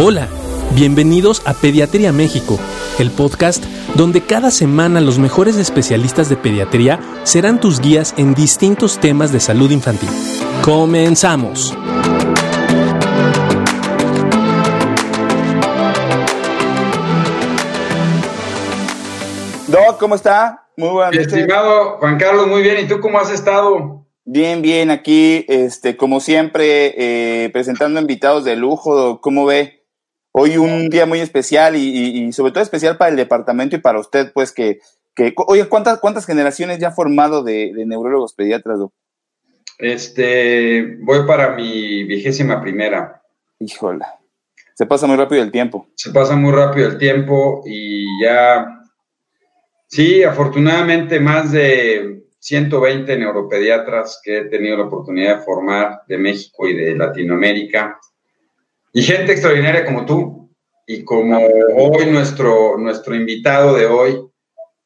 Hola, 0.00 0.28
bienvenidos 0.76 1.42
a 1.44 1.54
Pediatría 1.54 2.12
México, 2.12 2.56
el 3.00 3.10
podcast 3.10 3.64
donde 3.96 4.20
cada 4.20 4.52
semana 4.52 5.00
los 5.00 5.18
mejores 5.18 5.56
especialistas 5.56 6.28
de 6.28 6.36
pediatría 6.36 7.00
serán 7.24 7.58
tus 7.58 7.80
guías 7.80 8.14
en 8.16 8.32
distintos 8.32 9.00
temas 9.00 9.32
de 9.32 9.40
salud 9.40 9.72
infantil. 9.72 10.08
Comenzamos. 10.64 11.76
Doc, 19.66 19.98
¿cómo 19.98 20.14
está? 20.14 20.68
Muy 20.76 20.90
buenas 20.90 21.12
noches. 21.12 21.32
Estimado 21.32 21.96
Juan 21.98 22.18
Carlos, 22.18 22.46
muy 22.46 22.62
bien. 22.62 22.84
¿Y 22.84 22.86
tú 22.86 23.00
cómo 23.00 23.18
has 23.18 23.32
estado? 23.32 24.06
Bien, 24.24 24.62
bien, 24.62 24.92
aquí, 24.92 25.44
este, 25.48 25.96
como 25.96 26.20
siempre, 26.20 26.94
eh, 26.98 27.50
presentando 27.50 27.98
invitados 27.98 28.44
de 28.44 28.54
lujo, 28.54 29.20
¿cómo 29.20 29.44
ve? 29.44 29.77
Hoy 30.32 30.56
un 30.56 30.88
día 30.88 31.06
muy 31.06 31.20
especial 31.20 31.76
y, 31.76 32.32
sobre 32.32 32.52
todo 32.52 32.62
especial 32.62 32.96
para 32.96 33.10
el 33.10 33.16
departamento 33.16 33.76
y 33.76 33.80
para 33.80 33.98
usted, 33.98 34.32
pues 34.32 34.52
que, 34.52 34.80
que 35.14 35.34
oye, 35.46 35.68
¿cuántas, 35.68 35.98
cuántas 36.00 36.26
generaciones 36.26 36.78
ya 36.78 36.88
ha 36.88 36.92
formado 36.92 37.42
de, 37.42 37.72
neurólogos 37.86 38.34
pediatras, 38.34 38.78
Este, 39.78 40.98
voy 41.00 41.26
para 41.26 41.54
mi 41.54 42.04
vigésima 42.04 42.60
primera. 42.60 43.22
Híjole, 43.58 44.04
se 44.74 44.86
pasa 44.86 45.06
muy 45.06 45.16
rápido 45.16 45.42
el 45.42 45.50
tiempo. 45.50 45.88
Se 45.94 46.10
pasa 46.10 46.36
muy 46.36 46.52
rápido 46.52 46.88
el 46.88 46.98
tiempo 46.98 47.62
y 47.66 48.06
ya, 48.22 48.66
sí, 49.86 50.22
afortunadamente 50.22 51.18
más 51.18 51.50
de 51.50 52.22
120 52.38 53.18
neuropediatras 53.18 54.20
que 54.22 54.38
he 54.38 54.44
tenido 54.44 54.76
la 54.76 54.84
oportunidad 54.84 55.38
de 55.38 55.44
formar 55.44 56.02
de 56.06 56.18
México 56.18 56.68
y 56.68 56.76
de 56.76 56.94
Latinoamérica 56.94 57.98
y 58.92 59.02
gente 59.02 59.32
extraordinaria 59.32 59.84
como 59.84 60.06
tú 60.06 60.50
y 60.86 61.04
como 61.04 61.38
hoy 61.76 62.06
nuestro, 62.06 62.78
nuestro 62.78 63.14
invitado 63.14 63.74
de 63.74 63.86
hoy, 63.86 64.18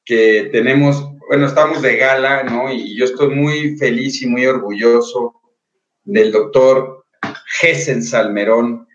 que 0.04 0.48
tenemos, 0.50 1.08
bueno, 1.28 1.46
estamos 1.46 1.80
de 1.80 1.96
gala, 1.96 2.42
¿no? 2.42 2.72
Y 2.72 2.96
yo 2.96 3.04
estoy 3.04 3.28
muy 3.28 3.76
feliz 3.76 4.20
y 4.22 4.26
muy 4.26 4.46
orgulloso 4.46 5.40
del 6.04 6.32
doctor 6.32 7.04
Gessen 7.60 8.02
Salmerón. 8.02 8.88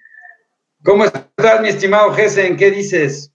¿Cómo 0.83 1.05
estás, 1.05 1.61
mi 1.61 1.69
estimado 1.69 2.11
Gessen? 2.11 2.57
¿Qué 2.57 2.71
dices? 2.71 3.31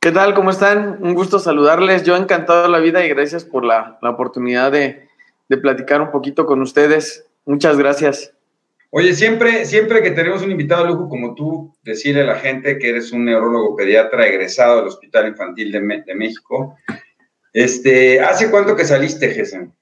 ¿Qué 0.00 0.10
tal? 0.10 0.34
¿Cómo 0.34 0.50
están? 0.50 0.98
Un 1.02 1.14
gusto 1.14 1.38
saludarles. 1.38 2.02
Yo 2.02 2.16
encantado 2.16 2.64
de 2.64 2.68
la 2.68 2.80
vida 2.80 3.04
y 3.04 3.08
gracias 3.08 3.44
por 3.44 3.64
la, 3.64 3.98
la 4.02 4.10
oportunidad 4.10 4.70
de, 4.70 5.08
de 5.48 5.56
platicar 5.56 6.02
un 6.02 6.10
poquito 6.10 6.44
con 6.44 6.60
ustedes. 6.60 7.24
Muchas 7.46 7.78
gracias. 7.78 8.34
Oye, 8.94 9.14
siempre, 9.14 9.64
siempre 9.64 10.02
que 10.02 10.10
tenemos 10.10 10.42
un 10.42 10.50
invitado 10.50 10.82
de 10.82 10.90
lujo 10.90 11.08
como 11.08 11.34
tú, 11.34 11.74
decirle 11.82 12.20
a 12.20 12.26
la 12.26 12.34
gente 12.34 12.78
que 12.78 12.90
eres 12.90 13.10
un 13.10 13.24
neurólogo 13.24 13.74
pediatra 13.74 14.26
egresado 14.26 14.76
del 14.76 14.88
Hospital 14.88 15.28
Infantil 15.28 15.72
de, 15.72 16.14
México. 16.14 16.76
Este, 17.54 18.20
¿Hace 18.20 18.50
cuánto 18.50 18.76
que 18.76 18.84
saliste, 18.84 19.30
Gesen? 19.30 19.72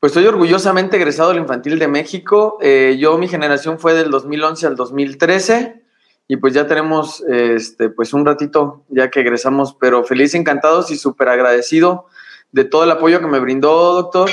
Pues 0.00 0.10
estoy 0.10 0.26
orgullosamente 0.26 0.96
egresado 0.96 1.28
del 1.28 1.42
Infantil 1.42 1.78
de 1.78 1.86
México. 1.86 2.58
Eh, 2.60 2.96
yo, 2.98 3.16
mi 3.18 3.28
generación 3.28 3.78
fue 3.78 3.94
del 3.94 4.10
2011 4.10 4.66
al 4.66 4.74
2013 4.74 5.84
y 6.26 6.36
pues 6.36 6.54
ya 6.54 6.66
tenemos 6.66 7.22
este, 7.28 7.88
pues 7.88 8.12
un 8.14 8.26
ratito 8.26 8.84
ya 8.88 9.10
que 9.10 9.20
egresamos, 9.20 9.76
pero 9.78 10.02
feliz, 10.02 10.34
encantados 10.34 10.90
y 10.90 10.96
súper 10.96 11.28
agradecido 11.28 12.06
de 12.50 12.64
todo 12.64 12.82
el 12.82 12.90
apoyo 12.90 13.20
que 13.20 13.28
me 13.28 13.38
brindó, 13.38 13.94
doctor, 13.94 14.28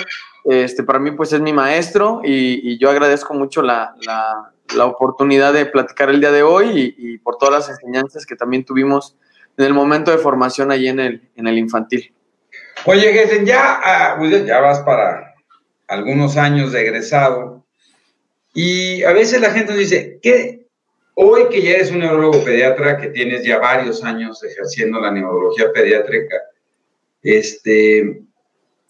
este, 0.46 0.84
para 0.84 1.00
mí 1.00 1.12
pues 1.12 1.34
es 1.34 1.42
mi 1.42 1.54
maestro 1.54 2.22
y, 2.24 2.78
yo 2.80 2.90
agradezco 2.90 3.34
mucho 3.34 3.62
la, 3.62 3.94
oportunidad 4.84 5.54
de 5.54 5.66
platicar 5.66 6.10
el 6.10 6.22
día 6.22 6.32
de 6.32 6.44
hoy 6.44 6.96
y, 6.98 7.18
por 7.20 7.38
todas 7.38 7.68
las 7.68 7.70
enseñanzas 7.70 8.26
que 8.26 8.36
también 8.36 8.66
tuvimos 8.66 9.18
en 9.58 9.66
el 9.66 9.74
momento 9.74 10.12
de 10.12 10.18
formación 10.18 10.72
allí 10.72 10.88
en 10.88 11.00
el, 11.00 11.30
en 11.36 11.48
el 11.48 11.58
infantil. 11.58 12.14
Oye, 12.86 13.14
Gessen, 13.14 13.46
ya, 13.46 14.16
pues, 14.18 14.46
ya 14.46 14.60
vas 14.60 14.80
para 14.80 15.36
algunos 15.88 16.38
años 16.38 16.72
de 16.72 16.82
egresado 16.82 17.66
y 18.54 19.04
a 19.04 19.14
veces 19.14 19.42
la 19.42 19.52
gente 19.52 19.72
nos 19.72 19.80
dice, 19.80 20.20
que 20.22 20.66
hoy 21.16 21.44
que 21.50 21.62
ya 21.62 21.72
eres 21.72 21.92
un 21.92 22.00
neurólogo 22.00 22.44
pediatra, 22.44 22.98
que 22.98 23.08
tienes 23.08 23.44
ya 23.44 23.60
varios 23.60 24.04
años 24.04 24.44
ejerciendo 24.44 25.00
la 25.00 25.12
neurología 25.12 25.72
pediátrica, 25.72 26.38
este, 27.22 28.24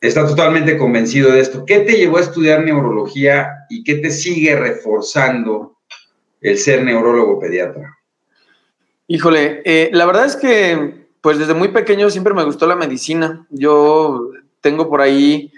está 0.10 0.26
totalmente 0.26 0.78
convencido 0.78 1.32
de 1.32 1.40
esto. 1.40 1.64
¿Qué 1.66 1.80
te 1.82 1.94
llevó 1.94 2.18
a 2.18 2.22
estudiar 2.22 2.64
neurología 2.64 3.66
y 3.70 3.84
qué 3.84 3.96
te 3.96 4.10
sigue 4.10 4.56
reforzando 4.56 5.78
el 6.42 6.58
ser 6.58 6.84
neurólogo 6.84 7.40
pediatra? 7.40 7.98
Híjole, 9.08 9.62
eh, 9.64 9.90
la 9.94 10.06
verdad 10.06 10.26
es 10.26 10.36
que 10.36 11.08
pues 11.22 11.38
desde 11.38 11.54
muy 11.54 11.68
pequeño 11.68 12.10
siempre 12.10 12.34
me 12.34 12.44
gustó 12.44 12.66
la 12.66 12.76
medicina. 12.76 13.46
Yo 13.52 14.32
tengo 14.60 14.90
por 14.90 15.02
ahí 15.02 15.52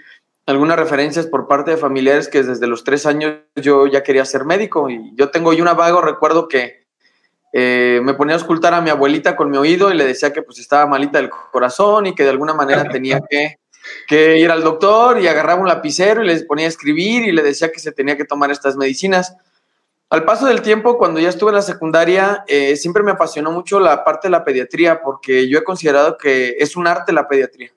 algunas 0.46 0.78
referencias 0.78 1.26
por 1.26 1.48
parte 1.48 1.70
de 1.70 1.76
familiares 1.78 2.28
que 2.28 2.42
desde 2.42 2.66
los 2.66 2.84
tres 2.84 3.06
años 3.06 3.36
yo 3.56 3.86
ya 3.86 4.02
quería 4.02 4.26
ser 4.26 4.44
médico 4.44 4.90
y 4.90 5.12
yo 5.14 5.30
tengo 5.30 5.50
ahí 5.50 5.62
una 5.62 5.72
vago 5.72 6.02
recuerdo 6.02 6.48
que 6.48 6.84
eh, 7.54 8.00
me 8.02 8.12
ponía 8.12 8.34
a 8.34 8.38
escultar 8.38 8.74
a 8.74 8.82
mi 8.82 8.90
abuelita 8.90 9.36
con 9.36 9.50
mi 9.50 9.56
oído 9.56 9.90
y 9.90 9.96
le 9.96 10.04
decía 10.04 10.34
que 10.34 10.42
pues 10.42 10.58
estaba 10.58 10.86
malita 10.86 11.18
del 11.18 11.30
corazón 11.30 12.06
y 12.06 12.14
que 12.14 12.24
de 12.24 12.30
alguna 12.30 12.52
manera 12.52 12.84
tenía 12.90 13.20
que 13.30 13.56
que 14.06 14.38
ir 14.38 14.50
al 14.50 14.62
doctor 14.62 15.20
y 15.20 15.26
agarraba 15.26 15.60
un 15.60 15.68
lapicero 15.68 16.22
y 16.22 16.26
les 16.26 16.44
ponía 16.44 16.66
a 16.66 16.68
escribir 16.68 17.24
y 17.24 17.32
le 17.32 17.42
decía 17.42 17.70
que 17.72 17.80
se 17.80 17.92
tenía 17.92 18.16
que 18.16 18.24
tomar 18.24 18.50
estas 18.50 18.76
medicinas. 18.76 19.34
Al 20.10 20.24
paso 20.24 20.46
del 20.46 20.62
tiempo, 20.62 20.98
cuando 20.98 21.18
ya 21.18 21.28
estuve 21.28 21.50
en 21.50 21.56
la 21.56 21.62
secundaria, 21.62 22.44
eh, 22.46 22.76
siempre 22.76 23.02
me 23.02 23.12
apasionó 23.12 23.50
mucho 23.50 23.80
la 23.80 24.04
parte 24.04 24.28
de 24.28 24.32
la 24.32 24.44
pediatría 24.44 25.02
porque 25.02 25.48
yo 25.48 25.58
he 25.58 25.64
considerado 25.64 26.18
que 26.18 26.56
es 26.58 26.76
un 26.76 26.86
arte 26.86 27.12
la 27.12 27.26
pediatría. 27.26 27.72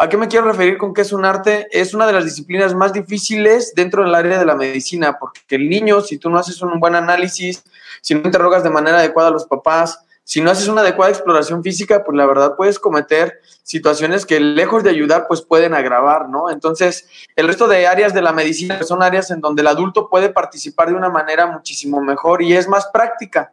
¿A 0.00 0.08
qué 0.08 0.16
me 0.16 0.28
quiero 0.28 0.46
referir 0.46 0.78
con 0.78 0.94
que 0.94 1.02
es 1.02 1.12
un 1.12 1.24
arte? 1.24 1.66
Es 1.72 1.92
una 1.92 2.06
de 2.06 2.12
las 2.12 2.24
disciplinas 2.24 2.72
más 2.72 2.92
difíciles 2.92 3.74
dentro 3.74 4.04
del 4.04 4.14
área 4.14 4.38
de 4.38 4.46
la 4.46 4.54
medicina 4.54 5.18
porque 5.18 5.56
el 5.56 5.68
niño, 5.68 6.00
si 6.00 6.18
tú 6.18 6.30
no 6.30 6.38
haces 6.38 6.62
un 6.62 6.78
buen 6.78 6.94
análisis, 6.94 7.64
si 8.00 8.14
no 8.14 8.22
interrogas 8.24 8.62
de 8.62 8.70
manera 8.70 8.98
adecuada 8.98 9.30
a 9.30 9.32
los 9.32 9.46
papás, 9.46 9.98
si 10.28 10.42
no 10.42 10.50
haces 10.50 10.68
una 10.68 10.82
adecuada 10.82 11.10
exploración 11.10 11.62
física, 11.62 12.04
pues 12.04 12.14
la 12.14 12.26
verdad 12.26 12.54
puedes 12.54 12.78
cometer 12.78 13.40
situaciones 13.62 14.26
que 14.26 14.40
lejos 14.40 14.84
de 14.84 14.90
ayudar, 14.90 15.24
pues 15.26 15.40
pueden 15.40 15.72
agravar, 15.72 16.28
¿no? 16.28 16.50
Entonces, 16.50 17.08
el 17.34 17.46
resto 17.46 17.66
de 17.66 17.86
áreas 17.86 18.12
de 18.12 18.20
la 18.20 18.32
medicina 18.32 18.82
son 18.82 19.02
áreas 19.02 19.30
en 19.30 19.40
donde 19.40 19.62
el 19.62 19.68
adulto 19.68 20.10
puede 20.10 20.28
participar 20.28 20.88
de 20.88 20.96
una 20.96 21.08
manera 21.08 21.46
muchísimo 21.46 22.02
mejor 22.02 22.42
y 22.42 22.54
es 22.54 22.68
más 22.68 22.88
práctica. 22.92 23.52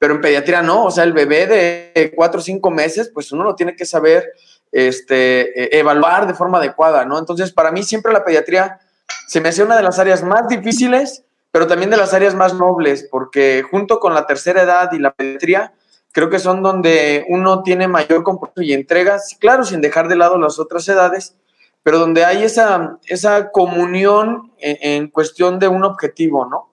Pero 0.00 0.14
en 0.14 0.20
pediatría 0.20 0.62
no, 0.62 0.86
o 0.86 0.90
sea, 0.90 1.04
el 1.04 1.12
bebé 1.12 1.46
de 1.46 2.12
cuatro 2.16 2.40
o 2.40 2.42
cinco 2.42 2.72
meses, 2.72 3.08
pues 3.14 3.30
uno 3.30 3.44
lo 3.44 3.54
tiene 3.54 3.76
que 3.76 3.86
saber 3.86 4.32
este, 4.72 5.76
e, 5.76 5.78
evaluar 5.78 6.26
de 6.26 6.34
forma 6.34 6.58
adecuada, 6.58 7.04
¿no? 7.04 7.20
Entonces, 7.20 7.52
para 7.52 7.70
mí 7.70 7.84
siempre 7.84 8.12
la 8.12 8.24
pediatría 8.24 8.80
se 9.28 9.40
me 9.40 9.50
hacía 9.50 9.64
una 9.64 9.76
de 9.76 9.84
las 9.84 10.00
áreas 10.00 10.24
más 10.24 10.48
difíciles, 10.48 11.22
pero 11.52 11.68
también 11.68 11.90
de 11.90 11.96
las 11.96 12.14
áreas 12.14 12.34
más 12.34 12.52
nobles, 12.52 13.06
porque 13.12 13.62
junto 13.70 14.00
con 14.00 14.12
la 14.12 14.26
tercera 14.26 14.62
edad 14.62 14.90
y 14.90 14.98
la 14.98 15.12
pediatría, 15.12 15.72
creo 16.16 16.30
que 16.30 16.38
son 16.38 16.62
donde 16.62 17.26
uno 17.28 17.62
tiene 17.62 17.88
mayor 17.88 18.22
compromiso 18.22 18.62
y 18.62 18.72
entregas, 18.72 19.36
claro, 19.38 19.64
sin 19.64 19.82
dejar 19.82 20.08
de 20.08 20.16
lado 20.16 20.38
las 20.38 20.58
otras 20.58 20.88
edades, 20.88 21.36
pero 21.82 21.98
donde 21.98 22.24
hay 22.24 22.42
esa, 22.42 22.96
esa 23.04 23.50
comunión 23.50 24.50
en, 24.56 25.08
cuestión 25.08 25.58
de 25.58 25.68
un 25.68 25.84
objetivo, 25.84 26.46
¿no? 26.46 26.70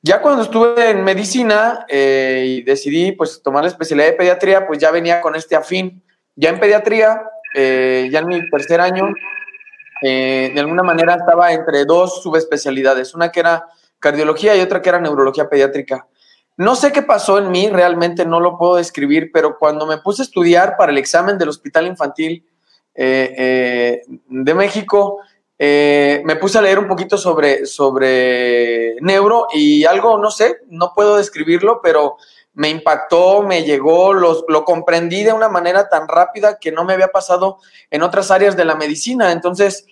Ya 0.00 0.22
cuando 0.22 0.40
estuve 0.40 0.88
en 0.88 1.04
medicina 1.04 1.84
eh, 1.86 2.44
y 2.46 2.62
decidí 2.62 3.12
pues 3.12 3.42
tomar 3.42 3.64
la 3.64 3.68
especialidad 3.68 4.06
de 4.06 4.14
pediatría, 4.14 4.66
pues 4.66 4.78
ya 4.78 4.90
venía 4.90 5.20
con 5.20 5.36
este 5.36 5.54
afín. 5.54 6.02
Ya 6.34 6.48
en 6.48 6.60
pediatría, 6.60 7.20
eh, 7.54 8.08
ya 8.10 8.20
en 8.20 8.26
mi 8.26 8.48
tercer 8.48 8.80
año, 8.80 9.04
eh, 10.00 10.50
de 10.54 10.60
alguna 10.60 10.82
manera 10.82 11.16
estaba 11.16 11.52
entre 11.52 11.84
dos 11.84 12.22
subespecialidades, 12.22 13.14
una 13.14 13.30
que 13.30 13.40
era 13.40 13.66
cardiología 13.98 14.56
y 14.56 14.62
otra 14.62 14.80
que 14.80 14.88
era 14.88 14.98
neurología 14.98 15.50
pediátrica. 15.50 16.06
No 16.56 16.74
sé 16.74 16.92
qué 16.92 17.00
pasó 17.00 17.38
en 17.38 17.50
mí, 17.50 17.70
realmente 17.70 18.26
no 18.26 18.38
lo 18.38 18.58
puedo 18.58 18.76
describir, 18.76 19.30
pero 19.32 19.56
cuando 19.58 19.86
me 19.86 19.96
puse 19.96 20.20
a 20.20 20.26
estudiar 20.26 20.76
para 20.76 20.92
el 20.92 20.98
examen 20.98 21.38
del 21.38 21.48
Hospital 21.48 21.86
Infantil 21.86 22.46
eh, 22.94 23.34
eh, 23.38 24.02
de 24.28 24.54
México, 24.54 25.20
eh, 25.58 26.20
me 26.26 26.36
puse 26.36 26.58
a 26.58 26.60
leer 26.60 26.78
un 26.78 26.86
poquito 26.86 27.16
sobre, 27.16 27.64
sobre 27.64 28.96
neuro 29.00 29.46
y 29.54 29.86
algo, 29.86 30.18
no 30.18 30.30
sé, 30.30 30.58
no 30.68 30.92
puedo 30.94 31.16
describirlo, 31.16 31.80
pero 31.82 32.18
me 32.52 32.68
impactó, 32.68 33.42
me 33.42 33.62
llegó, 33.62 34.12
lo 34.12 34.64
comprendí 34.66 35.22
de 35.24 35.32
una 35.32 35.48
manera 35.48 35.88
tan 35.88 36.08
rápida 36.08 36.58
que 36.58 36.72
no 36.72 36.84
me 36.84 36.92
había 36.92 37.08
pasado 37.08 37.56
en 37.90 38.02
otras 38.02 38.30
áreas 38.30 38.54
de 38.54 38.66
la 38.66 38.74
medicina. 38.74 39.32
Entonces, 39.32 39.86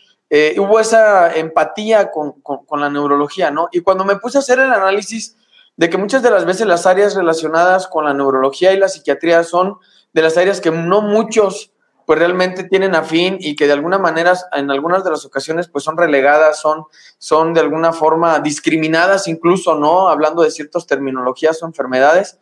hubo 0.58 0.81
esa 0.81 1.34
empatía 1.34 2.11
con, 2.11 2.43
con, 2.43 2.81
la 2.81 2.90
neurología, 2.90 3.50
¿no? 3.50 3.70
Y 3.72 3.81
cuando 3.81 4.04
me 4.04 4.16
puse 4.16 4.37
a 4.37 4.40
hacer 4.40 4.58
el 4.58 4.70
análisis 4.70 5.38
de 5.78 5.88
que 5.88 5.96
muchas 5.96 6.22
de 6.25 6.30
las 6.30 6.44
veces 6.44 6.66
las 6.66 6.86
áreas 6.86 7.14
relacionadas 7.14 7.86
con 7.86 8.04
la 8.04 8.12
neurología 8.12 8.72
y 8.72 8.78
la 8.78 8.88
psiquiatría 8.88 9.44
son 9.44 9.78
de 10.12 10.22
las 10.22 10.36
áreas 10.36 10.60
que 10.60 10.72
no 10.72 11.00
muchos 11.00 11.72
pues 12.04 12.19
realmente 12.19 12.64
tienen 12.64 12.96
afín 12.96 13.36
y 13.38 13.54
que 13.54 13.66
de 13.66 13.75
alguna 13.75 13.98
manera 13.98 14.32
en 14.54 14.72
algunas 14.72 15.04
de 15.04 15.10
las 15.10 15.25
ocasiones 15.25 15.69
pues 15.69 15.84
son 15.84 15.96
relegadas, 15.96 16.58
son, 16.58 16.86
son 17.19 17.54
de 17.54 17.60
alguna 17.60 17.92
forma 17.92 18.40
discriminadas 18.40 19.28
incluso, 19.28 19.76
¿no? 19.76 20.08
Hablando 20.08 20.42
de 20.42 20.50
ciertas 20.50 20.86
terminologías 20.86 21.62
o 21.62 21.66
enfermedades, 21.66 22.40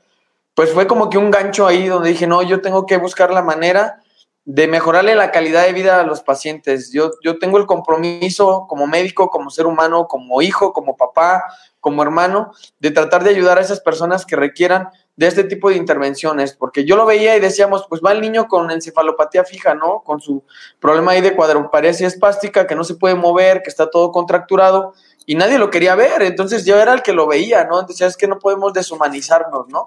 pues 0.55 0.73
fue 0.73 0.87
como 0.87 1.11
que 1.11 1.19
un 1.19 1.31
gancho 1.31 1.67
ahí 1.67 1.89
donde 1.89 2.11
dije, 2.11 2.27
no, 2.27 2.43
yo 2.43 2.63
tengo 2.63 2.87
que 2.87 2.97
buscar 2.97 3.31
la 3.33 3.43
manera 3.43 4.01
de 4.47 4.69
mejorarle 4.69 5.17
la 5.17 5.33
calidad 5.33 5.67
de 5.67 5.73
vida 5.73 6.01
a 6.01 6.05
los 6.05 6.23
pacientes. 6.23 6.93
Yo, 6.93 7.11
yo 7.23 7.39
tengo 7.39 7.59
el 7.59 7.67
compromiso 7.67 8.67
como 8.69 8.87
médico, 8.87 9.29
como 9.29 9.51
ser 9.51 9.67
humano, 9.67 10.07
como 10.07 10.41
hijo, 10.41 10.73
como 10.73 10.97
papá, 10.97 11.43
como 11.87 12.03
hermano, 12.03 12.51
de 12.81 12.91
tratar 12.91 13.23
de 13.23 13.31
ayudar 13.31 13.59
a 13.59 13.61
esas 13.61 13.79
personas 13.79 14.27
que 14.27 14.35
requieran 14.35 14.89
de 15.15 15.29
este 15.29 15.45
tipo 15.45 15.71
de 15.71 15.77
intervenciones, 15.77 16.53
porque 16.53 16.85
yo 16.85 16.97
lo 16.97 17.07
veía 17.07 17.37
y 17.37 17.41
decíamos, 17.41 17.87
pues 17.89 18.01
va 18.05 18.11
el 18.11 18.21
niño 18.21 18.49
con 18.49 18.73
encefalopatía 18.73 19.45
fija, 19.45 19.77
¿no? 19.77 20.03
Con 20.05 20.21
su 20.21 20.43
problema 20.81 21.13
ahí 21.13 21.21
de 21.21 21.37
cuadroparesia 21.37 22.09
espástica, 22.09 22.67
que 22.67 22.75
no 22.75 22.83
se 22.83 22.97
puede 22.97 23.15
mover, 23.15 23.63
que 23.63 23.71
está 23.71 23.89
todo 23.89 24.11
contracturado, 24.11 24.95
y 25.27 25.37
nadie 25.37 25.61
lo 25.61 25.71
quería 25.71 25.95
ver, 25.95 26.23
entonces 26.23 26.67
yo 26.67 26.77
era 26.77 26.93
el 26.93 27.03
que 27.03 27.13
lo 27.13 27.29
veía, 27.29 27.63
¿no? 27.67 27.79
Entonces 27.79 28.09
es 28.09 28.17
que 28.17 28.27
no 28.27 28.41
podemos 28.41 28.73
deshumanizarnos, 28.73 29.69
¿no? 29.69 29.87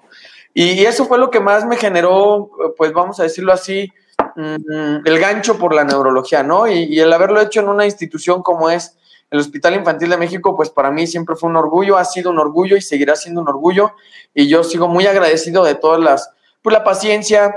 Y 0.53 0.85
eso 0.85 1.03
fue 1.03 1.17
lo 1.17 1.29
que 1.29 1.41
más 1.41 1.65
me 1.65 1.75
generó, 1.75 2.49
pues 2.77 2.93
vamos 2.93 3.19
a 3.19 3.23
decirlo 3.23 3.51
así, 3.51 3.91
mm, 4.37 5.01
el 5.03 5.19
gancho 5.19 5.57
por 5.57 5.75
la 5.75 5.83
neurología, 5.83 6.43
¿no? 6.43 6.65
Y, 6.65 6.83
y 6.83 7.01
el 7.01 7.11
haberlo 7.11 7.41
hecho 7.41 7.59
en 7.59 7.67
una 7.67 7.83
institución 7.83 8.41
como 8.41 8.69
es 8.69 8.95
el 9.31 9.39
Hospital 9.39 9.75
Infantil 9.75 10.09
de 10.09 10.17
México, 10.17 10.55
pues 10.55 10.69
para 10.69 10.91
mí 10.91 11.05
siempre 11.05 11.35
fue 11.35 11.49
un 11.49 11.55
orgullo, 11.55 11.97
ha 11.97 12.05
sido 12.05 12.31
un 12.31 12.39
orgullo 12.39 12.75
y 12.75 12.81
seguirá 12.81 13.15
siendo 13.15 13.41
un 13.41 13.47
orgullo. 13.47 13.93
Y 14.33 14.47
yo 14.47 14.63
sigo 14.63 14.87
muy 14.87 15.05
agradecido 15.05 15.63
de 15.63 15.75
todas 15.75 15.99
las, 15.99 16.31
pues 16.61 16.73
la 16.73 16.83
paciencia, 16.83 17.55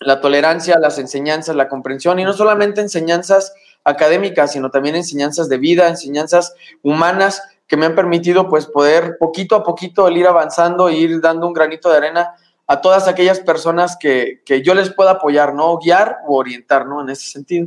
la 0.00 0.20
tolerancia, 0.20 0.78
las 0.78 0.98
enseñanzas, 0.98 1.56
la 1.56 1.68
comprensión, 1.68 2.18
y 2.18 2.24
no 2.24 2.32
solamente 2.32 2.80
enseñanzas 2.80 3.54
académicas, 3.84 4.52
sino 4.52 4.70
también 4.70 4.96
enseñanzas 4.96 5.48
de 5.48 5.58
vida, 5.58 5.88
enseñanzas 5.88 6.54
humanas 6.82 7.42
que 7.66 7.76
me 7.76 7.86
han 7.86 7.94
permitido 7.94 8.48
pues 8.48 8.66
poder 8.66 9.16
poquito 9.18 9.56
a 9.56 9.62
poquito 9.62 10.08
ir 10.10 10.26
avanzando 10.26 10.88
e 10.88 10.94
ir 10.94 11.20
dando 11.20 11.46
un 11.46 11.52
granito 11.52 11.90
de 11.90 11.98
arena 11.98 12.34
a 12.66 12.80
todas 12.80 13.08
aquellas 13.08 13.40
personas 13.40 13.96
que, 13.98 14.42
que 14.44 14.62
yo 14.62 14.74
les 14.74 14.90
pueda 14.92 15.12
apoyar, 15.12 15.54
¿no? 15.54 15.76
Guiar 15.78 16.18
o 16.26 16.36
orientar, 16.36 16.86
¿no? 16.86 17.02
En 17.02 17.10
ese 17.10 17.28
sentido. 17.28 17.66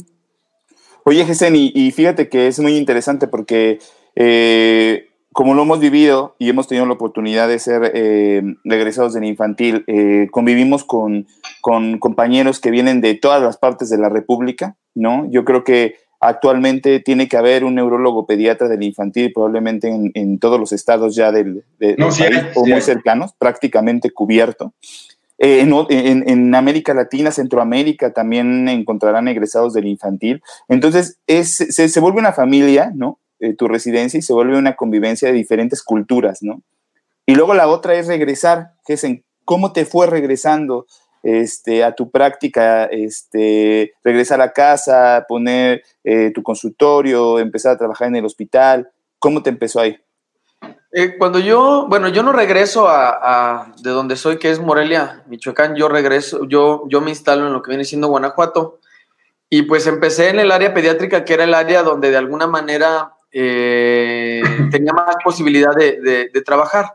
Oye, 1.10 1.24
Gesen, 1.24 1.56
y, 1.56 1.92
fíjate 1.92 2.28
que 2.28 2.48
es 2.48 2.60
muy 2.60 2.76
interesante 2.76 3.28
porque 3.28 3.80
eh, 4.18 5.08
como 5.32 5.54
lo 5.54 5.62
hemos 5.62 5.80
vivido 5.80 6.36
y 6.38 6.50
hemos 6.50 6.68
tenido 6.68 6.86
la 6.86 6.96
oportunidad 6.96 7.48
de 7.48 7.60
ser 7.60 7.94
eh, 7.96 8.42
regresados 8.66 9.16
en 9.16 9.24
infantil, 9.24 9.86
eh, 9.88 10.28
convivimos 10.32 10.84
con, 10.84 11.26
compañeros 11.62 12.60
que 12.60 12.72
vienen 12.72 13.00
de 13.00 13.16
todas 13.16 13.42
las 13.42 13.56
partes 13.56 13.90
de 13.90 13.98
la 13.98 14.10
República, 14.10 14.76
¿no? 14.96 15.26
Yo 15.32 15.46
creo 15.46 15.64
que 15.64 15.96
actualmente 16.20 17.00
tiene 17.00 17.30
que 17.30 17.38
haber 17.38 17.64
un 17.64 17.76
neurólogo 17.76 18.26
pediatra 18.26 18.68
del 18.68 18.84
infantil, 18.84 19.32
probablemente 19.32 19.88
en, 20.14 20.40
todos 20.40 20.60
los 20.60 20.74
estados 20.74 21.16
ya 21.16 21.32
del, 21.32 21.64
país 21.80 22.12
o 22.56 22.66
muy 22.66 22.82
cercanos, 22.82 23.32
prácticamente 23.40 24.12
cubierto. 24.12 24.74
Eh, 25.40 25.62
en, 25.62 26.56
América 26.56 26.94
Latina, 26.94 27.32
Centroamérica 27.32 28.12
también 28.12 28.68
encontrarán 28.68 29.28
egresados 29.28 29.74
del 29.74 29.88
infantil. 29.88 30.42
Entonces, 30.68 31.20
es, 31.28 31.56
se, 31.56 32.00
vuelve 32.00 32.20
una 32.20 32.34
familia, 32.34 32.92
¿no? 32.96 33.20
Eh, 33.40 33.54
tu 33.54 33.68
residencia 33.68 34.18
y 34.18 34.24
se 34.24 34.34
vuelve 34.34 34.58
una 34.58 34.76
convivencia 34.76 35.28
de 35.28 35.36
diferentes 35.36 35.84
culturas, 35.84 36.40
¿no? 36.42 36.64
Y 37.26 37.36
luego 37.36 37.54
la 37.54 37.68
otra 37.68 37.94
es 37.96 38.08
regresar, 38.08 38.74
en 38.88 39.24
¿cómo 39.46 39.74
te 39.74 39.86
fue 39.86 40.08
regresando 40.08 40.88
este, 41.22 41.84
a 41.84 41.94
tu 41.94 42.10
práctica? 42.10 42.86
Este, 42.86 43.94
regresar 44.04 44.42
a 44.42 44.54
casa, 44.54 45.26
poner 45.28 45.84
eh, 46.04 46.32
tu 46.34 46.42
consultorio, 46.42 47.38
empezar 47.38 47.74
a 47.74 47.78
trabajar 47.78 48.08
en 48.08 48.16
el 48.16 48.26
hospital. 48.26 48.90
¿Cómo 49.20 49.44
te 49.44 49.50
empezó 49.50 49.82
ahí? 49.82 49.98
Eh, 50.92 51.18
cuando 51.18 51.40
yo, 51.40 51.86
bueno, 51.90 52.08
yo 52.08 52.24
no 52.24 52.32
regreso 52.32 52.88
a, 52.88 53.74
de 53.82 53.90
donde 53.90 54.16
soy, 54.16 54.38
que 54.38 54.52
es 54.52 54.60
Morelia, 54.60 55.24
Michoacán, 55.28 55.76
yo 55.76 55.90
regreso, 55.90 56.46
yo, 56.48 56.84
yo 56.88 57.02
me 57.02 57.10
instalo 57.10 57.48
en 57.48 57.54
lo 57.54 57.62
que 57.62 57.72
viene 57.72 57.86
siendo 57.86 58.08
Guanajuato. 58.08 58.80
Y 59.50 59.64
pues 59.64 59.88
empecé 59.88 60.30
en 60.30 60.40
el 60.40 60.52
área 60.52 60.74
pediátrica, 60.74 61.24
que 61.24 61.34
era 61.34 61.46
el 61.46 61.54
área 61.54 61.84
donde 61.84 62.12
de 62.12 62.18
alguna 62.18 62.48
manera 62.48 63.14
eh, 63.32 64.42
tenía 64.72 64.94
más 64.94 65.16
posibilidad 65.24 65.74
de, 65.74 66.30
trabajar. 66.46 66.94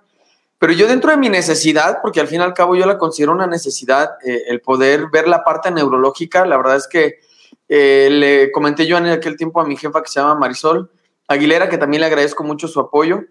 Pero 0.59 0.73
yo 0.75 0.87
dentro 0.87 1.11
de 1.11 1.17
mi 1.17 1.29
necesidad, 1.29 1.99
porque 2.03 2.21
al 2.21 2.29
fin 2.29 2.41
y 2.41 2.45
al 2.45 2.55
cabo 2.55 2.77
yo 2.77 2.87
la 2.87 2.99
considero 2.99 3.33
una 3.33 3.47
necesidad, 3.47 4.11
eh, 4.25 4.43
el 4.49 4.61
poder 4.61 5.09
ver 5.11 5.29
la 5.29 5.45
parte 5.45 5.71
neurológica, 5.71 6.47
la 6.47 6.57
verdad 6.57 6.77
es 6.77 6.89
que 6.89 7.21
le 7.69 8.53
comenté 8.53 8.87
yo 8.87 8.99
en 8.99 9.07
aquel 9.07 9.37
tiempo 9.37 9.61
a 9.61 9.65
mi 9.65 9.77
jefa 9.77 10.03
que 10.03 10.11
se 10.11 10.21
llama 10.21 10.35
Marisol 10.35 10.91
Aguilera, 11.27 11.71
que 11.71 11.79
también 11.79 12.03
le 12.03 12.07
agradezco 12.07 12.45
mucho 12.45 12.69
su 12.69 12.81
apoyo. 12.81 13.23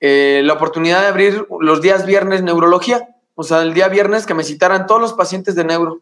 Eh, 0.00 0.40
la 0.44 0.54
oportunidad 0.54 1.02
de 1.02 1.08
abrir 1.08 1.46
los 1.60 1.82
días 1.82 2.06
viernes 2.06 2.42
neurología, 2.42 3.08
o 3.34 3.42
sea, 3.42 3.62
el 3.62 3.74
día 3.74 3.88
viernes 3.88 4.26
que 4.26 4.34
me 4.34 4.44
citaran 4.44 4.86
todos 4.86 5.00
los 5.00 5.12
pacientes 5.12 5.54
de 5.54 5.64
neuro. 5.64 6.00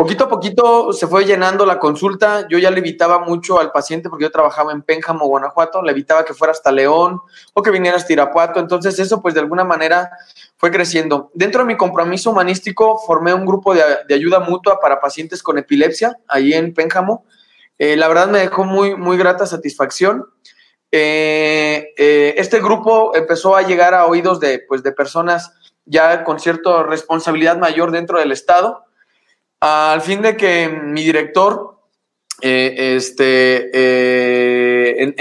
Poquito 0.00 0.24
a 0.24 0.28
poquito 0.30 0.94
se 0.94 1.06
fue 1.06 1.26
llenando 1.26 1.66
la 1.66 1.78
consulta. 1.78 2.48
Yo 2.48 2.56
ya 2.56 2.70
le 2.70 2.78
evitaba 2.78 3.18
mucho 3.18 3.60
al 3.60 3.70
paciente 3.70 4.08
porque 4.08 4.24
yo 4.24 4.30
trabajaba 4.30 4.72
en 4.72 4.80
Pénjamo, 4.80 5.26
Guanajuato. 5.26 5.82
Le 5.82 5.92
evitaba 5.92 6.24
que 6.24 6.32
fuera 6.32 6.52
hasta 6.52 6.72
León 6.72 7.20
o 7.52 7.62
que 7.62 7.70
viniera 7.70 7.98
hasta 7.98 8.10
Irapuato. 8.14 8.60
Entonces, 8.60 8.98
eso, 8.98 9.20
pues 9.20 9.34
de 9.34 9.40
alguna 9.40 9.62
manera 9.62 10.10
fue 10.56 10.70
creciendo. 10.70 11.30
Dentro 11.34 11.60
de 11.60 11.66
mi 11.66 11.76
compromiso 11.76 12.30
humanístico, 12.30 12.98
formé 13.06 13.34
un 13.34 13.44
grupo 13.44 13.74
de, 13.74 13.84
ayuda 14.14 14.40
mutua 14.40 14.80
para 14.80 15.02
pacientes 15.02 15.42
con 15.42 15.58
epilepsia 15.58 16.16
ahí 16.28 16.54
en 16.54 16.72
Pénjamo. 16.72 17.26
Eh, 17.76 17.94
la 17.94 18.08
verdad 18.08 18.28
me 18.28 18.38
dejó 18.38 18.64
muy, 18.64 18.96
muy 18.96 19.18
grata 19.18 19.44
satisfacción. 19.44 20.24
Eh, 20.92 21.94
eh, 21.96 22.34
este 22.36 22.60
grupo 22.60 23.14
empezó 23.14 23.54
a 23.54 23.62
llegar 23.62 23.94
a 23.94 24.06
oídos 24.06 24.40
de, 24.40 24.58
pues, 24.66 24.82
de 24.82 24.90
personas 24.92 25.52
ya 25.84 26.24
con 26.24 26.40
cierta 26.40 26.82
responsabilidad 26.82 27.58
mayor 27.58 27.92
dentro 27.92 28.18
del 28.18 28.32
Estado, 28.32 28.84
al 29.60 30.00
fin 30.00 30.22
de 30.22 30.36
que 30.36 30.68
mi 30.68 31.04
director, 31.04 31.78
eh, 32.42 32.96
este, 32.96 33.72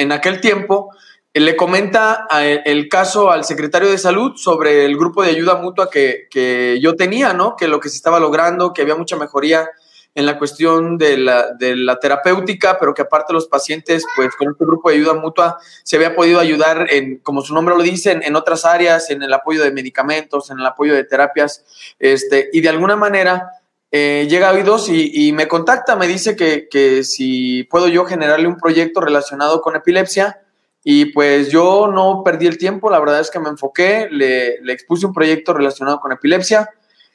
en, 0.02 0.12
aquel 0.12 0.42
tiempo, 0.42 0.90
le 1.34 1.56
comenta 1.56 2.28
el 2.66 2.88
caso 2.90 3.30
al 3.32 3.44
secretario 3.46 3.90
de 3.90 3.98
salud 3.98 4.34
sobre 4.36 4.86
el 4.86 4.98
grupo 4.98 5.24
de 5.24 5.32
ayuda 5.32 5.56
mutua 5.56 5.90
que, 5.90 6.28
que 6.30 6.80
yo 6.82 6.96
tenía, 6.96 7.34
¿no? 7.34 7.56
Que 7.56 7.68
lo 7.68 7.80
que 7.80 7.90
se 7.90 7.98
estaba 7.98 8.20
logrando, 8.20 8.74
que 8.74 8.82
había 8.82 8.96
mucha 8.96 9.18
mejoría 9.18 9.68
en 10.16 10.26
la 10.26 10.38
cuestión 10.38 10.98
de 10.98 11.18
la, 11.18 11.54
de 11.54 11.76
la, 11.76 12.00
terapéutica, 12.00 12.78
pero 12.80 12.94
que 12.94 13.04
aparte 13.04 13.32
los 13.32 13.48
pacientes, 13.48 14.04
pues 14.16 14.36
con 14.36 14.50
este 14.50 14.66
grupo 14.66 14.90
de 14.90 14.96
ayuda 14.96 15.14
mutua, 15.14 15.58
se 15.84 15.96
había 15.96 16.16
podido 16.16 16.40
ayudar 16.40 16.88
en, 16.90 17.20
como 17.20 17.42
su 17.42 17.54
nombre 17.54 17.76
lo 17.76 17.84
dice, 17.84 18.20
en, 18.22 18.36
otras 18.36 18.66
áreas, 18.66 19.10
en 19.12 19.22
el 19.22 19.34
apoyo 19.34 19.64
de 19.64 19.72
medicamentos, 19.72 20.50
en 20.50 20.60
el 20.60 20.66
apoyo 20.66 20.94
de 20.94 21.04
terapias, 21.04 21.64
este, 22.00 22.50
y 22.52 22.62
de 22.62 22.70
alguna 22.70 22.96
manera 22.96 23.52
eh, 23.92 24.28
llega 24.30 24.50
a 24.50 24.54
oídos 24.54 24.90
y, 24.90 25.28
y, 25.28 25.32
me 25.32 25.48
contacta, 25.48 25.96
me 25.96 26.08
dice 26.08 26.36
que, 26.36 26.68
que 26.70 27.04
si 27.04 27.64
puedo 27.64 27.88
yo 27.88 28.06
generarle 28.06 28.48
un 28.48 28.58
proyecto 28.58 29.02
relacionado 29.02 29.62
con 29.62 29.76
epilepsia, 29.76 30.42
y 30.84 31.06
pues 31.06 31.50
yo 31.50 31.88
no 31.88 32.24
perdí 32.24 32.48
el 32.48 32.58
tiempo, 32.58 32.90
la 32.90 33.00
verdad 33.00 33.20
es 33.20 33.30
que 33.30 33.40
me 33.40 33.50
enfoqué, 33.50 34.08
le, 34.10 34.62
le 34.62 34.74
expuse 34.74 35.06
un 35.06 35.14
proyecto 35.14 35.54
relacionado 35.54 36.00
con 36.00 36.12
epilepsia, 36.12 36.70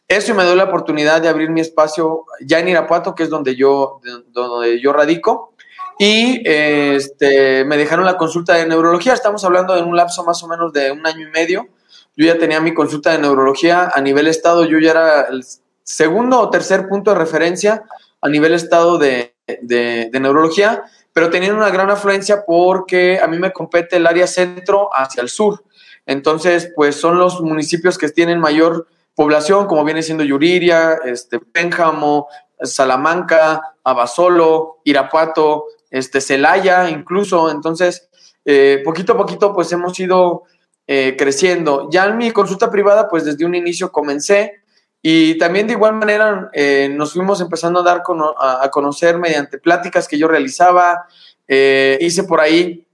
eso 0.09 0.35
me 0.35 0.45
dio 0.45 0.55
la 0.55 0.65
oportunidad 0.65 1.23
de 1.23 1.29
abrir 1.29 1.51
mi 1.51 1.61
espacio 1.61 2.25
ya 2.41 2.59
en 2.59 2.69
Irapuato, 2.69 3.15
que 3.15 3.23
es 3.23 3.31
donde 3.31 3.57
yo, 3.57 4.01
donde 4.29 4.81
yo 4.81 4.93
radico. 4.93 5.55
Y 5.99 6.43
este, 6.45 7.65
me 7.65 7.77
dejaron 7.77 8.05
la 8.05 8.17
consulta 8.17 8.55
de 8.55 8.67
neurología. 8.67 9.15
Estamos 9.15 9.45
hablando 9.45 9.75
de 9.75 9.83
un 9.83 9.97
lapso 9.97 10.25
más 10.25 10.43
o 10.43 10.49
menos 10.49 10.73
de 10.73 10.91
un 10.91 11.07
año 11.07 11.27
y 11.27 11.31
medio. 11.31 11.69
Yo 12.17 12.27
ya 12.27 12.39
tenía 12.39 12.61
mi 12.61 12.75
consulta 12.75 13.13
de 13.13 13.19
neurología 13.19 13.91
a 13.95 14.01
nivel 14.01 14.27
estado. 14.27 14.65
Yo 14.65 14.79
ya 14.79 14.91
era 14.91 15.23
el 15.23 15.45
segundo 15.83 16.41
o 16.41 16.51
tercer 16.51 16.89
punto 16.89 17.13
de 17.13 17.19
referencia 17.19 17.85
a 18.21 18.29
nivel 18.29 18.55
estado 18.55 18.99
de, 18.99 19.35
de, 19.63 20.09
de 20.11 20.21
neurología, 20.21 20.85
pero 21.13 21.31
teniendo 21.31 21.57
una 21.59 21.71
gran 21.71 21.91
afluencia 21.91 22.45
porque 22.47 23.21
a 23.23 23.27
mí 23.27 23.39
me 23.39 23.53
compete 23.53 23.97
el 23.97 24.07
área 24.07 24.27
centro 24.27 24.91
hacia 24.93 25.23
el 25.23 25.29
sur. 25.29 25.63
Entonces, 26.07 26.73
pues 26.75 26.97
son 26.97 27.19
los 27.19 27.41
municipios 27.41 27.99
que 27.99 28.09
tienen 28.09 28.41
mayor 28.41 28.87
población, 29.15 29.67
como 29.67 29.85
viene 29.85 30.03
siendo 30.03 30.25
Yuriria, 30.25 30.99
este, 31.05 31.39
Pénjamo, 31.39 32.29
Salamanca, 32.61 33.75
Abasolo, 33.83 34.81
Irapuato, 34.85 35.67
este, 35.91 36.21
Celaya 36.21 36.89
incluso. 36.89 37.51
Entonces, 37.51 38.09
eh, 38.45 38.83
poquito 38.85 39.13
a 39.13 39.17
poquito, 39.17 39.55
pues 39.55 39.71
hemos 39.73 39.99
ido 40.01 40.45
eh, 40.87 41.15
creciendo. 41.17 41.89
Ya 41.91 42.07
en 42.07 42.17
mi 42.17 42.31
consulta 42.31 42.71
privada, 42.71 43.09
pues 43.09 43.25
desde 43.25 43.45
un 43.45 43.55
inicio 43.55 43.93
comencé 43.93 44.63
y 45.01 45.37
también 45.39 45.67
de 45.67 45.75
igual 45.75 45.95
manera 45.95 46.51
eh, 46.55 46.89
nos 46.91 47.13
fuimos 47.13 47.41
empezando 47.41 47.81
a 47.81 47.83
dar 47.83 48.03
a, 48.39 48.71
conocer 48.71 49.19
mediante 49.19 49.59
pláticas 49.59 50.09
que 50.09 50.19
yo 50.19 50.29
realizaba. 50.29 51.07
hice 51.47 52.25
por 52.25 52.41
ahí 52.41 52.87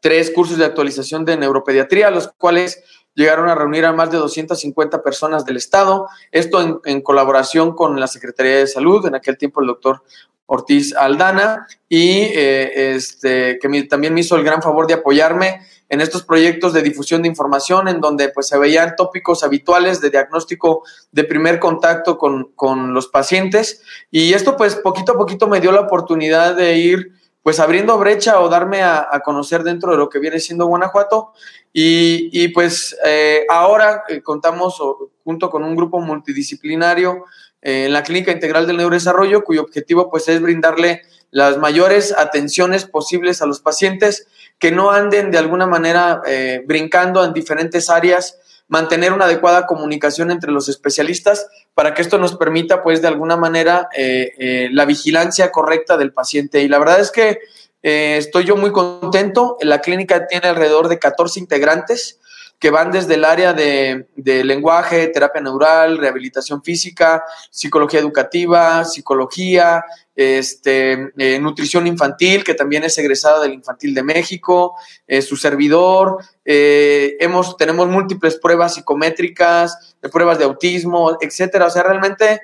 tres 0.00 0.30
cursos 0.30 0.58
de 0.58 0.64
actualización 0.64 1.24
de 1.24 1.36
neuropediatría, 1.36 2.10
los 2.10 2.28
cuales 2.36 2.82
llegaron 3.16 3.48
a 3.48 3.56
reunir 3.56 3.84
a 3.86 3.92
más 3.92 4.12
de 4.12 4.18
250 4.18 5.02
personas 5.02 5.44
del 5.44 5.56
Estado, 5.56 6.08
esto 6.30 6.80
en, 6.84 7.00
colaboración 7.00 7.74
con 7.74 7.98
la 7.98 8.06
Secretaría 8.06 8.58
de 8.58 8.66
Salud, 8.68 9.04
en 9.06 9.16
aquel 9.16 9.36
tiempo 9.36 9.60
el 9.60 9.66
doctor 9.66 10.02
Ortiz 10.44 10.94
Aldana 10.94 11.66
y 11.88 12.20
eh, 12.20 12.94
este, 12.94 13.58
que 13.58 13.82
también 13.84 14.14
me 14.14 14.20
hizo 14.20 14.36
el 14.36 14.44
gran 14.44 14.62
favor 14.62 14.86
de 14.86 14.94
apoyarme 14.94 15.62
en 15.88 16.00
estos 16.00 16.24
proyectos 16.24 16.72
de 16.72 16.82
difusión 16.82 17.22
de 17.22 17.28
información 17.28 17.88
en 17.88 18.00
donde 18.00 18.28
pues 18.28 18.48
se 18.48 18.58
veían 18.58 18.94
tópicos 18.96 19.42
habituales 19.42 20.00
de 20.00 20.10
diagnóstico 20.10 20.84
de 21.10 21.24
primer 21.24 21.58
contacto 21.58 22.18
con, 22.18 22.52
con 22.54 22.92
los 22.92 23.08
pacientes 23.08 23.82
y 24.10 24.34
esto 24.34 24.56
pues 24.56 24.76
poquito 24.76 25.12
a 25.12 25.16
poquito 25.16 25.48
me 25.48 25.60
dio 25.60 25.72
la 25.72 25.80
oportunidad 25.80 26.54
de 26.54 26.76
ir 26.76 27.12
pues 27.46 27.60
abriendo 27.60 27.96
brecha 27.96 28.40
o 28.40 28.48
darme 28.48 28.82
a, 28.82 29.20
conocer 29.24 29.62
dentro 29.62 29.92
de 29.92 29.98
lo 29.98 30.08
que 30.08 30.18
viene 30.18 30.40
siendo 30.40 30.66
Guanajuato. 30.66 31.32
Y, 31.72 32.48
pues 32.48 32.96
eh, 33.06 33.46
ahora 33.48 34.02
eh, 34.08 34.20
contamos 34.20 34.82
junto 35.22 35.48
con 35.48 35.62
un 35.62 35.76
grupo 35.76 36.00
multidisciplinario 36.00 37.24
eh, 37.62 37.84
en 37.84 37.92
la 37.92 38.02
Clínica 38.02 38.32
Integral 38.32 38.66
del 38.66 38.78
Neurodesarrollo, 38.78 39.44
cuyo 39.44 39.62
objetivo 39.62 40.10
pues 40.10 40.26
es 40.26 40.42
brindarle 40.42 41.02
las 41.30 41.56
mayores 41.56 42.12
atenciones 42.18 42.84
posibles 42.84 43.40
a 43.40 43.46
los 43.46 43.60
pacientes, 43.60 44.26
que 44.58 44.72
no 44.72 44.90
anden 44.90 45.30
de 45.30 45.38
alguna 45.38 45.68
manera 45.68 46.22
brincando 46.64 47.24
en 47.24 47.32
diferentes 47.32 47.90
áreas 47.90 48.40
mantener 48.66 49.12
una 49.12 49.26
adecuada 49.26 49.66
comunicación 49.66 50.32
entre 50.32 50.50
los 50.50 50.68
especialistas 50.68 51.46
para 51.76 51.92
que 51.92 52.00
esto 52.00 52.16
nos 52.16 52.34
permita, 52.36 52.82
pues, 52.82 53.02
de 53.02 53.08
alguna 53.08 53.36
manera, 53.36 53.90
eh, 53.94 54.32
eh, 54.38 54.68
la 54.72 54.86
vigilancia 54.86 55.52
correcta 55.52 55.98
del 55.98 56.10
paciente. 56.10 56.62
Y 56.62 56.68
la 56.68 56.78
verdad 56.78 57.00
es 57.00 57.10
que 57.10 57.40
eh, 57.82 58.16
estoy 58.16 58.44
yo 58.44 58.56
muy 58.56 58.72
contento. 58.72 59.58
La 59.60 59.82
clínica 59.82 60.26
tiene 60.26 60.48
alrededor 60.48 60.88
de 60.88 60.98
14 60.98 61.38
integrantes 61.38 62.18
que 62.58 62.70
van 62.70 62.90
desde 62.90 63.14
el 63.14 63.24
área 63.24 63.52
de, 63.52 64.06
lenguaje, 64.16 65.08
terapia 65.08 65.42
neural, 65.42 65.98
rehabilitación 65.98 66.62
física, 66.62 67.22
psicología 67.50 68.00
educativa, 68.00 68.84
psicología, 68.84 69.84
este, 70.14 71.12
eh, 71.18 71.38
nutrición 71.38 71.86
infantil, 71.86 72.44
que 72.44 72.54
también 72.54 72.84
es 72.84 72.96
egresada 72.96 73.42
del 73.42 73.52
Infantil 73.52 73.94
de 73.94 74.02
México, 74.02 74.74
eh, 75.06 75.20
su 75.20 75.36
servidor, 75.36 76.18
eh, 76.44 77.16
hemos, 77.20 77.56
tenemos 77.58 77.88
múltiples 77.88 78.36
pruebas 78.36 78.74
psicométricas, 78.74 79.96
pruebas 80.10 80.38
de 80.38 80.44
autismo, 80.44 81.18
etcétera. 81.20 81.66
O 81.66 81.70
sea, 81.70 81.82
realmente 81.82 82.40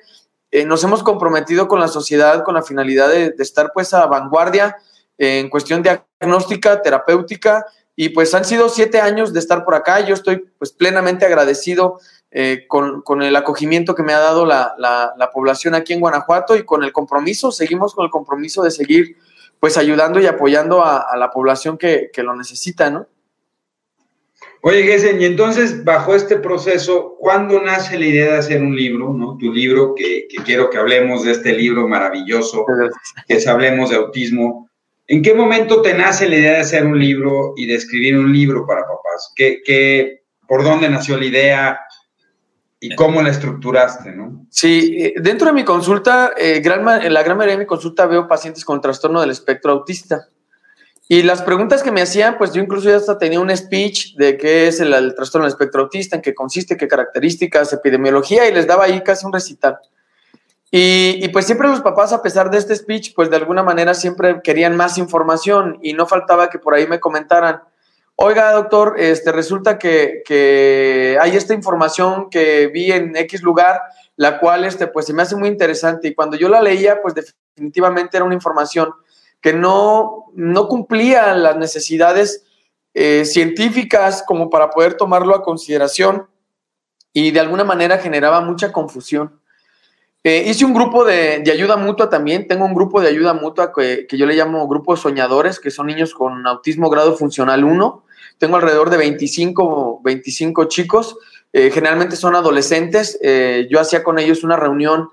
nos 0.67 0.85
hemos 0.85 1.03
comprometido 1.03 1.67
con 1.67 1.81
la 1.81 1.89
sociedad 1.89 2.45
con 2.45 2.55
la 2.55 2.63
finalidad 2.63 3.09
de, 3.09 3.31
de 3.31 3.43
estar 3.43 3.71
pues 3.73 3.95
a 3.95 4.05
vanguardia 4.05 4.77
en 5.17 5.49
cuestión 5.49 5.83
diagnóstica, 5.83 6.83
terapéutica 6.83 7.65
y 7.95 8.11
pues 8.11 8.35
han 8.35 8.45
sido 8.45 8.69
siete 8.69 9.01
años 9.01 9.33
de 9.33 9.39
estar 9.39 9.65
por 9.65 9.75
acá. 9.75 10.01
Yo 10.01 10.15
estoy 10.15 10.45
pues 10.59 10.73
plenamente 10.73 11.27
agradecido 11.27 11.99
eh, 12.31 12.65
con, 12.67 13.23
el 13.23 13.37
acogimiento 13.37 13.95
que 13.95 14.03
me 14.03 14.15
ha 14.15 14.19
dado 14.19 14.47
la, 14.47 15.31
población 15.35 15.75
aquí 15.75 15.93
en 15.93 16.01
Guanajuato 16.01 16.57
y 16.57 16.65
con 16.65 16.83
el 16.83 16.93
compromiso, 16.93 17.53
seguimos 17.53 17.95
con 17.95 18.07
el 18.07 18.11
compromiso 18.11 18.63
de 18.63 18.71
seguir 18.71 19.17
pues 19.61 19.77
ayudando 19.77 20.19
y 20.21 20.27
apoyando 20.27 20.83
a, 20.83 21.15
la 21.17 21.31
población 21.31 21.77
que, 21.79 22.11
lo 22.17 22.35
necesita, 22.35 22.91
¿no? 22.91 23.07
Oye, 24.63 24.85
Gesen, 24.85 25.21
y 25.21 25.25
entonces, 25.25 25.85
bajo 25.85 26.15
este 26.15 26.37
proceso, 26.37 27.17
¿cuándo 27.19 27.61
nace 27.61 27.99
la 27.99 28.07
idea 28.07 28.33
de 28.33 28.39
hacer 28.39 28.63
un 28.63 28.75
libro, 28.77 29.13
¿no? 29.13 29.37
Tu 29.37 29.53
libro, 29.53 29.95
que, 29.95 30.27
que 30.29 30.43
quiero 30.43 30.71
que 30.71 30.79
hablemos 30.79 31.25
de 31.25 31.33
este 31.33 31.53
libro 31.53 31.87
maravilloso, 31.89 32.65
que 33.27 33.35
es 33.35 33.47
Hablemos 33.47 33.91
de 33.91 33.97
Autismo. 33.97 34.71
¿En 35.07 35.23
qué 35.23 35.35
momento 35.35 35.83
te 35.83 35.95
nace 35.95 36.29
la 36.29 36.37
idea 36.37 36.53
de 36.53 36.61
hacer 36.61 36.87
un 36.87 36.99
libro 36.99 37.55
y 37.57 37.67
de 37.67 37.75
escribir 37.75 38.17
un 38.17 38.33
libro 38.33 38.67
para 38.67 38.83
papás? 38.83 39.33
¿Qué, 39.35 39.61
qué, 39.65 40.23
por 40.47 40.63
dónde 40.63 40.89
nació 40.89 41.17
la 41.17 41.25
idea 41.25 41.81
y 42.79 42.95
cómo 42.95 43.21
la 43.21 43.31
estructuraste? 43.31 44.13
¿no? 44.13 44.47
Sí, 44.49 44.97
eh, 44.99 45.15
dentro 45.17 45.49
de 45.49 45.55
mi 45.55 45.65
consulta, 45.65 46.33
eh, 46.37 46.63
en 46.65 47.13
la 47.15 47.23
gran 47.23 47.37
mayoría 47.37 47.57
de 47.57 47.65
mi 47.65 47.67
consulta 47.67 48.07
veo 48.07 48.29
pacientes 48.29 48.65
con 48.65 48.81
trastorno 48.81 49.21
del 49.21 49.31
espectro 49.31 49.73
autista. 49.73 50.29
Y 51.09 51.23
las 51.23 51.43
preguntas 51.43 51.83
que 51.83 51.91
me 51.91 52.01
hacían, 52.01 52.39
pues 52.39 52.53
yo 52.53 52.63
incluso 52.63 52.89
ya 52.89 52.97
hasta 52.97 53.19
tenía 53.19 53.41
un 53.41 53.55
speech 53.55 54.15
de 54.15 54.39
qué 54.39 54.69
es 54.69 54.81
el, 54.81 54.95
el 54.95 55.15
trastorno 55.15 55.45
del 55.45 55.53
espectro 55.53 55.83
autista, 55.83 56.17
en 56.17 56.23
qué 56.23 56.33
consiste, 56.33 56.77
qué 56.77 56.87
características, 56.89 57.73
epidemiología, 57.73 58.49
y 58.49 58.55
les 58.55 58.67
daba 58.67 58.85
ahí 58.85 59.03
casi 59.03 59.27
un 59.27 59.33
recital. 59.33 59.79
Y, 60.75 61.29
pues 61.29 61.45
siempre 61.45 61.69
los 61.69 61.83
papás, 61.83 62.15
a 62.15 62.23
pesar 62.23 62.51
de 62.51 62.57
este 62.57 62.75
speech, 62.75 63.13
pues 63.15 63.29
de 63.29 63.37
alguna 63.37 63.63
manera 63.63 63.93
siempre 63.93 64.41
querían 64.43 64.75
más 64.75 64.97
información 64.97 65.79
y 65.83 65.93
no 65.93 66.07
faltaba 66.07 66.49
que 66.49 66.59
por 66.59 66.73
ahí 66.73 66.87
me 66.87 66.99
comentaran, 66.99 67.61
oiga 68.17 68.53
doctor, 68.53 68.95
este, 68.97 69.33
resulta 69.33 69.79
que, 69.79 70.23
que 70.25 71.19
hay 71.21 71.37
esta 71.37 71.53
información 71.53 72.31
que 72.31 72.69
vi 72.69 72.91
en 72.91 73.15
X 73.15 73.43
lugar, 73.43 73.83
la 74.17 74.41
cual 74.41 74.65
este, 74.65 74.87
pues 74.87 75.05
se 75.05 75.13
me 75.13 75.21
hace 75.21 75.37
muy 75.37 75.51
interesante 75.51 76.09
y 76.09 76.15
cuando 76.15 76.39
yo 76.39 76.49
la 76.49 76.63
leía, 76.63 77.03
pues 77.03 77.15
definitivamente 77.15 78.17
era 78.17 78.25
una 78.25 78.35
información 78.35 78.95
que 79.43 79.53
no, 79.53 80.25
no 80.33 80.69
cumplía 80.69 81.35
las 81.35 81.59
necesidades 81.59 82.47
eh, 82.95 83.27
científicas 83.27 84.25
como 84.27 84.49
para 84.49 84.71
poder 84.71 84.95
tomarlo 84.95 85.35
a 85.35 85.43
consideración 85.43 86.29
y 87.13 87.31
de 87.31 87.41
alguna 87.41 87.65
manera 87.65 87.99
generaba 87.99 88.41
mucha 88.41 88.73
confusión. 88.73 89.42
Eh, 90.25 90.45
hice 90.47 90.65
un 90.65 90.73
grupo 90.73 91.05
de, 91.05 91.43
ayuda 91.51 91.77
mutua 91.77 92.09
también. 92.09 92.47
Tengo 92.47 92.65
un 92.65 92.75
grupo 92.75 93.01
de 93.01 93.09
ayuda 93.09 93.35
mutua 93.35 93.73
que, 93.73 94.07
yo 94.11 94.27
le 94.27 94.35
llamo 94.35 94.69
grupo 94.69 94.97
soñadores, 94.97 95.59
que 95.59 95.71
son 95.71 95.89
niños 95.89 96.15
con 96.15 96.47
autismo 96.47 96.89
grado 96.91 97.17
funcional 97.17 97.65
1. 97.65 98.05
Tengo 98.39 98.57
alrededor 98.57 98.91
de 98.91 98.99
25, 98.99 100.01
25 100.03 100.65
chicos. 100.67 101.17
Eh, 101.53 101.71
generalmente 101.73 102.15
son 102.15 102.37
adolescentes. 102.37 103.19
Eh, 103.21 103.67
yo 103.69 103.81
hacía 103.81 104.05
con 104.05 104.19
ellos 104.19 104.45
una 104.45 104.57
reunión 104.57 105.11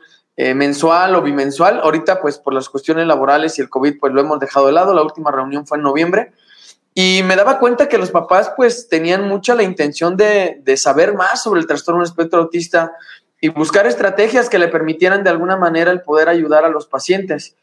mensual 0.55 1.15
o 1.15 1.21
bimensual. 1.21 1.81
Ahorita, 1.83 2.21
pues 2.21 2.37
por 2.37 2.53
las 2.53 2.69
cuestiones 2.69 3.05
laborales 3.05 3.59
y 3.59 3.61
el 3.61 3.67
COVID, 3.67 3.99
pues 3.99 4.13
lo 4.13 4.21
hemos 4.21 4.39
dejado 4.39 4.67
de 4.67 4.71
lado. 4.71 4.93
La 4.93 5.01
última 5.01 5.31
reunión 5.31 5.67
fue 5.67 5.77
en 5.77 5.83
noviembre. 5.83 6.31
Y 6.93 7.23
me 7.25 7.35
daba 7.35 7.59
cuenta 7.59 7.89
que 7.89 7.97
los 7.97 8.09
papás, 8.09 8.53
pues 8.55 8.87
tenían 8.87 9.27
mucha 9.27 9.53
la 9.53 9.63
intención 9.63 10.15
de, 10.15 10.61
de 10.63 10.77
saber 10.77 11.13
más 11.13 11.43
sobre 11.43 11.59
el 11.59 11.67
trastorno 11.67 12.05
espectro 12.05 12.39
autista, 12.39 12.93
y 13.41 13.49
buscar 13.49 13.87
estrategias 13.87 14.49
que 14.49 14.59
le 14.59 14.67
permitieran 14.67 15.23
de 15.23 15.29
alguna 15.29 15.55
manera 15.55 15.91
el 15.91 16.01
poder 16.01 16.29
ayudar 16.29 16.65
a 16.65 16.69
los 16.69 16.87
pacientes. 16.87 17.55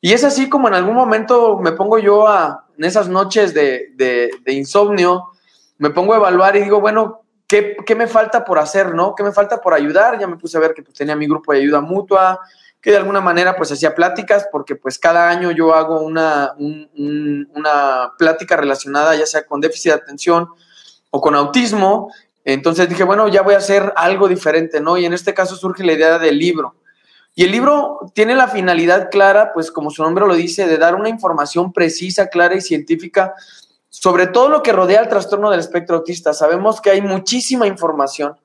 Y 0.00 0.12
es 0.12 0.22
así 0.22 0.48
como 0.48 0.68
en 0.68 0.74
algún 0.74 0.94
momento 0.94 1.58
me 1.58 1.72
pongo 1.72 1.98
yo 1.98 2.28
a, 2.28 2.66
en 2.76 2.84
esas 2.84 3.08
noches 3.08 3.54
de, 3.54 3.92
de, 3.96 4.52
insomnio, 4.52 5.30
me 5.78 5.90
pongo 5.90 6.14
a 6.14 6.18
evaluar 6.18 6.56
y 6.56 6.60
digo, 6.60 6.80
bueno, 6.80 7.22
¿qué, 7.48 7.76
¿qué, 7.86 7.94
me 7.94 8.06
falta 8.06 8.44
por 8.44 8.58
hacer, 8.58 8.94
no? 8.94 9.14
¿Qué 9.14 9.22
me 9.22 9.32
falta 9.32 9.60
por 9.60 9.74
ayudar? 9.74 10.18
Ya 10.18 10.26
me 10.26 10.36
puse 10.36 10.56
a 10.56 10.60
ver 10.60 10.74
que 10.74 10.82
pues, 10.82 10.94
tenía 10.94 11.16
mi 11.16 11.26
grupo 11.26 11.52
de 11.52 11.60
ayuda 11.60 11.80
mutua, 11.80 12.38
que 12.84 12.90
de 12.90 12.98
alguna 12.98 13.22
manera 13.22 13.56
pues 13.56 13.72
hacía 13.72 13.94
pláticas, 13.94 14.46
porque 14.52 14.76
pues 14.76 14.98
cada 14.98 15.30
año 15.30 15.50
yo 15.52 15.74
hago 15.74 16.00
una, 16.02 16.52
una 16.58 18.12
plática 18.18 18.56
relacionada 18.56 19.16
ya 19.16 19.24
sea 19.24 19.46
con 19.46 19.62
déficit 19.62 19.92
de 19.92 19.98
atención 19.98 20.48
o 21.08 21.20
con 21.20 21.34
autismo, 21.34 22.12
entonces 22.44 22.88
dije, 22.88 23.04
bueno, 23.04 23.28
ya 23.28 23.42
voy 23.42 23.54
a 23.54 23.58
hacer 23.58 23.92
algo 23.96 24.28
diferente, 24.28 24.80
¿no? 24.80 24.96
Y 24.96 25.04
en 25.04 25.12
este 25.12 25.32
caso 25.34 25.56
surge 25.56 25.84
la 25.84 25.92
idea 25.92 26.18
del 26.18 26.38
libro. 26.38 26.74
Y 27.34 27.44
el 27.44 27.50
libro 27.50 28.00
tiene 28.14 28.36
la 28.36 28.48
finalidad 28.48 29.10
clara, 29.10 29.52
pues 29.52 29.70
como 29.70 29.90
su 29.90 30.02
nombre 30.02 30.26
lo 30.26 30.34
dice, 30.34 30.66
de 30.66 30.78
dar 30.78 30.94
una 30.94 31.08
información 31.08 31.72
precisa, 31.72 32.28
clara 32.28 32.54
y 32.54 32.60
científica 32.60 33.34
sobre 33.94 34.26
todo 34.26 34.48
lo 34.48 34.60
que 34.60 34.72
rodea 34.72 35.00
el 35.00 35.08
trastorno 35.08 35.50
del 35.50 35.60
espectro 35.60 35.96
autista. 35.96 36.34
Sabemos 36.34 36.80
que 36.80 36.90
hay 36.90 37.00
muchísima 37.00 37.68
información 37.68 38.36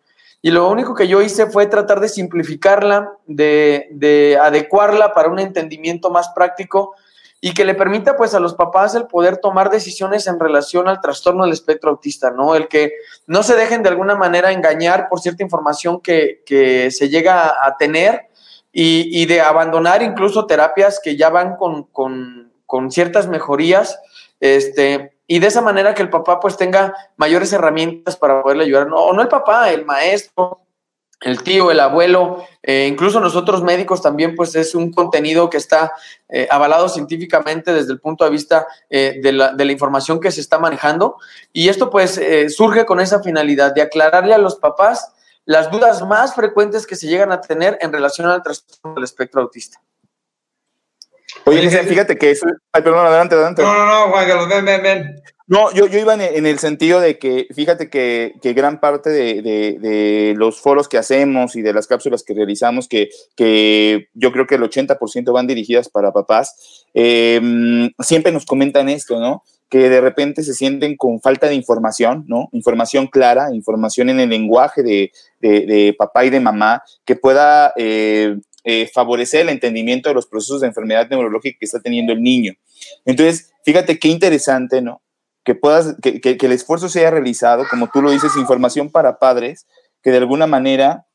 y 0.44 0.52
lo 0.52 0.70
único 0.70 0.94
que 0.94 1.08
yo 1.08 1.24
hice 1.24 1.48
fue 1.48 1.66
tratar 1.66 2.00
de 2.00 2.08
simplificarla, 2.08 3.12
de, 3.26 3.88
de 3.92 4.38
adecuarla 4.40 5.12
para 5.12 5.28
un 5.28 5.40
entendimiento 5.40 6.12
más 6.12 6.30
práctico 6.36 6.94
y 7.42 7.54
que 7.54 7.64
le 7.64 7.74
permita 7.74 8.18
pues 8.18 8.34
a 8.34 8.40
los 8.40 8.54
papás 8.54 8.96
el 8.96 9.08
poder 9.08 9.38
tomar 9.38 9.70
decisiones 9.70 10.28
en 10.28 10.40
relación 10.40 10.88
al 10.88 11.00
trastorno 11.00 11.44
del 11.44 11.54
espectro 11.54 11.92
autista, 11.92 12.32
¿no? 12.32 12.56
El 12.56 12.68
que 12.68 12.94
no 13.28 13.44
se 13.44 13.56
dejen 13.56 13.82
de 13.82 13.90
alguna 13.90 14.16
manera 14.16 14.52
engañar 14.52 15.08
por 15.08 15.22
cierta 15.22 15.44
información 15.44 16.02
que, 16.02 16.42
se 16.92 17.10
llega 17.10 17.56
a 17.64 17.78
tener 17.78 18.28
y, 18.74 19.26
de 19.26 19.42
abandonar 19.42 20.04
incluso 20.04 20.46
terapias 20.46 21.00
que 21.02 21.16
ya 21.16 21.30
van 21.30 21.56
con, 21.56 22.92
ciertas 22.92 23.28
mejorías, 23.28 24.00
este, 24.42 25.18
y 25.26 25.40
de 25.40 25.48
esa 25.48 25.62
manera 25.62 25.94
que 25.94 26.02
el 26.02 26.10
papá 26.10 26.40
pues 26.40 26.58
tenga 26.58 26.94
mayores 27.16 27.54
herramientas 27.54 28.18
para 28.18 28.42
poderle 28.42 28.66
ayudar, 28.66 28.88
no, 28.88 28.98
o 28.98 29.14
no 29.14 29.22
el 29.22 29.28
papá, 29.28 29.72
el 29.72 29.86
maestro, 29.86 30.62
el 31.22 31.44
tío, 31.44 31.70
el 31.70 31.80
abuelo, 31.80 32.46
eh, 32.64 32.88
incluso 32.90 33.20
nosotros 33.20 33.62
médicos 33.62 34.02
también, 34.02 34.36
pues 34.36 34.56
es 34.56 34.74
un 34.74 34.92
contenido 34.92 35.50
que 35.50 35.58
está 35.58 35.92
eh, 36.30 36.48
avalado 36.50 36.88
científicamente 36.88 37.74
desde 37.74 37.92
el 37.92 38.00
punto 38.00 38.24
de 38.24 38.30
vista 38.30 38.68
eh, 38.90 39.20
de, 39.22 39.32
la, 39.34 39.52
de, 39.54 39.66
la, 39.66 39.72
información 39.72 40.20
que 40.20 40.32
se 40.32 40.40
está 40.40 40.60
manejando. 40.60 41.18
Y 41.52 41.68
esto 41.68 41.90
pues 41.90 42.20
surge 42.56 42.86
con 42.86 43.00
esa 43.00 43.22
finalidad 43.22 43.74
de 43.74 43.82
aclararle 43.82 44.34
a 44.34 44.38
los 44.38 44.56
papás 44.56 45.14
las 45.46 45.72
dudas 45.72 46.06
más 46.06 46.36
frecuentes 46.36 46.86
que 46.88 46.96
se 46.96 47.08
llegan 47.08 47.32
a 47.32 47.42
tener 47.42 47.78
en 47.82 47.92
relación 47.92 48.28
al 48.28 48.44
trastorno 48.44 48.96
del 48.96 49.04
espectro 49.04 49.42
autista. 49.42 49.82
Oye, 51.46 51.70
fíjate 51.70 52.18
que 52.18 52.32
eso... 52.32 52.46
Ay, 52.72 52.82
perdón, 52.82 53.06
adelante, 53.06 53.36
adelante. 53.36 53.62
No, 53.62 53.74
no, 53.74 53.86
no, 53.86 54.12
Juan 54.12 54.28
Carlos, 54.28 54.50
ven, 54.50 54.66
ven, 54.66 54.84
ven. 54.84 55.24
No, 55.50 55.74
yo, 55.74 55.88
yo 55.88 55.98
iba 55.98 56.14
en, 56.14 56.46
el 56.46 56.60
sentido 56.60 57.00
de 57.00 57.18
que, 57.18 57.48
fíjate 57.56 57.90
que, 57.90 58.36
gran 58.54 58.80
parte 58.80 59.10
de, 59.10 60.36
los 60.38 60.62
foros 60.62 60.88
que 60.88 61.00
hacemos 61.00 61.56
y 61.56 61.64
de 61.64 61.74
las 61.74 61.88
cápsulas 61.88 62.22
que 62.22 62.36
realizamos, 62.36 62.88
que, 62.88 63.10
que 63.36 64.10
yo 64.14 64.32
creo 64.32 64.46
que 64.46 64.56
el 64.56 64.62
80% 64.62 65.34
van 65.34 65.48
dirigidas 65.48 65.90
para 65.90 66.14
papás, 66.14 66.86
em, 66.94 67.90
siempre 67.98 68.32
nos 68.32 68.46
comentan 68.46 68.90
esto, 68.90 69.20
¿no? 69.20 69.42
Que 69.70 69.90
de 69.90 70.02
repente 70.02 70.44
se 70.44 70.54
sienten 70.54 70.96
con 70.96 71.20
falta 71.20 71.48
de 71.48 71.56
información, 71.56 72.26
¿no? 72.28 72.50
Información 72.52 73.08
clara, 73.08 73.48
información 73.52 74.10
en 74.10 74.20
el 74.20 74.30
lenguaje 74.30 74.84
de, 74.84 75.96
papá 75.98 76.26
y 76.26 76.30
de 76.30 76.42
mamá, 76.42 76.84
que 77.06 77.16
pueda 77.16 77.74
eh, 77.76 78.38
eh, 78.66 78.88
favorecer 78.94 79.42
el 79.42 79.50
entendimiento 79.50 80.10
de 80.10 80.16
los 80.16 80.28
procesos 80.28 80.62
de 80.62 80.68
enfermedad 80.68 81.10
neurológica 81.10 81.58
que 81.60 81.66
está 81.66 81.80
teniendo 81.80 82.14
el 82.14 82.22
niño. 82.22 82.54
Entonces, 83.04 83.52
fíjate 83.66 83.98
qué 83.98 84.10
interesante, 84.10 84.84
¿no? 84.84 85.02
Que, 85.44 85.56
puedas, 85.56 85.96
que, 86.02 86.20
que, 86.22 86.38
el 86.46 86.52
esfuerzo 86.52 86.90
sea 86.90 87.12
realizado, 87.12 87.66
como 87.70 87.88
tú 87.88 88.02
lo 88.02 88.12
dices, 88.12 88.36
información 88.38 88.90
para 88.92 89.20
padres, 89.20 89.68
que 90.04 90.12
de 90.12 90.18
alguna 90.18 90.48
manera 90.48 91.06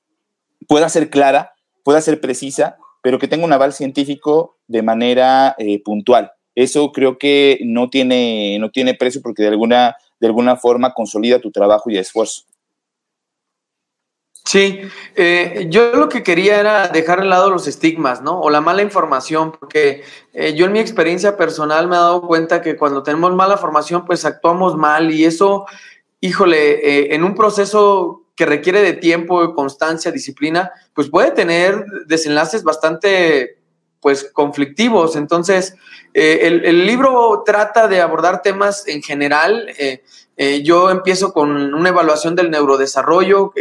pueda 0.66 0.88
ser 0.88 1.10
clara, 1.10 1.52
pueda 1.82 2.00
ser 2.00 2.20
precisa, 2.20 2.76
pero 3.02 3.18
que 3.18 3.28
tenga 3.28 3.44
un 3.44 3.52
aval 3.52 3.72
científico 3.72 4.56
de 4.66 4.82
manera 4.82 5.54
eh, 5.58 5.82
puntual. 5.82 6.32
Eso 6.54 6.92
creo 6.92 7.18
que 7.18 7.58
no 7.64 7.90
tiene, 7.90 8.58
no 8.60 8.70
tiene 8.70 8.94
precio 8.94 9.20
porque 9.22 9.42
de 9.42 9.50
alguna, 9.50 9.96
de 10.20 10.26
alguna 10.26 10.56
forma 10.56 10.94
consolida 10.94 11.40
tu 11.40 11.50
trabajo 11.50 11.90
y 11.90 11.98
esfuerzo. 11.98 12.44
Sí, 14.46 14.82
eh, 15.16 15.66
yo 15.70 15.92
lo 15.94 16.10
que 16.10 16.22
quería 16.22 16.60
era 16.60 16.88
dejar 16.88 17.20
al 17.20 17.30
lado 17.30 17.48
los 17.48 17.66
estigmas, 17.66 18.20
¿no? 18.20 18.40
O 18.40 18.50
la 18.50 18.60
mala 18.60 18.82
información, 18.82 19.52
porque 19.52 20.04
eh, 20.34 20.54
yo 20.54 20.66
en 20.66 20.72
mi 20.72 20.80
experiencia 20.80 21.36
personal 21.38 21.88
me 21.88 21.96
he 21.96 21.98
dado 21.98 22.26
cuenta 22.26 22.60
que 22.60 22.76
cuando 22.76 23.02
tenemos 23.02 23.34
mala 23.34 23.56
formación, 23.56 24.04
pues 24.04 24.26
actuamos 24.26 24.76
mal 24.76 25.10
y 25.10 25.24
eso, 25.24 25.64
híjole, 26.20 26.72
eh, 26.74 27.14
en 27.14 27.24
un 27.24 27.34
proceso 27.34 28.26
que 28.36 28.44
requiere 28.44 28.82
de 28.82 28.92
tiempo, 28.92 29.54
constancia, 29.54 30.12
disciplina, 30.12 30.70
pues 30.92 31.08
puede 31.08 31.30
tener 31.30 31.82
desenlaces 32.06 32.64
bastante 32.64 33.60
pues 34.00 34.30
conflictivos. 34.30 35.16
Entonces, 35.16 35.74
el, 36.12 36.66
el, 36.66 36.86
libro 36.86 37.42
trata 37.46 37.88
de 37.88 38.02
abordar 38.02 38.42
temas 38.42 38.86
en 38.86 39.02
general. 39.02 39.70
Eh, 40.36 40.62
yo 40.62 40.90
empiezo 40.90 41.32
con 41.32 41.74
una 41.74 41.88
evaluación 41.90 42.34
del 42.34 42.50
neurodesarrollo, 42.50 43.52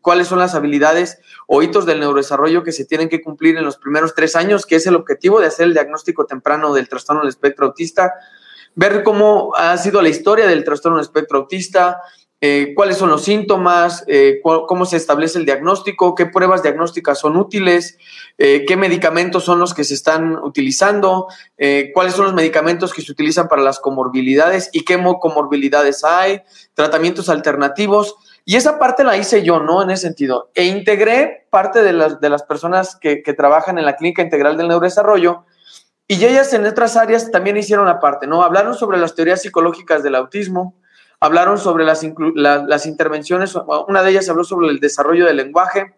cuáles 0.00 0.28
son 0.28 0.38
las 0.38 0.54
habilidades 0.54 1.18
o 1.46 1.62
hitos 1.62 1.84
del 1.84 2.00
neurodesarrollo 2.00 2.62
que 2.62 2.72
se 2.72 2.84
tienen 2.86 3.08
que 3.08 3.20
cumplir 3.20 3.56
en 3.56 3.64
los 3.64 3.76
primeros 3.76 4.14
tres 4.14 4.34
años, 4.34 4.64
que 4.64 4.76
es 4.76 4.86
el 4.86 4.96
objetivo 4.96 5.40
de 5.40 5.46
hacer 5.46 5.66
el 5.66 5.74
diagnóstico 5.74 6.24
temprano 6.24 6.72
del 6.72 6.88
trastorno 6.88 7.22
del 7.22 7.28
espectro 7.28 7.66
autista, 7.66 8.14
ver 8.74 9.02
cómo 9.02 9.52
ha 9.56 9.76
sido 9.76 10.00
la 10.00 10.08
historia 10.08 10.46
del 10.46 10.64
trastorno 10.64 10.96
del 10.96 11.04
espectro 11.04 11.38
autista, 11.38 12.00
eh, 12.44 12.72
cuáles 12.74 12.96
son 12.96 13.08
los 13.08 13.22
síntomas, 13.22 14.02
eh, 14.08 14.40
cómo 14.42 14.84
se 14.84 14.96
establece 14.96 15.38
el 15.38 15.44
diagnóstico, 15.44 16.16
qué 16.16 16.26
pruebas 16.26 16.64
diagnósticas 16.64 17.20
son 17.20 17.36
útiles, 17.36 17.98
eh, 18.36 18.64
qué 18.66 18.76
medicamentos 18.76 19.44
son 19.44 19.60
los 19.60 19.72
que 19.74 19.84
se 19.84 19.94
están 19.94 20.34
utilizando, 20.34 21.28
cuáles 21.94 22.14
son 22.14 22.24
los 22.24 22.34
medicamentos 22.34 22.92
que 22.92 23.00
se 23.00 23.12
utilizan 23.12 23.46
para 23.46 23.62
las 23.62 23.78
comorbilidades 23.78 24.70
y 24.72 24.84
qué 24.84 25.00
comorbilidades 25.20 26.02
hay, 26.02 26.42
tratamientos 26.74 27.28
alternativos. 27.28 28.16
Y 28.44 28.56
esa 28.56 28.76
parte 28.76 29.04
la 29.04 29.16
hice 29.16 29.44
yo, 29.44 29.60
¿no? 29.60 29.80
En 29.80 29.90
ese 29.90 30.08
sentido. 30.08 30.50
E 30.56 30.64
integré 30.64 31.46
parte 31.48 31.84
de 31.84 31.92
las, 31.92 32.20
de 32.20 32.28
las 32.28 32.42
personas 32.42 32.96
que, 32.96 33.22
trabajan 33.36 33.78
en 33.78 33.84
la 33.84 33.94
Clínica 33.94 34.20
Integral 34.20 34.56
del 34.56 34.66
Neurodesarrollo 34.66 35.44
y 36.08 36.24
ellas 36.24 36.52
en 36.52 36.66
otras 36.66 36.96
áreas 36.96 37.30
también 37.30 37.56
hicieron 37.56 37.86
la 37.86 38.00
parte, 38.00 38.26
¿no? 38.26 38.42
Hablaron 38.42 38.74
sobre 38.74 38.98
las 38.98 39.14
teorías 39.14 39.42
psicológicas 39.42 40.02
del 40.02 40.16
autismo, 40.16 40.74
hablaron 41.22 41.56
sobre 41.56 41.84
las, 41.84 42.04
las 42.34 42.84
intervenciones, 42.84 43.54
una 43.86 44.02
de 44.02 44.10
ellas 44.10 44.28
habló 44.28 44.42
sobre 44.42 44.70
el 44.70 44.80
desarrollo 44.80 45.24
del 45.24 45.36
lenguaje, 45.36 45.94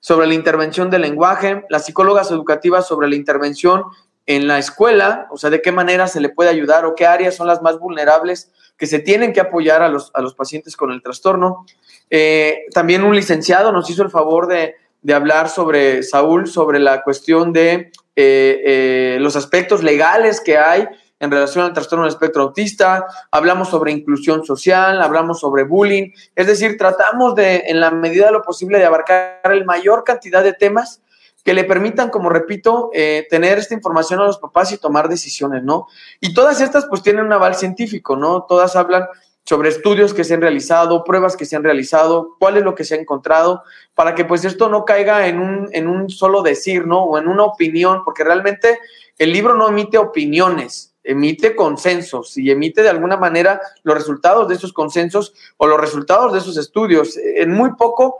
sobre 0.00 0.26
la 0.26 0.34
intervención 0.34 0.90
del 0.90 1.02
lenguaje, 1.02 1.64
las 1.70 1.86
psicólogas 1.86 2.32
educativas 2.32 2.84
sobre 2.84 3.08
la 3.08 3.14
intervención 3.14 3.84
en 4.26 4.48
la 4.48 4.58
escuela, 4.58 5.28
o 5.30 5.36
sea, 5.36 5.50
de 5.50 5.62
qué 5.62 5.70
manera 5.70 6.08
se 6.08 6.20
le 6.20 6.28
puede 6.28 6.50
ayudar 6.50 6.86
o 6.86 6.96
qué 6.96 7.06
áreas 7.06 7.36
son 7.36 7.46
las 7.46 7.62
más 7.62 7.78
vulnerables 7.78 8.50
que 8.76 8.88
se 8.88 8.98
tienen 8.98 9.32
que 9.32 9.40
apoyar 9.40 9.80
a 9.80 9.88
los, 9.88 10.10
a 10.12 10.20
los 10.20 10.34
pacientes 10.34 10.76
con 10.76 10.90
el 10.90 11.02
trastorno. 11.02 11.66
Eh, 12.10 12.64
también 12.72 13.04
un 13.04 13.14
licenciado 13.14 13.70
nos 13.70 13.88
hizo 13.90 14.02
el 14.02 14.10
favor 14.10 14.48
de, 14.48 14.74
de 15.02 15.14
hablar 15.14 15.50
sobre, 15.50 16.02
Saúl, 16.02 16.48
sobre 16.48 16.80
la 16.80 17.04
cuestión 17.04 17.52
de 17.52 17.92
eh, 18.16 18.62
eh, 18.64 19.18
los 19.20 19.36
aspectos 19.36 19.84
legales 19.84 20.40
que 20.40 20.58
hay 20.58 20.88
en 21.20 21.30
relación 21.30 21.64
al 21.64 21.72
trastorno 21.72 22.04
del 22.04 22.12
espectro 22.12 22.42
autista, 22.42 23.06
hablamos 23.30 23.68
sobre 23.68 23.92
inclusión 23.92 24.44
social, 24.44 25.00
hablamos 25.00 25.40
sobre 25.40 25.64
bullying, 25.64 26.10
es 26.34 26.46
decir, 26.46 26.76
tratamos 26.76 27.34
de, 27.34 27.64
en 27.66 27.80
la 27.80 27.90
medida 27.90 28.26
de 28.26 28.32
lo 28.32 28.42
posible, 28.42 28.78
de 28.78 28.84
abarcar 28.84 29.40
la 29.44 29.64
mayor 29.64 30.04
cantidad 30.04 30.42
de 30.42 30.52
temas 30.52 31.00
que 31.44 31.54
le 31.54 31.64
permitan, 31.64 32.08
como 32.08 32.30
repito, 32.30 32.90
eh, 32.94 33.26
tener 33.28 33.58
esta 33.58 33.74
información 33.74 34.18
a 34.20 34.24
los 34.24 34.38
papás 34.38 34.72
y 34.72 34.78
tomar 34.78 35.08
decisiones, 35.08 35.62
¿no? 35.62 35.86
Y 36.18 36.32
todas 36.32 36.60
estas 36.62 36.86
pues 36.86 37.02
tienen 37.02 37.26
un 37.26 37.32
aval 37.34 37.54
científico, 37.54 38.16
¿no? 38.16 38.44
Todas 38.44 38.76
hablan 38.76 39.06
sobre 39.44 39.68
estudios 39.68 40.14
que 40.14 40.24
se 40.24 40.32
han 40.32 40.40
realizado, 40.40 41.04
pruebas 41.04 41.36
que 41.36 41.44
se 41.44 41.54
han 41.54 41.62
realizado, 41.62 42.36
cuál 42.38 42.56
es 42.56 42.64
lo 42.64 42.74
que 42.74 42.84
se 42.84 42.94
ha 42.94 42.98
encontrado, 42.98 43.62
para 43.94 44.14
que 44.14 44.24
pues 44.24 44.46
esto 44.46 44.70
no 44.70 44.86
caiga 44.86 45.28
en 45.28 45.38
un, 45.38 45.68
en 45.72 45.86
un 45.86 46.08
solo 46.08 46.42
decir, 46.42 46.86
¿no? 46.86 47.04
O 47.04 47.18
en 47.18 47.28
una 47.28 47.44
opinión, 47.44 48.02
porque 48.04 48.24
realmente 48.24 48.78
el 49.18 49.30
libro 49.30 49.54
no 49.54 49.68
emite 49.68 49.98
opiniones, 49.98 50.93
emite 51.04 51.54
consensos 51.54 52.36
y 52.36 52.50
emite 52.50 52.82
de 52.82 52.88
alguna 52.88 53.16
manera 53.16 53.60
los 53.82 53.94
resultados 53.94 54.48
de 54.48 54.54
esos 54.54 54.72
consensos 54.72 55.34
o 55.58 55.66
los 55.66 55.80
resultados 55.80 56.32
de 56.32 56.38
esos 56.38 56.56
estudios. 56.56 57.16
En 57.16 57.52
muy 57.52 57.74
poco, 57.76 58.18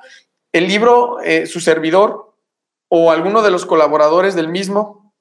el 0.52 0.68
libro, 0.68 1.20
eh, 1.20 1.46
su 1.46 1.60
servidor 1.60 2.34
o 2.88 3.10
alguno 3.10 3.42
de 3.42 3.50
los 3.50 3.66
colaboradores 3.66 4.34
del 4.34 4.48
mismo 4.48 5.12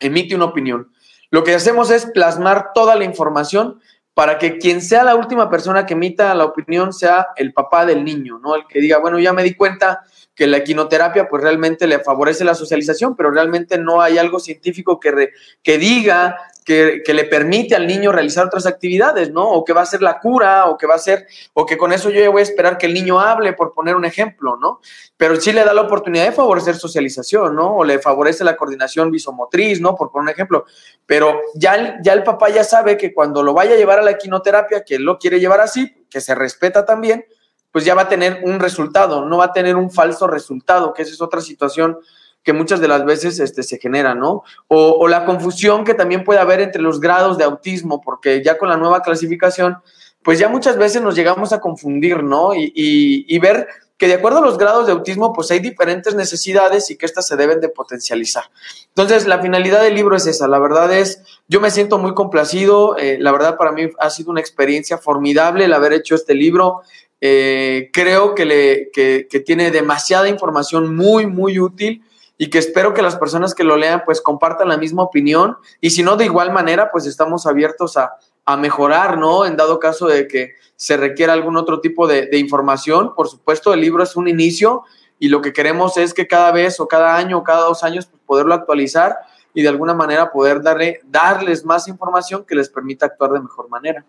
emite 0.00 0.34
una 0.34 0.46
opinión. 0.46 0.92
Lo 1.30 1.44
que 1.44 1.54
hacemos 1.54 1.90
es 1.90 2.06
plasmar 2.06 2.72
toda 2.74 2.96
la 2.96 3.04
información 3.04 3.80
para 4.14 4.38
que 4.38 4.58
quien 4.58 4.82
sea 4.82 5.04
la 5.04 5.14
última 5.14 5.48
persona 5.48 5.86
que 5.86 5.94
emita 5.94 6.34
la 6.34 6.44
opinión 6.44 6.92
sea 6.92 7.28
el 7.36 7.52
papá 7.52 7.86
del 7.86 8.04
niño, 8.04 8.38
¿no? 8.38 8.56
El 8.56 8.66
que 8.66 8.80
diga, 8.80 8.98
bueno, 8.98 9.18
ya 9.18 9.32
me 9.32 9.44
di 9.44 9.54
cuenta 9.54 10.02
que 10.40 10.46
la 10.46 10.56
equinoterapia 10.56 11.28
pues 11.28 11.42
realmente 11.42 11.86
le 11.86 11.98
favorece 11.98 12.46
la 12.46 12.54
socialización, 12.54 13.14
pero 13.14 13.30
realmente 13.30 13.76
no 13.76 14.00
hay 14.00 14.16
algo 14.16 14.40
científico 14.40 14.98
que, 14.98 15.34
que 15.62 15.76
diga 15.76 16.34
que, 16.64 17.02
le 17.12 17.24
permite 17.24 17.76
al 17.76 17.86
niño 17.86 18.10
realizar 18.10 18.46
otras 18.46 18.64
actividades, 18.64 19.30
¿no? 19.30 19.46
O 19.50 19.66
que 19.66 19.74
va 19.74 19.82
a 19.82 19.86
ser 19.86 20.00
la 20.00 20.18
cura, 20.18 20.64
o 20.64 20.78
que 20.78 20.86
va 20.86 20.94
a 20.94 20.98
ser, 20.98 21.26
o 21.52 21.66
que 21.66 21.76
con 21.76 21.92
eso 21.92 22.08
yo 22.08 22.32
voy 22.32 22.40
a 22.40 22.42
esperar 22.42 22.78
que 22.78 22.86
el 22.86 22.94
niño 22.94 23.20
hable, 23.20 23.52
por 23.52 23.74
poner 23.74 23.96
un 23.96 24.06
ejemplo, 24.06 24.56
¿no? 24.56 24.80
Pero 25.18 25.38
sí 25.38 25.52
le 25.52 25.62
da 25.62 25.74
la 25.74 25.82
oportunidad 25.82 26.24
de 26.24 26.32
favorecer 26.32 26.74
socialización, 26.74 27.54
¿no? 27.54 27.76
O 27.76 27.84
le 27.84 27.98
favorece 27.98 28.42
la 28.42 28.56
coordinación 28.56 29.10
visomotriz, 29.10 29.78
¿no? 29.78 29.94
Por 29.94 30.10
poner 30.10 30.22
un 30.22 30.28
ejemplo. 30.30 30.64
Pero 31.04 31.38
ya, 31.54 31.98
ya 32.00 32.14
el 32.14 32.22
papá 32.22 32.48
ya 32.48 32.64
sabe 32.64 32.96
que 32.96 33.12
cuando 33.12 33.42
lo 33.42 33.52
vaya 33.52 33.74
a 33.74 33.76
llevar 33.76 33.98
a 33.98 34.02
la 34.02 34.12
equinoterapia, 34.12 34.84
que 34.84 34.94
él 34.94 35.02
lo 35.02 35.18
quiere 35.18 35.38
llevar 35.38 35.60
así, 35.60 35.94
que 36.08 36.22
se 36.22 36.34
respeta 36.34 36.86
también, 36.86 37.26
pues 37.72 37.84
ya 37.84 37.94
va 37.94 38.02
a 38.02 38.08
tener 38.08 38.40
un 38.44 38.60
resultado, 38.60 39.26
no 39.26 39.38
va 39.38 39.46
a 39.46 39.52
tener 39.52 39.76
un 39.76 39.90
falso 39.90 40.26
resultado, 40.26 40.92
que 40.92 41.02
esa 41.02 41.12
es 41.12 41.20
otra 41.20 41.40
situación 41.40 41.98
que 42.42 42.52
muchas 42.52 42.80
de 42.80 42.88
las 42.88 43.04
veces 43.04 43.38
este, 43.38 43.62
se 43.62 43.78
genera, 43.78 44.14
¿no? 44.14 44.44
O, 44.68 45.06
la 45.08 45.24
confusión 45.24 45.84
que 45.84 45.94
también 45.94 46.24
puede 46.24 46.40
haber 46.40 46.60
entre 46.60 46.80
los 46.80 47.00
grados 47.00 47.36
de 47.36 47.44
autismo, 47.44 48.00
porque 48.00 48.42
ya 48.42 48.56
con 48.56 48.68
la 48.68 48.76
nueva 48.76 49.02
clasificación, 49.02 49.76
pues 50.22 50.38
ya 50.38 50.48
muchas 50.48 50.76
veces 50.76 51.02
nos 51.02 51.14
llegamos 51.14 51.52
a 51.52 51.60
confundir, 51.60 52.22
¿no? 52.22 52.52
Y, 52.54 53.38
ver 53.38 53.68
que 53.98 54.08
de 54.08 54.14
acuerdo 54.14 54.38
a 54.38 54.40
los 54.42 54.56
grados 54.56 54.86
de 54.86 54.92
autismo, 54.92 55.34
pues 55.34 55.50
hay 55.50 55.58
diferentes 55.60 56.14
necesidades 56.14 56.90
y 56.90 56.96
que 56.96 57.04
éstas 57.04 57.26
se 57.26 57.36
deben 57.36 57.60
de 57.60 57.68
potencializar. 57.68 58.44
Entonces, 58.88 59.26
la 59.26 59.40
finalidad 59.40 59.82
del 59.82 59.94
libro 59.94 60.16
es 60.16 60.26
esa. 60.26 60.48
La 60.48 60.58
verdad 60.58 60.90
es, 60.90 61.22
yo 61.48 61.60
me 61.60 61.70
siento 61.70 61.98
muy 61.98 62.14
complacido. 62.14 62.96
Eh, 62.96 63.18
la 63.20 63.30
verdad, 63.30 63.58
para 63.58 63.72
mí 63.72 63.90
ha 63.98 64.08
sido 64.08 64.30
una 64.30 64.40
experiencia 64.40 64.96
formidable 64.96 65.66
el 65.66 65.74
haber 65.74 65.92
hecho 65.92 66.14
este 66.14 66.34
libro. 66.34 66.80
Eh, 67.20 67.90
creo 67.92 68.34
que, 68.34 68.46
le, 68.46 68.90
que, 68.92 69.42
tiene 69.44 69.70
demasiada 69.70 70.28
información 70.28 70.94
muy, 70.94 71.26
muy 71.26 71.58
útil 71.58 72.02
y 72.38 72.48
que 72.48 72.56
espero 72.56 72.94
que 72.94 73.02
las 73.02 73.16
personas 73.16 73.54
que 73.54 73.64
lo 73.64 73.76
lean 73.76 74.02
pues 74.06 74.22
compartan 74.22 74.70
la 74.70 74.78
misma 74.78 75.02
opinión 75.02 75.58
y 75.82 75.90
si 75.90 76.02
no 76.02 76.16
de 76.16 76.24
igual 76.24 76.50
manera 76.50 76.90
pues 76.90 77.04
estamos 77.04 77.46
abiertos 77.46 77.96
a, 77.96 78.16
mejorar, 78.58 79.16
¿no? 79.16 79.46
En 79.46 79.56
dado 79.56 79.78
caso 79.78 80.08
de 80.08 80.26
que 80.26 80.54
se 80.74 80.96
requiera 80.96 81.32
algún 81.32 81.56
otro 81.56 81.80
tipo 81.80 82.08
de, 82.08 82.36
información, 82.36 83.14
por 83.14 83.28
supuesto 83.28 83.72
el 83.72 83.80
libro 83.80 84.02
es 84.02 84.16
un 84.16 84.26
inicio 84.26 84.82
y 85.20 85.28
lo 85.28 85.40
que 85.40 85.52
queremos 85.52 85.96
es 85.96 86.12
que 86.12 86.26
cada 86.26 86.50
vez 86.50 86.80
o 86.80 86.88
cada 86.88 87.16
año 87.16 87.38
o 87.38 87.44
cada 87.44 87.60
dos 87.66 87.84
años 87.84 88.06
pues, 88.06 88.20
poderlo 88.26 88.54
actualizar 88.54 89.18
y 89.54 89.62
de 89.62 89.68
alguna 89.68 89.94
manera 89.94 90.32
poder 90.32 90.62
darle, 90.62 91.00
darles 91.04 91.64
más 91.64 91.86
información 91.86 92.44
que 92.44 92.56
les 92.56 92.68
permita 92.68 93.06
actuar 93.06 93.30
de 93.30 93.40
mejor 93.40 93.68
manera. 93.68 94.04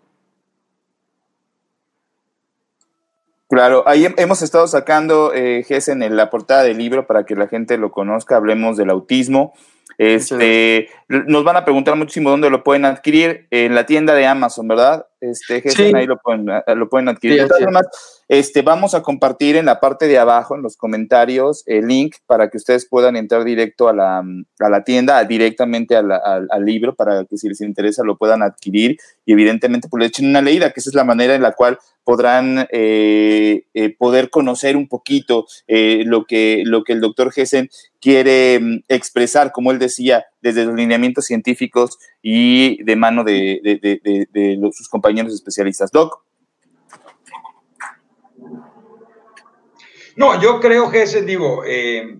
Claro, 3.52 3.82
ahí 3.86 4.06
hemos 4.16 4.40
estado 4.40 4.66
sacando, 4.66 5.34
eh, 5.34 5.62
en 5.68 6.16
la 6.16 6.30
portada 6.30 6.62
del 6.62 6.78
libro 6.78 7.06
para 7.06 7.26
que 7.26 7.36
la 7.36 7.48
gente 7.48 7.76
lo 7.76 7.92
conozca, 7.92 8.36
hablemos 8.36 8.78
del 8.78 8.88
autismo. 8.88 9.52
Este, 9.98 10.88
nos 11.06 11.44
van 11.44 11.56
a 11.56 11.64
preguntar 11.66 11.94
muchísimo 11.96 12.30
dónde 12.30 12.48
lo 12.48 12.64
pueden 12.64 12.86
adquirir 12.86 13.48
en 13.50 13.74
la 13.74 13.84
tienda 13.84 14.14
de 14.14 14.26
Amazon, 14.26 14.68
¿verdad? 14.68 15.06
Este, 15.20 15.62
ahí 15.94 16.06
lo 16.06 16.16
pueden, 16.16 16.46
lo 16.46 16.88
pueden 16.88 17.10
adquirir. 17.10 17.46
Este, 18.32 18.62
vamos 18.62 18.94
a 18.94 19.02
compartir 19.02 19.56
en 19.56 19.66
la 19.66 19.78
parte 19.78 20.08
de 20.08 20.16
abajo, 20.16 20.56
en 20.56 20.62
los 20.62 20.78
comentarios, 20.78 21.64
el 21.66 21.86
link 21.88 22.16
para 22.24 22.48
que 22.48 22.56
ustedes 22.56 22.88
puedan 22.88 23.14
entrar 23.14 23.44
directo 23.44 23.90
a 23.90 23.92
la, 23.92 24.24
a 24.58 24.68
la 24.70 24.84
tienda, 24.84 25.22
directamente 25.24 25.96
al, 25.96 26.64
libro, 26.64 26.94
para 26.94 27.26
que 27.26 27.36
si 27.36 27.46
les 27.50 27.60
interesa 27.60 28.02
lo 28.02 28.16
puedan 28.16 28.40
adquirir 28.40 28.96
y 29.26 29.34
evidentemente 29.34 29.86
pues 29.90 30.00
le 30.00 30.06
echen 30.06 30.30
una 30.30 30.40
leída, 30.40 30.70
que 30.70 30.80
esa 30.80 30.88
es 30.88 30.94
la 30.94 31.04
manera 31.04 31.34
en 31.34 31.42
la 31.42 31.52
cual 31.52 31.78
podrán 32.04 32.66
eh, 32.72 33.66
eh, 33.74 33.94
poder 33.98 34.30
conocer 34.30 34.78
un 34.78 34.88
poquito 34.88 35.44
lo, 35.68 36.24
que, 36.24 36.62
lo 36.64 36.84
que 36.84 36.94
el 36.94 37.02
doctor 37.02 37.32
Gessen 37.32 37.68
quiere 38.00 38.60
mm, 38.60 38.84
expresar, 38.88 39.52
como 39.52 39.72
él 39.72 39.78
decía, 39.78 40.24
desde 40.40 40.64
los 40.64 40.74
lineamientos 40.74 41.26
científicos 41.26 41.98
y 42.22 42.82
de 42.82 42.96
mano 42.96 43.24
de, 43.24 43.60
sus 44.72 44.88
compañeros 44.88 45.34
especialistas. 45.34 45.90
Doc. 45.90 46.22
No, 50.16 50.40
yo 50.40 50.60
creo 50.60 50.90
que 50.90 51.02
ese, 51.02 51.22
digo, 51.22 51.62
eh, 51.66 52.16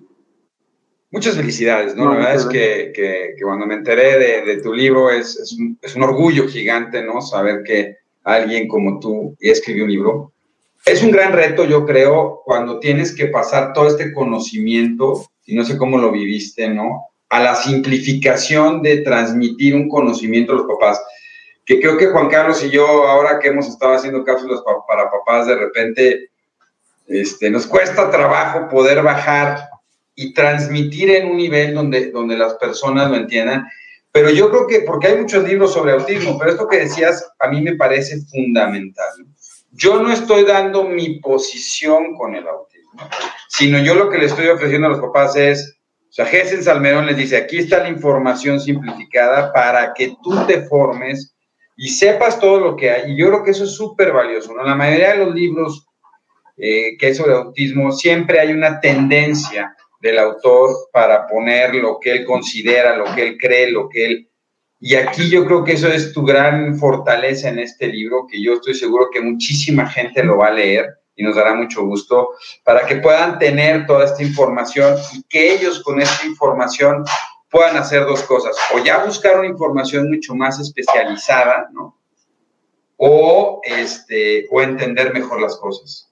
muchas 1.11 1.37
felicidades, 1.37 1.94
¿no? 1.94 2.07
La 2.12 2.16
verdad 2.16 2.35
es 2.35 2.46
que, 2.46 3.35
cuando 3.42 3.66
me 3.66 3.74
enteré 3.74 4.42
de, 4.44 4.57
tu 4.62 4.72
libro 4.72 5.11
es, 5.11 5.38
es, 5.38 5.52
un, 5.52 5.78
es, 5.81 5.94
un, 5.94 6.02
orgullo 6.02 6.48
gigante, 6.48 7.02
¿no? 7.02 7.20
Saber 7.20 7.62
que 7.62 7.98
alguien 8.24 8.66
como 8.66 8.98
tú 8.98 9.37
escribió 9.38 9.85
un 9.85 9.90
libro. 9.90 10.33
Es 10.85 11.02
un 11.02 11.12
gran 11.12 11.33
reto, 11.33 11.64
yo 11.64 11.87
creo, 11.87 12.42
cuando 12.44 12.81
tienes 12.81 13.14
que 13.14 13.26
pasar 13.26 13.72
todo 13.72 13.87
este 13.87 14.12
conocimiento 14.12 15.24
y 15.44 15.55
no 15.55 15.64
sé 15.64 15.76
cómo 15.76 15.98
lo 15.98 16.11
viviste, 16.11 16.68
¿no? 16.68 17.07
A 17.28 17.42
la 17.42 17.55
simplificación 17.55 18.83
de 18.83 18.98
transmitir 18.98 19.74
un 19.76 19.88
conocimiento 19.88 20.52
a 20.52 20.57
los 20.57 20.66
papás. 20.66 21.00
Que 21.64 21.78
creo 21.78 21.96
que 21.96 22.09
Juan 22.09 22.28
Carlos 22.28 22.64
y 22.64 22.70
yo, 22.70 22.85
ahora 23.07 23.38
que 23.38 23.48
hemos 23.48 23.68
estado 23.68 23.94
haciendo 23.94 24.24
cápsulas 24.24 24.61
para 24.88 25.11
papás, 25.11 25.46
de 25.46 25.55
repente 25.55 26.31
este, 27.06 27.50
nos 27.50 27.66
cuesta 27.66 28.10
trabajo 28.10 28.68
poder 28.68 29.02
bajar 29.02 29.68
y 30.14 30.34
transmitir 30.34 31.10
en 31.10 31.28
un 31.28 31.36
nivel 31.36 31.74
donde, 31.74 32.10
donde 32.10 32.36
las 32.36 32.54
personas 32.54 33.10
lo 33.10 33.16
entiendan. 33.16 33.66
Pero 34.10 34.30
yo 34.30 34.50
creo 34.50 34.66
que, 34.66 34.80
porque 34.80 35.08
hay 35.08 35.18
muchos 35.18 35.42
libros 35.44 35.72
sobre 35.72 35.92
autismo, 35.92 36.38
pero 36.38 36.50
esto 36.50 36.68
que 36.68 36.80
decías 36.80 37.30
a 37.38 37.48
mí 37.48 37.60
me 37.62 37.76
parece 37.76 38.20
fundamental. 38.30 39.08
Yo 39.70 40.02
no 40.02 40.12
estoy 40.12 40.44
dando 40.44 40.84
mi 40.84 41.18
posición 41.20 42.14
con 42.14 42.34
el 42.34 42.46
autismo 42.46 42.72
sino 43.48 43.78
yo 43.78 43.94
lo 43.94 44.10
que 44.10 44.18
le 44.18 44.26
estoy 44.26 44.48
ofreciendo 44.48 44.86
a 44.86 44.90
los 44.90 45.00
papás 45.00 45.36
es, 45.36 45.78
o 46.08 46.12
sea, 46.12 46.26
Gessen 46.26 46.62
Salmerón 46.62 47.06
les 47.06 47.16
dice, 47.16 47.36
aquí 47.36 47.58
está 47.58 47.78
la 47.82 47.88
información 47.88 48.60
simplificada 48.60 49.52
para 49.52 49.92
que 49.94 50.14
tú 50.22 50.46
te 50.46 50.62
formes 50.62 51.34
y 51.76 51.88
sepas 51.88 52.38
todo 52.38 52.60
lo 52.60 52.76
que 52.76 52.90
hay. 52.90 53.12
Y 53.12 53.16
yo 53.16 53.28
creo 53.28 53.44
que 53.44 53.52
eso 53.52 53.64
es 53.64 53.74
súper 53.74 54.12
valioso, 54.12 54.54
¿no? 54.54 54.62
La 54.62 54.74
mayoría 54.74 55.12
de 55.12 55.24
los 55.24 55.34
libros 55.34 55.86
eh, 56.56 56.96
que 56.98 57.06
hay 57.06 57.14
sobre 57.14 57.34
autismo, 57.34 57.92
siempre 57.92 58.40
hay 58.40 58.52
una 58.52 58.80
tendencia 58.80 59.74
del 60.00 60.18
autor 60.18 60.70
para 60.92 61.26
poner 61.26 61.74
lo 61.74 61.98
que 62.00 62.10
él 62.10 62.24
considera, 62.24 62.96
lo 62.96 63.04
que 63.14 63.22
él 63.22 63.38
cree, 63.38 63.70
lo 63.70 63.88
que 63.88 64.06
él... 64.06 64.28
Y 64.80 64.96
aquí 64.96 65.30
yo 65.30 65.46
creo 65.46 65.62
que 65.62 65.74
eso 65.74 65.88
es 65.88 66.12
tu 66.12 66.24
gran 66.24 66.76
fortaleza 66.76 67.48
en 67.48 67.60
este 67.60 67.86
libro, 67.86 68.26
que 68.28 68.42
yo 68.42 68.54
estoy 68.54 68.74
seguro 68.74 69.10
que 69.12 69.20
muchísima 69.20 69.86
gente 69.88 70.24
lo 70.24 70.38
va 70.38 70.48
a 70.48 70.52
leer 70.52 70.86
y 71.14 71.22
nos 71.22 71.36
dará 71.36 71.54
mucho 71.54 71.84
gusto 71.84 72.30
para 72.64 72.84
que 72.84 72.96
puedan 72.96 73.38
tener 73.38 73.86
toda 73.86 74.06
esta 74.06 74.22
información 74.24 74.96
y 75.12 75.22
que 75.22 75.54
ellos 75.54 75.82
con 75.84 76.00
esta 76.00 76.26
información 76.26 77.04
puedan 77.52 77.76
hacer 77.76 78.06
dos 78.06 78.22
cosas, 78.22 78.56
o 78.74 78.82
ya 78.82 79.04
buscar 79.04 79.38
una 79.38 79.46
información 79.46 80.08
mucho 80.08 80.34
más 80.34 80.58
especializada, 80.58 81.68
¿no? 81.70 81.98
O, 82.96 83.60
este, 83.62 84.46
o 84.50 84.62
entender 84.62 85.12
mejor 85.12 85.40
las 85.40 85.58
cosas. 85.58 86.12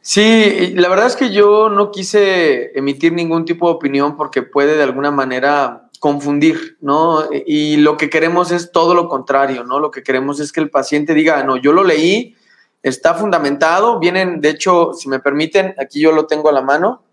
Sí, 0.00 0.72
la 0.74 0.88
verdad 0.88 1.06
es 1.06 1.14
que 1.14 1.30
yo 1.30 1.68
no 1.68 1.92
quise 1.92 2.76
emitir 2.76 3.12
ningún 3.12 3.44
tipo 3.44 3.68
de 3.68 3.74
opinión 3.74 4.16
porque 4.16 4.42
puede 4.42 4.76
de 4.76 4.82
alguna 4.82 5.12
manera 5.12 5.88
confundir, 6.00 6.76
¿no? 6.80 7.28
Y 7.46 7.76
lo 7.76 7.96
que 7.96 8.10
queremos 8.10 8.50
es 8.50 8.72
todo 8.72 8.94
lo 8.94 9.08
contrario, 9.08 9.62
¿no? 9.62 9.78
Lo 9.78 9.92
que 9.92 10.02
queremos 10.02 10.40
es 10.40 10.50
que 10.50 10.58
el 10.58 10.70
paciente 10.70 11.14
diga, 11.14 11.44
no, 11.44 11.56
yo 11.56 11.72
lo 11.72 11.84
leí, 11.84 12.34
está 12.82 13.14
fundamentado. 13.14 14.00
Vienen, 14.00 14.40
de 14.40 14.48
hecho, 14.48 14.92
si 14.94 15.08
me 15.08 15.20
permiten, 15.20 15.76
aquí 15.78 16.00
yo 16.00 16.10
lo 16.10 16.26
tengo 16.26 16.48
a 16.48 16.52
la 16.52 16.62
mano. 16.62 17.04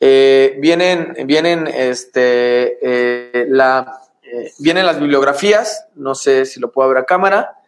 Eh, 0.00 0.56
vienen, 0.58 1.14
vienen, 1.26 1.68
este, 1.68 2.78
eh, 2.82 3.46
la, 3.48 4.00
eh, 4.24 4.50
vienen 4.58 4.86
las 4.86 4.98
bibliografías, 4.98 5.86
no 5.94 6.16
sé 6.16 6.46
si 6.46 6.58
lo 6.58 6.72
puedo 6.72 6.88
ver 6.88 6.98
a 6.98 7.04
cámara. 7.04 7.58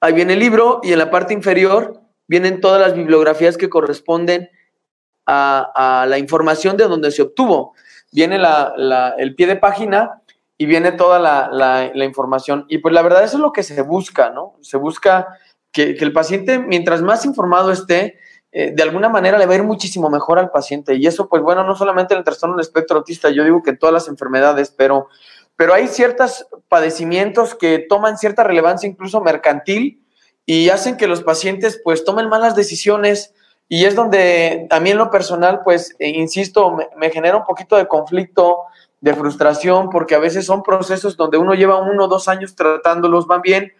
Ahí 0.00 0.12
viene 0.12 0.34
el 0.34 0.38
libro 0.38 0.80
y 0.84 0.92
en 0.92 0.98
la 0.98 1.10
parte 1.10 1.34
inferior 1.34 2.00
vienen 2.28 2.60
todas 2.60 2.80
las 2.80 2.94
bibliografías 2.94 3.56
que 3.56 3.68
corresponden 3.68 4.50
a, 5.26 6.06
la 6.08 6.18
información 6.18 6.76
de 6.76 6.84
donde 6.84 7.10
se 7.10 7.22
obtuvo. 7.22 7.74
Viene 8.12 8.38
el 9.18 9.34
pie 9.34 9.46
de 9.46 9.56
página 9.56 10.22
y 10.56 10.66
viene 10.66 10.92
toda 10.92 11.18
la, 11.18 11.50
la, 11.92 12.04
información. 12.04 12.64
Y 12.68 12.78
pues 12.78 12.94
la 12.94 13.02
verdad 13.02 13.24
eso 13.24 13.36
es 13.36 13.42
lo 13.42 13.52
que 13.52 13.62
se 13.62 13.80
busca, 13.82 14.30
¿no? 14.30 14.54
Se 14.60 14.76
busca 14.76 15.28
que, 15.72 15.96
el 15.98 16.12
paciente, 16.12 16.58
mientras 16.58 17.02
más 17.02 17.24
informado 17.26 17.70
esté, 17.70 18.18
eh, 18.52 18.72
de 18.74 18.82
alguna 18.82 19.10
manera 19.10 19.36
le 19.36 19.44
va 19.44 19.52
a 19.52 19.56
ir 19.56 19.64
muchísimo 19.64 20.08
mejor 20.08 20.38
al 20.38 20.50
paciente. 20.50 20.94
Y 20.94 21.06
eso, 21.06 21.28
pues 21.28 21.42
bueno, 21.42 21.64
no 21.64 21.76
solamente 21.76 22.14
en 22.14 22.18
el 22.18 22.24
trastorno 22.24 22.56
del 22.56 22.62
espectro 22.62 22.98
autista, 22.98 23.28
yo 23.30 23.44
digo 23.44 23.62
que 23.62 23.70
en 23.70 23.78
todas 23.78 23.92
las 23.92 24.08
enfermedades, 24.08 24.70
pero, 24.70 25.08
pero 25.56 25.74
hay 25.74 25.88
ciertos 25.88 26.46
padecimientos 26.68 27.54
que 27.54 27.78
toman 27.86 28.16
cierta 28.16 28.44
relevancia 28.44 28.88
incluso 28.88 29.20
mercantil 29.20 30.02
y 30.50 30.70
hacen 30.70 30.96
que 30.96 31.06
los 31.06 31.22
pacientes 31.22 31.78
pues 31.84 32.04
tomen 32.04 32.30
malas 32.30 32.56
decisiones. 32.56 33.34
Y 33.68 33.84
es 33.84 33.94
donde 33.94 34.66
a 34.70 34.80
mí 34.80 34.92
en 34.92 34.96
lo 34.96 35.10
personal, 35.10 35.60
pues, 35.62 35.94
eh, 35.98 36.08
insisto, 36.08 36.70
me, 36.70 36.88
me 36.96 37.10
genera 37.10 37.36
un 37.36 37.44
poquito 37.44 37.76
de 37.76 37.86
conflicto, 37.86 38.60
de 39.02 39.12
frustración, 39.12 39.90
porque 39.90 40.14
a 40.14 40.18
veces 40.18 40.46
son 40.46 40.62
procesos 40.62 41.18
donde 41.18 41.36
uno 41.36 41.52
lleva 41.52 41.82
uno 41.82 42.06
o 42.06 42.08
dos 42.08 42.28
años 42.28 42.56
tratándolos, 42.56 43.26
van 43.26 43.42
bien, 43.42 43.74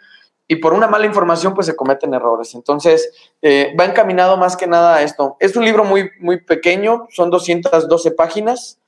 y 0.46 0.56
por 0.56 0.74
una 0.74 0.88
mala 0.88 1.06
información 1.06 1.54
pues 1.54 1.66
se 1.66 1.74
cometen 1.74 2.12
errores. 2.12 2.54
Entonces, 2.54 3.14
eh, 3.40 3.74
va 3.80 3.86
encaminado 3.86 4.36
más 4.36 4.54
que 4.54 4.66
nada 4.66 4.96
a 4.96 5.02
esto. 5.02 5.38
Es 5.40 5.56
un 5.56 5.64
libro 5.64 5.84
muy, 5.84 6.10
muy 6.20 6.38
pequeño, 6.42 7.06
son 7.08 7.30
212 7.30 8.10
páginas. 8.10 8.78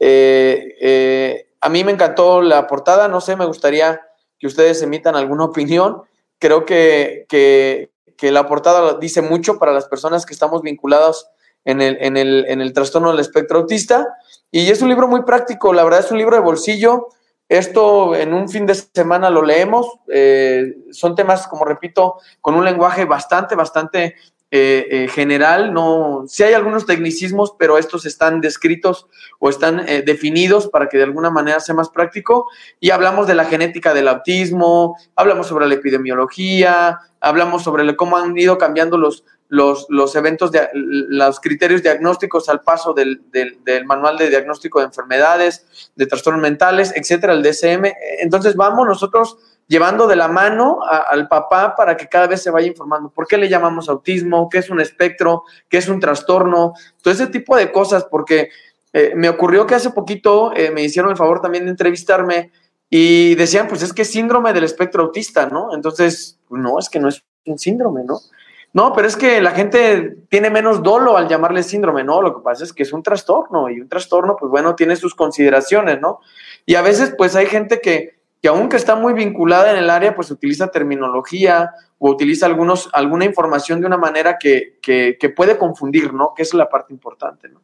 Eh, 0.00 1.48
a 1.60 1.68
mí 1.68 1.84
me 1.84 1.92
encantó 1.92 2.40
la 2.40 2.66
portada, 2.66 3.08
no 3.08 3.20
sé, 3.20 3.36
me 3.36 3.44
gustaría 3.44 4.00
que 4.38 4.46
ustedes 4.46 4.80
emitan 4.80 5.16
alguna 5.16 5.44
opinión. 5.44 6.04
Creo 6.38 6.64
que, 6.64 7.26
que, 7.28 7.90
que 8.16 8.30
la 8.30 8.46
portada 8.46 8.98
dice 8.98 9.22
mucho 9.22 9.58
para 9.58 9.72
las 9.72 9.86
personas 9.86 10.26
que 10.26 10.34
estamos 10.34 10.62
vinculados 10.62 11.28
en 11.64 11.80
el, 11.80 11.98
en, 12.00 12.16
el, 12.16 12.44
en 12.48 12.60
el 12.60 12.72
trastorno 12.72 13.10
del 13.10 13.20
espectro 13.20 13.58
autista. 13.58 14.06
Y 14.50 14.70
es 14.70 14.82
un 14.82 14.88
libro 14.88 15.08
muy 15.08 15.22
práctico, 15.22 15.72
la 15.72 15.84
verdad 15.84 16.00
es 16.00 16.10
un 16.10 16.18
libro 16.18 16.36
de 16.36 16.42
bolsillo 16.42 17.08
esto 17.48 18.16
en 18.16 18.34
un 18.34 18.48
fin 18.48 18.66
de 18.66 18.74
semana 18.74 19.30
lo 19.30 19.42
leemos. 19.42 19.86
Eh, 20.12 20.74
son 20.90 21.14
temas, 21.14 21.46
como 21.46 21.64
repito, 21.64 22.16
con 22.40 22.54
un 22.54 22.64
lenguaje 22.64 23.04
bastante, 23.04 23.54
bastante 23.54 24.16
eh, 24.50 24.86
eh, 24.90 25.08
general. 25.08 25.72
No, 25.72 26.24
sí 26.26 26.42
hay 26.42 26.54
algunos 26.54 26.86
tecnicismos, 26.86 27.54
pero 27.58 27.78
estos 27.78 28.06
están 28.06 28.40
descritos 28.40 29.06
o 29.38 29.48
están 29.48 29.84
definidos 30.04 30.68
para 30.68 30.88
que 30.88 30.96
de 30.96 31.04
alguna 31.04 31.30
manera 31.30 31.60
sea 31.60 31.74
más 31.74 31.90
práctico. 31.90 32.48
Y 32.80 32.90
hablamos 32.90 33.26
de 33.26 33.34
la 33.34 33.44
genética 33.44 33.92
del 33.92 34.08
autismo, 34.08 34.96
hablamos 35.14 35.46
sobre 35.46 35.66
la 35.66 35.74
epidemiología, 35.74 37.00
hablamos 37.20 37.62
sobre 37.62 37.96
cómo 37.96 38.16
han 38.16 38.36
ido 38.38 38.56
cambiando 38.58 38.96
los, 38.98 39.24
los, 39.48 39.86
los 39.88 40.14
eventos, 40.16 40.50
de, 40.52 40.68
los 40.72 41.40
criterios 41.40 41.82
diagnósticos 41.82 42.48
al 42.48 42.62
paso 42.62 42.94
del, 42.94 43.20
manual 43.84 44.16
de 44.18 44.28
diagnóstico 44.28 44.80
de 44.80 44.86
enfermedades, 44.86 45.90
de 45.94 46.06
trastornos 46.06 46.42
mentales, 46.42 46.92
etcétera, 46.94 47.32
el 47.32 47.42
DSM. 47.42 47.92
Entonces 48.20 48.56
vamos 48.56 48.86
nosotros 48.86 49.38
llevando 49.68 50.06
de 50.06 50.16
la 50.16 50.28
mano 50.28 50.80
al 50.82 51.28
papá 51.28 51.74
para 51.74 51.96
que 51.96 52.08
cada 52.08 52.26
vez 52.26 52.42
se 52.42 52.50
vaya 52.50 52.68
informando 52.68 53.10
por 53.10 53.26
qué 53.26 53.36
le 53.36 53.48
llamamos 53.48 53.88
autismo, 53.88 54.48
qué 54.48 54.58
es 54.58 54.70
un 54.70 54.80
espectro, 54.80 55.44
qué 55.68 55.78
es 55.78 55.88
un 55.88 56.00
trastorno, 56.00 56.74
todo 57.02 57.12
ese 57.12 57.26
tipo 57.26 57.56
de 57.56 57.72
cosas, 57.72 58.04
porque 58.04 58.50
eh, 58.92 59.12
me 59.14 59.28
ocurrió 59.28 59.66
que 59.66 59.74
hace 59.74 59.90
poquito 59.90 60.52
eh, 60.54 60.70
me 60.70 60.82
hicieron 60.82 61.10
el 61.10 61.16
favor 61.16 61.40
también 61.40 61.64
de 61.64 61.70
entrevistarme 61.70 62.52
y 62.88 63.34
decían, 63.34 63.66
pues 63.66 63.82
es 63.82 63.92
que 63.92 64.02
es 64.02 64.10
síndrome 64.10 64.52
del 64.52 64.64
espectro 64.64 65.02
autista, 65.02 65.46
¿no? 65.46 65.74
Entonces, 65.74 66.38
no, 66.50 66.78
es 66.78 66.88
que 66.88 67.00
no 67.00 67.08
es 67.08 67.24
un 67.44 67.58
síndrome, 67.58 68.04
¿no? 68.04 68.20
No, 68.72 68.92
pero 68.92 69.08
es 69.08 69.16
que 69.16 69.40
la 69.40 69.52
gente 69.52 70.18
tiene 70.28 70.50
menos 70.50 70.82
dolo 70.82 71.16
al 71.16 71.28
llamarle 71.28 71.62
síndrome, 71.62 72.04
¿no? 72.04 72.20
Lo 72.20 72.34
que 72.34 72.42
pasa 72.42 72.62
es 72.62 72.72
que 72.72 72.82
es 72.82 72.92
un 72.92 73.02
trastorno 73.02 73.70
y 73.70 73.80
un 73.80 73.88
trastorno, 73.88 74.36
pues 74.38 74.50
bueno, 74.50 74.74
tiene 74.74 74.96
sus 74.96 75.14
consideraciones, 75.14 76.00
¿no? 76.00 76.20
Y 76.66 76.74
a 76.74 76.82
veces, 76.82 77.14
pues 77.16 77.34
hay 77.36 77.46
gente 77.46 77.80
que, 77.80 78.15
que 78.46 78.50
aunque 78.50 78.76
está 78.76 78.94
muy 78.94 79.12
vinculada 79.12 79.72
en 79.72 79.76
el 79.76 79.90
área, 79.90 80.14
pues 80.14 80.30
utiliza 80.30 80.68
terminología 80.68 81.72
o 81.98 82.10
utiliza 82.10 82.46
algunos, 82.46 82.88
alguna 82.92 83.24
información 83.24 83.80
de 83.80 83.88
una 83.88 83.96
manera 83.96 84.38
que, 84.38 84.78
que, 84.80 85.28
puede 85.30 85.58
confundir, 85.58 86.14
¿no? 86.14 86.32
Que 86.32 86.44
es 86.44 86.54
la 86.54 86.68
parte 86.68 86.92
importante, 86.92 87.48
¿no? 87.48 87.60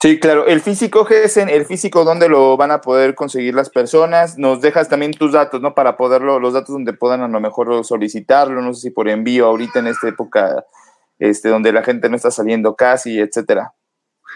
Sí, 0.00 0.20
claro. 0.20 0.46
El 0.46 0.60
físico, 0.60 1.04
Gesen, 1.04 1.48
el 1.48 1.66
físico, 1.66 2.04
¿dónde 2.04 2.28
lo 2.28 2.56
van 2.56 2.70
a 2.70 2.80
poder 2.80 3.16
conseguir 3.16 3.56
las 3.56 3.68
personas? 3.68 4.38
Nos 4.38 4.60
dejas 4.60 4.88
también 4.88 5.10
tus 5.10 5.32
datos, 5.32 5.60
¿no? 5.60 5.74
Para 5.74 5.96
poderlo, 5.96 6.38
los 6.38 6.52
datos 6.52 6.72
donde 6.72 6.92
puedan 6.92 7.22
a 7.22 7.26
lo 7.26 7.40
mejor 7.40 7.84
solicitarlo, 7.84 8.62
no 8.62 8.72
sé 8.74 8.82
si 8.82 8.90
por 8.90 9.08
envío 9.08 9.46
ahorita 9.46 9.80
en 9.80 9.88
esta 9.88 10.06
época, 10.06 10.64
este, 11.18 11.48
donde 11.48 11.72
la 11.72 11.82
gente 11.82 12.08
no 12.08 12.14
está 12.14 12.30
saliendo 12.30 12.76
casi, 12.76 13.18
etcétera. 13.18 13.74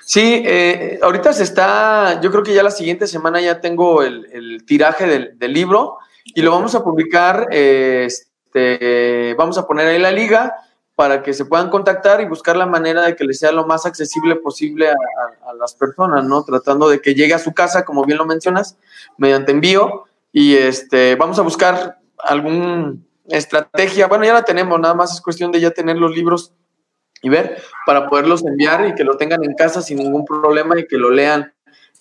Sí, 0.07 0.43
eh, 0.45 0.99
ahorita 1.03 1.33
se 1.33 1.45
está, 1.45 2.21
yo 2.21 2.31
creo 2.31 2.43
que 2.43 2.53
ya 2.53 2.63
la 2.63 2.71
siguiente 2.71 3.07
semana 3.07 3.41
ya 3.41 3.61
tengo 3.61 4.03
el, 4.03 4.65
tiraje 4.67 5.07
del, 5.07 5.53
libro 5.53 5.97
y 6.25 6.43
lo 6.43 6.51
vamos 6.51 6.75
a 6.75 6.85
publicar, 6.85 7.49
este, 7.51 9.35
vamos 9.39 9.57
a 9.57 9.67
poner 9.67 9.87
ahí 9.87 9.99
la 9.99 10.11
liga 10.11 10.55
para 10.95 11.23
que 11.23 11.33
se 11.33 11.47
puedan 11.47 11.71
contactar 11.71 12.21
y 12.21 12.27
buscar 12.27 12.57
la 12.57 12.67
manera 12.67 13.03
de 13.03 13.17
que 13.17 13.25
les 13.25 13.39
sea 13.39 13.51
lo 13.51 13.67
más 13.67 13.87
accesible 13.87 14.37
posible 14.37 14.91
a, 14.91 15.55
las 15.59 15.75
personas, 15.75 16.25
¿no? 16.25 16.45
Tratando 16.45 16.89
de 16.89 17.01
que 17.01 17.15
llegue 17.15 17.35
a 17.35 17.39
su 17.39 17.53
casa, 17.53 17.85
como 17.85 18.05
bien 18.05 18.19
lo 18.19 18.27
mencionas, 18.27 18.77
mediante 19.17 19.53
envío. 19.53 20.05
Y 20.33 20.55
este, 20.55 21.15
vamos 21.15 21.39
a 21.39 21.43
buscar 21.43 21.99
alguna 22.19 22.95
estrategia. 23.29 24.07
Bueno, 24.07 24.25
ya 24.25 24.35
la 24.35 24.45
tenemos, 24.45 24.79
nada 24.79 24.95
más 24.95 25.13
es 25.13 25.21
cuestión 25.21 25.51
de 25.51 25.61
ya 25.61 25.71
tener 25.71 25.97
los 25.97 26.15
libros 26.15 26.53
y 27.25 27.29
ver 27.29 27.61
para 27.85 28.09
poderlos 28.09 28.45
enviar 28.45 28.87
y 28.87 28.95
que 28.95 29.03
lo 29.03 29.17
tengan 29.17 29.43
en 29.43 29.55
casa 29.55 29.83
sin 29.83 29.99
ningún 29.99 30.25
problema 30.25 30.79
y 30.79 30.87
que 30.87 30.97
lo 30.97 31.11
lean 31.11 31.53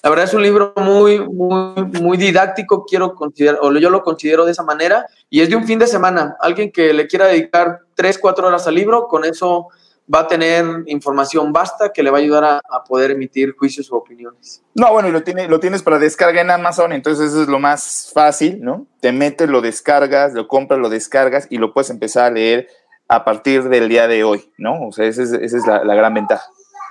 la 0.03 0.09
verdad 0.09 0.25
es 0.25 0.33
un 0.33 0.43
libro 0.43 0.73
muy, 0.75 1.17
muy, 1.17 1.81
muy 2.01 2.17
didáctico, 2.17 2.85
quiero 2.85 3.15
considerar, 3.15 3.59
o 3.61 3.71
yo 3.71 3.89
lo 3.89 4.03
considero 4.03 4.43
de 4.43 4.51
esa 4.51 4.61
manera, 4.61 5.05
y 5.29 5.39
es 5.39 5.49
de 5.49 5.55
un 5.55 5.65
fin 5.65 5.79
de 5.79 5.87
semana. 5.87 6.35
Alguien 6.41 6.73
que 6.73 6.91
le 6.91 7.07
quiera 7.07 7.27
dedicar 7.27 7.79
tres, 7.95 8.19
cuatro 8.19 8.47
horas 8.47 8.67
al 8.67 8.75
libro, 8.75 9.07
con 9.07 9.23
eso 9.23 9.69
va 10.13 10.19
a 10.19 10.27
tener 10.27 10.65
información 10.87 11.53
basta 11.53 11.93
que 11.93 12.03
le 12.03 12.11
va 12.11 12.17
a 12.17 12.21
ayudar 12.21 12.43
a, 12.43 12.83
poder 12.83 13.11
emitir 13.11 13.55
juicios 13.55 13.89
o 13.93 13.95
opiniones. 13.95 14.61
No, 14.75 14.91
bueno, 14.91 15.07
y 15.07 15.13
lo, 15.13 15.23
tiene, 15.23 15.47
lo 15.47 15.61
tienes 15.61 15.81
para 15.81 15.97
descarga 15.99 16.41
en 16.41 16.51
Amazon, 16.51 16.91
entonces 16.91 17.29
eso 17.29 17.43
es 17.43 17.47
lo 17.47 17.59
más 17.59 18.11
fácil, 18.13 18.59
¿no? 18.61 18.85
Te 18.99 19.13
metes, 19.13 19.49
lo 19.49 19.61
descargas, 19.61 20.33
lo 20.33 20.49
compras, 20.49 20.81
lo 20.81 20.89
descargas 20.89 21.47
y 21.49 21.59
lo 21.59 21.71
puedes 21.71 21.89
empezar 21.89 22.25
a 22.25 22.31
leer 22.31 22.67
a 23.07 23.25
partir 23.25 23.63
del 23.63 23.89
día 23.89 24.07
de 24.07 24.23
hoy, 24.23 24.51
¿no? 24.57 24.87
O 24.87 24.91
sea, 24.91 25.05
esa 25.05 25.23
es, 25.23 25.33
esa 25.33 25.57
es 25.57 25.65
la 25.65 25.95
gran 25.95 26.13
ventaja. 26.13 26.45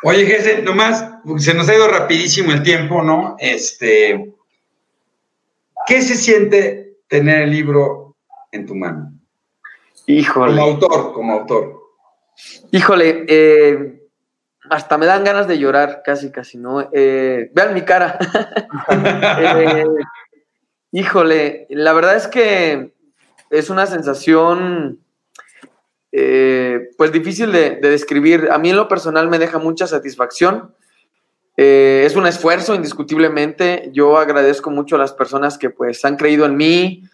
Oye, 0.04 0.26
Jesse, 0.26 0.64
nomás, 0.64 1.04
se 1.38 1.54
nos 1.54 1.68
ha 1.68 1.74
ido 1.74 1.86
rapidísimo 1.86 2.50
el 2.50 2.64
tiempo, 2.64 3.02
¿no? 3.02 3.36
Este, 3.38 4.34
¿qué 5.86 6.02
se 6.02 6.16
siente 6.16 6.96
tener 7.06 7.42
el 7.42 7.50
libro 7.50 8.16
en 8.50 8.66
tu 8.66 8.74
mano? 8.74 9.12
Híjole. 10.06 10.56
Como 10.56 10.62
autor, 10.64 11.12
como 11.12 11.32
autor. 11.34 11.82
Híjole, 12.72 13.24
eh, 13.28 14.02
hasta 14.68 14.98
me 14.98 15.06
dan 15.06 15.22
ganas 15.22 15.46
de 15.46 15.58
llorar, 15.58 16.02
casi, 16.04 16.32
casi, 16.32 16.58
¿no? 16.58 16.88
Eh, 16.92 17.50
vean 17.54 17.74
mi 17.74 17.82
cara. 17.82 18.18
Eh, 18.90 19.84
híjole, 20.90 21.66
la 21.70 21.92
verdad 21.92 22.16
es 22.16 22.26
que 22.26 22.92
es 23.50 23.70
una 23.70 23.86
sensación 23.86 24.98
eh, 26.12 26.90
pues 26.96 27.10
difícil 27.10 27.50
de, 27.52 27.76
describir. 27.76 28.48
A 28.52 28.58
mí 28.58 28.70
en 28.70 28.76
lo 28.76 28.88
personal 28.88 29.28
me 29.28 29.38
deja 29.38 29.58
mucha 29.58 29.86
satisfacción. 29.86 30.74
Eh, 31.56 32.04
es 32.06 32.14
un 32.14 32.26
esfuerzo, 32.26 32.74
indiscutiblemente. 32.74 33.90
Yo 33.92 34.18
agradezco 34.18 34.70
mucho 34.70 34.96
a 34.96 34.98
las 34.98 35.12
personas 35.12 35.58
que 35.58 35.70
pues 35.70 36.04
han 36.04 36.16
creído 36.16 36.46
en 36.46 36.56
mí, 36.56 37.04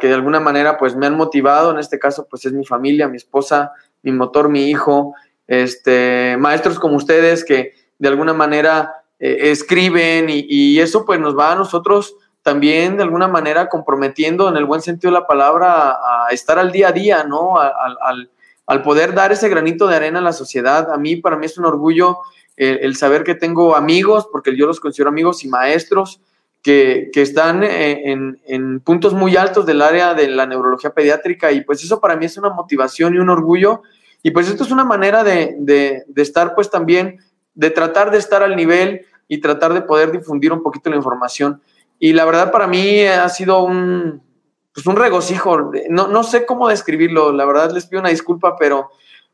que 0.00 0.06
de 0.06 0.14
alguna 0.14 0.40
manera 0.40 0.78
pues 0.78 0.94
me 0.94 1.06
han 1.06 1.16
motivado. 1.16 1.72
En 1.72 1.78
este 1.78 1.98
caso 1.98 2.26
pues 2.30 2.44
es 2.44 2.52
mi 2.52 2.64
familia, 2.64 3.08
mi 3.08 3.16
esposa, 3.16 3.72
mi 4.02 4.12
motor, 4.12 4.48
mi 4.48 4.70
hijo, 4.70 5.14
este, 5.46 6.36
maestros 6.38 6.78
como 6.78 6.96
ustedes 6.96 7.44
que 7.44 7.72
de 7.98 8.08
alguna 8.08 8.34
manera 8.34 8.98
eh, 9.18 9.50
escriben 9.50 10.26
y, 10.28 10.78
eso 10.78 11.04
pues 11.04 11.18
nos 11.18 11.36
va 11.36 11.52
a 11.52 11.56
nosotros 11.56 12.14
también 12.48 12.96
de 12.96 13.02
alguna 13.02 13.28
manera 13.28 13.68
comprometiendo 13.68 14.48
en 14.48 14.56
el 14.56 14.64
buen 14.64 14.80
sentido 14.80 15.12
de 15.12 15.20
la 15.20 15.26
palabra 15.26 15.90
a, 15.90 16.28
estar 16.30 16.58
al 16.58 16.72
día 16.72 16.88
a 16.88 16.92
día, 16.92 17.22
¿no? 17.22 17.58
Al, 17.58 18.82
poder 18.82 19.12
dar 19.12 19.32
ese 19.32 19.50
granito 19.50 19.86
de 19.86 19.96
arena 19.96 20.20
a 20.20 20.22
la 20.22 20.32
sociedad. 20.32 20.90
A 20.90 20.96
mí, 20.96 21.16
para 21.16 21.36
mí 21.36 21.44
es 21.44 21.58
un 21.58 21.66
orgullo 21.66 22.20
el, 22.56 22.96
saber 22.96 23.22
que 23.22 23.34
tengo 23.34 23.76
amigos, 23.76 24.26
porque 24.32 24.56
yo 24.56 24.66
los 24.66 24.80
considero 24.80 25.10
amigos 25.10 25.44
y 25.44 25.48
maestros, 25.48 26.22
que, 26.62 27.10
están 27.16 27.62
en, 27.62 28.80
puntos 28.80 29.12
muy 29.12 29.36
altos 29.36 29.66
del 29.66 29.82
área 29.82 30.14
de 30.14 30.28
la 30.28 30.46
neurología 30.46 30.94
pediátrica 30.94 31.52
y 31.52 31.60
pues 31.60 31.84
eso 31.84 32.00
para 32.00 32.16
mí 32.16 32.24
es 32.24 32.38
una 32.38 32.48
motivación 32.48 33.14
y 33.14 33.18
un 33.18 33.28
orgullo. 33.28 33.82
Y 34.22 34.30
pues 34.30 34.48
esto 34.48 34.64
es 34.64 34.70
una 34.70 34.84
manera 34.84 35.22
de, 35.22 35.54
de 35.58 36.22
estar 36.22 36.54
pues 36.54 36.70
también, 36.70 37.18
de 37.54 37.68
tratar 37.68 38.10
de 38.10 38.16
estar 38.16 38.42
al 38.42 38.56
nivel 38.56 39.04
y 39.28 39.42
tratar 39.42 39.74
de 39.74 39.82
poder 39.82 40.12
difundir 40.12 40.50
un 40.50 40.62
poquito 40.62 40.88
la 40.88 40.96
información. 40.96 41.60
Y 41.98 42.12
la 42.12 42.24
verdad 42.24 42.52
para 42.52 42.66
mí 42.66 43.02
ha 43.02 43.28
sido 43.28 43.62
un, 43.62 44.22
pues 44.72 44.86
un 44.86 44.96
regocijo. 44.96 45.72
No, 45.90 46.06
no 46.06 46.22
sé 46.22 46.46
cómo 46.46 46.68
describirlo, 46.68 47.32
la 47.32 47.44
verdad 47.44 47.72
les 47.72 47.86
pido 47.86 48.00
una 48.00 48.10
disculpa, 48.10 48.56
pero 48.56 48.90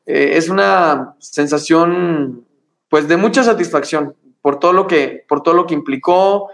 eh, 0.07 0.33
es 0.37 0.49
una 0.49 1.15
sensación 1.19 2.47
pues 2.89 3.09
de 3.09 3.17
mucha 3.17 3.43
satisfacción 3.43 4.15
por 4.41 4.59
todo 4.59 4.73
lo 4.73 4.87
que, 4.87 5.25
por 5.29 5.43
todo 5.43 5.55
lo 5.55 5.67
que 5.67 5.75
implicó. 5.75 6.49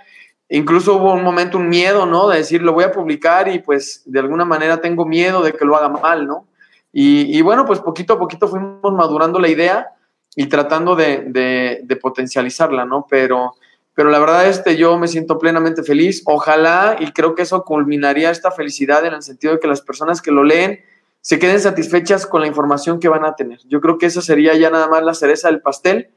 Incluso 0.49 0.97
hubo 0.97 1.13
un 1.13 1.23
momento, 1.23 1.59
un 1.59 1.69
miedo, 1.69 2.07
¿no? 2.07 2.29
De 2.29 2.39
decir, 2.39 2.63
lo 2.63 2.73
voy 2.73 2.85
a 2.85 2.91
publicar 2.91 3.47
y 3.47 3.61
pues 3.61 4.03
de 4.07 4.19
alguna 4.19 4.45
manera 4.45 4.81
tengo 4.81 5.07
miedo 5.07 5.43
de 5.43 5.53
que 5.53 5.65
lo 5.65 5.77
haga 5.77 5.89
mal, 5.89 6.27
¿no? 6.27 6.47
Y, 6.93 7.41
bueno, 7.43 7.65
pues 7.65 7.79
poquito 7.79 8.15
a 8.15 8.19
poquito 8.19 8.49
fuimos 8.49 8.93
madurando 8.93 9.39
la 9.39 9.49
idea 9.49 9.91
y 10.35 10.47
tratando 10.47 10.97
de, 10.97 11.79
de 11.85 11.97
potencializarla, 11.97 12.85
¿no? 12.85 13.07
Pero 13.09 13.55
pero 14.01 14.09
la 14.09 14.19
verdad 14.19 14.49
este, 14.49 14.79
yo 14.79 14.97
me 14.97 15.09
siento 15.09 15.39
plenamente 15.39 15.83
feliz. 15.83 16.23
Ojalá, 16.25 16.97
y 17.01 17.13
creo 17.13 17.35
que 17.35 17.43
eso 17.43 17.65
culminaría 17.65 18.31
esta 18.31 18.51
felicidad 18.51 19.05
en 19.05 19.13
el 19.13 19.21
sentido 19.21 19.53
de 19.53 19.61
que 19.61 19.69
las 19.69 19.83
personas 19.83 20.23
que 20.23 20.31
lo 20.31 20.43
leen 20.43 20.81
se 21.21 21.39
queden 21.39 21.61
satisfechas 21.61 22.27
con 22.27 22.41
la 22.41 22.47
información 22.47 22.99
que 22.99 23.11
van 23.11 23.27
a 23.27 23.37
tener. 23.37 23.59
Yo 23.67 23.83
creo 23.83 23.99
que 23.99 24.07
esa 24.07 24.23
sería 24.23 24.57
ya 24.57 24.71
nada 24.71 24.89
más 24.89 25.03
la 25.03 25.13
cereza 25.13 25.49
del 25.49 25.61
pastel, 25.61 26.09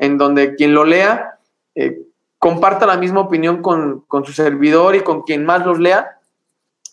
en 0.00 0.18
donde 0.18 0.56
quien 0.56 0.74
lo 0.74 0.84
lea 0.84 1.38
eh, 1.76 2.00
comparta 2.40 2.86
la 2.86 2.96
misma 2.96 3.20
opinión 3.20 3.62
con, 3.62 4.04
su 4.26 4.32
servidor 4.32 4.96
y 4.96 5.02
con 5.02 5.22
quien 5.22 5.46
más 5.46 5.64
los 5.64 5.78
lea, 5.78 6.18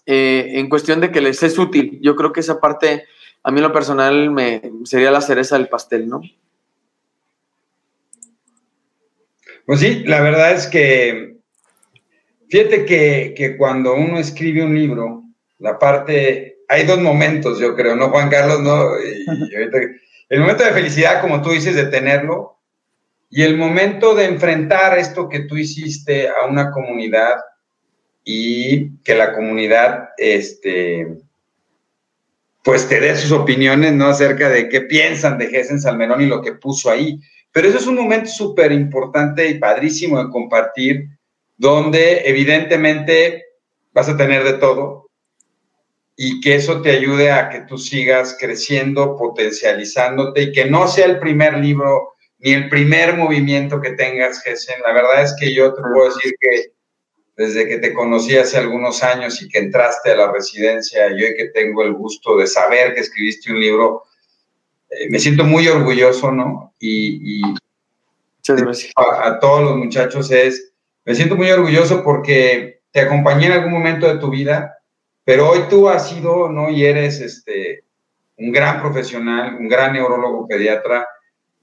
eh, 0.05 0.59
en 0.59 0.69
cuestión 0.69 1.01
de 1.01 1.11
que 1.11 1.21
les 1.21 1.41
es 1.41 1.57
útil. 1.57 1.97
Yo 2.03 2.15
creo 2.15 2.31
que 2.31 2.41
esa 2.41 2.61
parte, 2.61 3.05
a 3.41 3.49
mí 3.49 3.61
lo 3.61 3.73
personal, 3.73 4.29
me, 4.29 4.61
sería 4.83 5.09
la 5.09 5.21
cereza 5.21 5.57
del 5.57 5.69
pastel, 5.69 6.07
¿no? 6.07 6.21
Pues 9.65 9.79
sí, 9.79 10.03
la 10.05 10.21
verdad 10.21 10.53
es 10.53 10.67
que, 10.67 11.37
fíjate 12.49 12.85
que, 12.85 13.55
cuando 13.57 13.95
uno 13.95 14.19
escribe 14.19 14.63
un 14.63 14.75
libro, 14.75 15.23
la 15.59 15.79
parte, 15.79 16.59
hay 16.67 16.85
dos 16.85 16.99
momentos, 17.01 17.59
yo 17.59 17.75
creo, 17.75 17.95
¿no, 17.95 18.09
Juan 18.09 18.29
Carlos? 18.29 18.61
No, 18.61 18.95
el 20.29 20.39
momento 20.39 20.63
de 20.63 20.71
felicidad, 20.71 21.21
como 21.21 21.41
tú 21.41 21.49
dices, 21.49 21.75
de 21.75 21.85
tenerlo, 21.85 22.59
y 23.29 23.41
el 23.41 23.57
momento 23.57 24.13
de 24.13 24.25
enfrentar 24.25 24.97
esto 24.97 25.27
que 25.27 25.41
tú 25.41 25.57
hiciste 25.57 26.29
a 26.29 26.45
una 26.47 26.71
comunidad 26.71 27.35
y 28.23 28.97
que 28.99 29.15
la 29.15 29.33
comunidad, 29.33 30.09
este, 30.17 31.07
pues 32.63 32.87
te 32.87 32.99
dé 32.99 33.15
sus 33.15 33.31
opiniones, 33.31 33.93
¿no? 33.93 34.07
Acerca 34.07 34.49
de 34.49 34.69
qué 34.69 34.81
piensan 34.81 35.37
de 35.37 35.47
Gessen 35.47 35.81
Salmerón 35.81 36.21
y 36.21 36.27
lo 36.27 36.41
que 36.41 36.53
puso 36.53 36.89
ahí. 36.89 37.19
Pero 37.55 37.69
eso 37.69 37.77
es 37.77 37.87
un 37.87 37.95
momento 37.95 38.29
súper 38.29 38.73
importante 38.73 39.47
y 39.47 39.59
padrísimo 39.59 40.21
de 40.21 40.29
compartir, 40.29 41.07
donde 41.55 42.23
evidentemente 42.25 43.45
vas 43.93 44.09
a 44.09 44.17
tener 44.17 44.43
de 44.43 44.57
todo 44.57 45.07
y 46.17 46.41
que 46.41 46.55
eso 46.55 46.81
te 46.81 46.91
ayude 46.91 47.31
a 47.31 47.47
que 47.47 47.61
tú 47.61 47.77
sigas 47.77 48.35
creciendo, 48.37 49.15
potencializándote 49.15 50.41
y 50.41 50.51
que 50.51 50.65
no 50.65 50.89
sea 50.89 51.05
el 51.05 51.17
primer 51.17 51.57
libro 51.59 52.15
ni 52.39 52.51
el 52.51 52.67
primer 52.67 53.15
movimiento 53.15 53.79
que 53.79 53.91
tengas, 53.91 54.43
Gessen. 54.43 54.81
La 54.81 54.91
verdad 54.91 55.23
es 55.23 55.33
que 55.39 55.55
yo 55.55 55.73
te 55.73 55.81
puedo 55.81 56.13
decir 56.13 56.33
que 56.37 56.73
desde 57.37 57.69
que 57.69 57.77
te 57.77 57.93
conocí 57.93 58.35
hace 58.35 58.57
algunos 58.57 59.01
años 59.01 59.41
y 59.41 59.47
que 59.47 59.59
entraste 59.59 60.11
a 60.11 60.17
la 60.17 60.29
residencia, 60.29 61.07
yo 61.11 61.27
que 61.37 61.51
tengo 61.53 61.83
el 61.83 61.93
gusto 61.93 62.35
de 62.35 62.47
saber 62.47 62.93
que 62.93 62.99
escribiste 62.99 63.53
un 63.53 63.61
libro, 63.61 64.03
eh, 64.89 65.09
me 65.09 65.19
siento 65.19 65.43
muy 65.43 65.67
orgulloso, 65.67 66.31
¿no? 66.31 66.73
Y, 66.79 67.41
A, 68.95 69.39
todos 69.39 69.63
los 69.63 69.77
muchachos 69.77 70.29
es, 70.31 70.73
me 71.03 71.15
siento 71.15 71.35
muy 71.35 71.49
orgulloso 71.49 72.03
porque 72.03 72.81
te 72.91 73.01
acompañé 73.01 73.47
en 73.47 73.53
algún 73.53 73.71
momento 73.71 74.07
de 74.07 74.19
tu 74.19 74.29
vida, 74.29 74.77
pero 75.23 75.49
hoy 75.49 75.61
tú 75.69 75.89
has 75.89 76.09
sido, 76.09 76.49
¿no? 76.49 76.69
Y 76.69 76.85
eres 76.85 77.19
este, 77.21 77.83
un 78.37 78.51
gran 78.51 78.81
profesional, 78.81 79.55
un 79.55 79.67
gran 79.67 79.93
neurólogo 79.93 80.47
pediatra, 80.47 81.07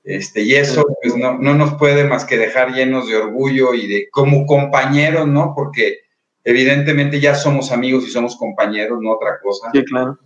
este, 0.03 0.43
y 0.43 0.57
eso 0.57 0.85
pues, 1.01 1.17
no, 1.17 1.39
no, 1.39 1.55
nos 1.55 1.75
puede 1.75 2.03
más 2.05 2.25
que 2.25 2.37
dejar 2.37 2.73
llenos 2.73 3.07
de 3.07 3.17
orgullo 3.17 3.73
y 3.75 3.87
de 3.87 4.09
como 4.11 4.45
compañeros, 4.47 5.29
¿no? 5.29 5.53
Porque 5.55 6.01
evidentemente 6.43 7.21
ya 7.21 7.37
somos 7.37 7.71
amigos 7.71 8.05
y 8.05 8.11
somos 8.11 8.37
compañeros, 8.37 8.99
no 9.01 9.13
otra 9.13 9.39
cosa. 9.41 9.71
Sí, 9.73 9.85
claro 9.85 10.19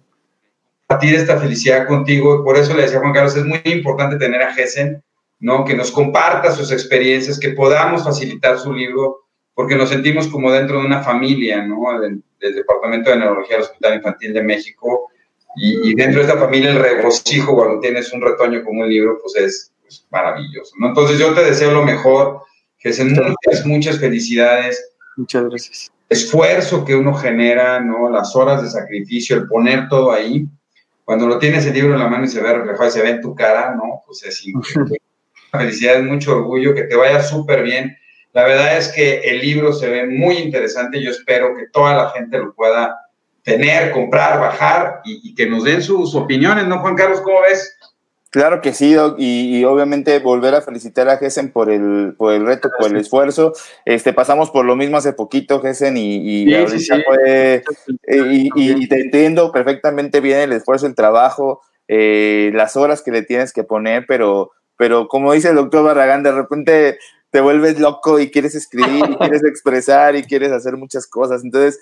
compartir 0.87 1.17
esta 1.17 1.39
felicidad 1.39 1.87
contigo. 1.87 2.45
Por 2.45 2.57
eso 2.57 2.75
le 2.75 2.83
decía 2.83 3.01
Juan 3.01 3.13
Carlos, 3.13 3.37
es 3.37 3.45
muy 3.45 3.61
importante 3.65 4.17
tener 4.17 4.43
a 4.43 4.55
Gessen, 4.55 5.03
¿no? 5.41 5.65
Que 5.65 5.75
nos 5.75 5.91
comparta 5.91 6.53
sus 6.53 6.71
experiencias, 6.73 7.39
que 7.39 7.51
podamos 7.51 8.05
facilitar 8.05 8.59
su 8.59 8.73
libro, 8.73 9.25
porque 9.55 9.75
nos 9.75 9.89
sentimos 9.89 10.29
como 10.29 10.53
dentro 10.53 10.81
de 10.81 10.87
una 10.87 11.03
familia, 11.03 11.65
¿no? 11.65 12.01
Del, 12.01 12.23
Departamento 12.39 13.11
de 13.11 13.17
Neurología 13.17 13.57
del 13.57 13.65
Hospital 13.65 13.95
Infantil 13.95 14.33
de 14.33 14.43
México. 14.43 15.11
Y, 15.57 15.95
dentro 15.95 16.21
de 16.21 16.29
esta 16.29 16.39
familia 16.39 16.71
el 16.71 16.79
regocijo 16.79 17.57
cuando 17.57 17.81
tienes 17.81 18.13
un 18.13 18.21
retoño 18.21 18.63
como 18.63 18.83
un 18.83 18.89
libro, 18.89 19.19
pues 19.21 19.35
es 19.37 19.73
pues, 19.83 20.07
maravilloso, 20.11 20.75
¿no? 20.79 20.89
Entonces 20.89 21.19
yo 21.19 21.35
te 21.35 21.43
deseo 21.43 21.73
lo 21.73 21.83
mejor, 21.83 22.43
que 22.79 22.93
sean 22.93 23.15
muchas, 23.15 23.67
muchas 23.67 23.99
felicidades. 23.99 24.93
Muchas 25.17 25.45
gracias. 25.49 25.93
Esfuerzo 26.09 26.85
que 26.85 26.95
uno 26.95 27.15
genera, 27.15 27.81
¿no? 27.81 28.11
Las 28.11 28.37
horas 28.37 28.63
de 28.63 28.71
sacrificio, 28.71 29.35
el 29.35 29.49
poner 29.49 29.89
todo 29.89 30.13
ahí. 30.13 30.47
Cuando 31.07 31.29
lo 31.29 31.39
tienes 31.39 31.65
el 31.65 31.75
libro 31.75 31.95
en 31.95 32.01
la 32.01 32.09
mano 32.09 32.25
y 32.25 32.29
se 32.29 32.43
ve 32.43 32.53
reflejado 32.53 32.89
y 32.89 32.91
se 32.91 33.01
ve 33.01 33.11
en 33.11 33.21
tu 33.21 33.33
cara, 33.33 33.77
¿no? 33.77 34.03
Pues 34.05 34.25
es 34.25 34.45
increíble. 34.45 35.01
Felicidades, 35.53 36.03
mucho 36.03 36.33
orgullo, 36.33 36.75
que 36.75 36.83
te 36.83 36.97
vaya 36.97 37.23
súper 37.23 37.63
bien. 37.63 37.97
La 38.33 38.43
verdad 38.43 38.77
es 38.77 38.89
que 38.89 39.21
el 39.21 39.39
libro 39.39 39.73
se 39.73 39.89
ve 39.89 40.09
muy 40.09 40.35
interesante. 40.39 41.01
Yo 41.01 41.13
espero 41.13 41.55
que 41.57 41.69
toda 41.73 41.95
la 41.95 42.11
gente 42.11 42.39
lo 42.39 42.53
pueda 42.53 42.99
tener, 43.45 43.93
comprar, 43.93 44.41
bajar 44.41 45.03
y, 45.05 45.33
que 45.37 45.47
nos 45.47 45.63
den 45.63 45.81
sus 45.81 46.13
opiniones, 46.17 46.67
¿no, 46.67 46.81
Juan 46.81 46.97
Carlos? 46.97 47.21
¿Cómo 47.21 47.41
ves? 47.43 47.79
Claro 48.37 48.61
que 48.61 48.75
sí, 48.75 48.93
Doc, 48.93 49.15
y, 49.17 49.65
obviamente 49.65 50.19
volver 50.19 50.55
a 50.55 50.61
felicitar 50.61 51.09
a 51.09 51.17
Gessen 51.17 51.51
por 51.51 51.71
el, 51.71 52.15
por 52.19 52.35
el 52.35 52.45
reto, 52.45 52.69
por 52.79 52.91
el 52.91 52.99
esfuerzo. 52.99 53.55
Este, 53.87 54.13
pasamos 54.13 54.51
por 54.51 54.67
lo 54.67 54.77
mismo 54.77 54.99
hace 54.99 55.15
poquito, 55.15 55.63
Gessen, 55.63 55.97
y, 55.97 56.45
y 56.45 56.55
eh, 56.55 57.63
y, 58.07 58.89
te 58.89 59.01
entiendo 59.01 59.51
perfectamente 59.53 60.21
bien 60.21 60.41
el 60.41 60.53
esfuerzo, 60.53 60.87
el 60.87 60.95
trabajo, 60.95 61.63
eh, 61.89 62.51
las 62.53 62.77
horas 62.77 63.01
que 63.01 63.11
le 63.11 63.23
tienes 63.23 63.55
que 63.55 63.65
poner, 63.65 64.05
pero, 64.07 64.51
pero 64.77 65.09
como 65.09 65.33
dice 65.33 65.49
el 65.49 65.57
doctor 65.57 65.85
Barragán, 65.85 66.23
de 66.23 66.33
repente 66.33 66.99
te 67.31 67.41
vuelves 67.41 67.81
loco 67.81 68.21
y 68.21 68.31
quieres 68.31 68.55
escribir 68.55 69.03
y 69.09 69.17
quieres 69.17 69.45
expresar 69.47 70.15
y 70.15 70.25
quieres 70.25 70.53
hacer 70.53 70.77
muchas 70.77 71.07
cosas. 71.07 71.43
Entonces, 71.43 71.81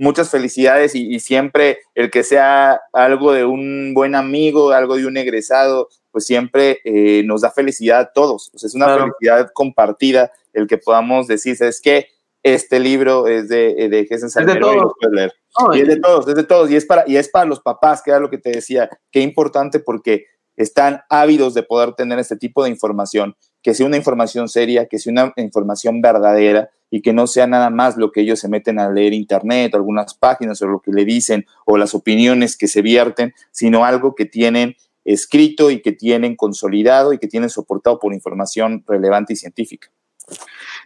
muchas 0.00 0.30
felicidades 0.30 0.94
y, 0.94 1.20
siempre 1.20 1.80
el 1.94 2.10
que 2.10 2.24
sea 2.24 2.80
algo 2.94 3.32
de 3.32 3.44
un 3.44 3.92
buen 3.92 4.14
amigo, 4.14 4.70
algo 4.70 4.96
de 4.96 5.04
un 5.04 5.18
egresado, 5.18 5.88
pues 6.10 6.24
siempre 6.24 6.80
eh, 6.84 7.22
nos 7.26 7.42
da 7.42 7.50
felicidad 7.50 8.00
a 8.00 8.12
todos. 8.12 8.50
es 8.54 8.74
una 8.74 8.96
felicidad 8.96 9.50
compartida 9.52 10.32
el 10.54 10.66
que 10.66 10.78
podamos 10.78 11.26
decir, 11.26 11.54
¿sabes 11.54 11.82
qué? 11.82 12.06
Este 12.42 12.80
libro 12.80 13.26
es 13.28 13.50
de, 13.50 13.88
de 13.90 14.06
Jesús 14.06 14.34
es 14.34 14.46
de 14.46 14.56
todos. 14.56 14.92
leer. 15.12 15.34
y 15.74 15.80
es 15.80 15.88
de 15.88 16.00
todos, 16.00 16.26
es 16.26 16.34
de 16.34 16.44
todos. 16.44 16.70
Y 16.70 16.76
es, 16.76 16.86
para, 16.86 17.04
y 17.06 17.18
es 17.18 17.28
para 17.28 17.44
los 17.44 17.60
papás, 17.60 18.00
que 18.02 18.10
era 18.10 18.20
lo 18.20 18.30
que 18.30 18.38
te 18.38 18.50
decía. 18.50 18.88
Qué 19.12 19.20
importante 19.20 19.80
porque 19.80 20.24
están 20.56 21.02
ávidos 21.10 21.52
de 21.52 21.62
poder 21.62 21.92
tener 21.92 22.18
este 22.18 22.36
tipo 22.36 22.64
de 22.64 22.70
información, 22.70 23.36
que 23.62 23.74
sea 23.74 23.84
una 23.84 23.98
información 23.98 24.48
seria, 24.48 24.86
que 24.86 24.98
sea 24.98 25.12
una 25.12 25.32
información 25.36 26.00
verdadera 26.00 26.70
y 26.90 27.02
que 27.02 27.12
no 27.12 27.26
sea 27.26 27.46
nada 27.46 27.70
más 27.70 27.96
lo 27.96 28.10
que 28.10 28.22
ellos 28.22 28.40
se 28.40 28.48
meten 28.48 28.78
a 28.78 28.90
leer 28.90 29.12
internet, 29.12 29.74
algunas 29.74 30.14
páginas 30.14 30.60
o 30.62 30.66
lo 30.66 30.80
que 30.80 30.90
le 30.92 31.04
dicen 31.04 31.46
o 31.64 31.78
las 31.78 31.94
opiniones 31.94 32.56
que 32.56 32.68
se 32.68 32.82
vierten, 32.82 33.32
sino 33.52 33.84
algo 33.84 34.14
que 34.14 34.26
tienen 34.26 34.76
escrito 35.04 35.70
y 35.70 35.80
que 35.80 35.92
tienen 35.92 36.36
consolidado 36.36 37.12
y 37.12 37.18
que 37.18 37.28
tienen 37.28 37.50
soportado 37.50 37.98
por 37.98 38.12
información 38.12 38.84
relevante 38.86 39.32
y 39.32 39.36
científica. 39.36 39.88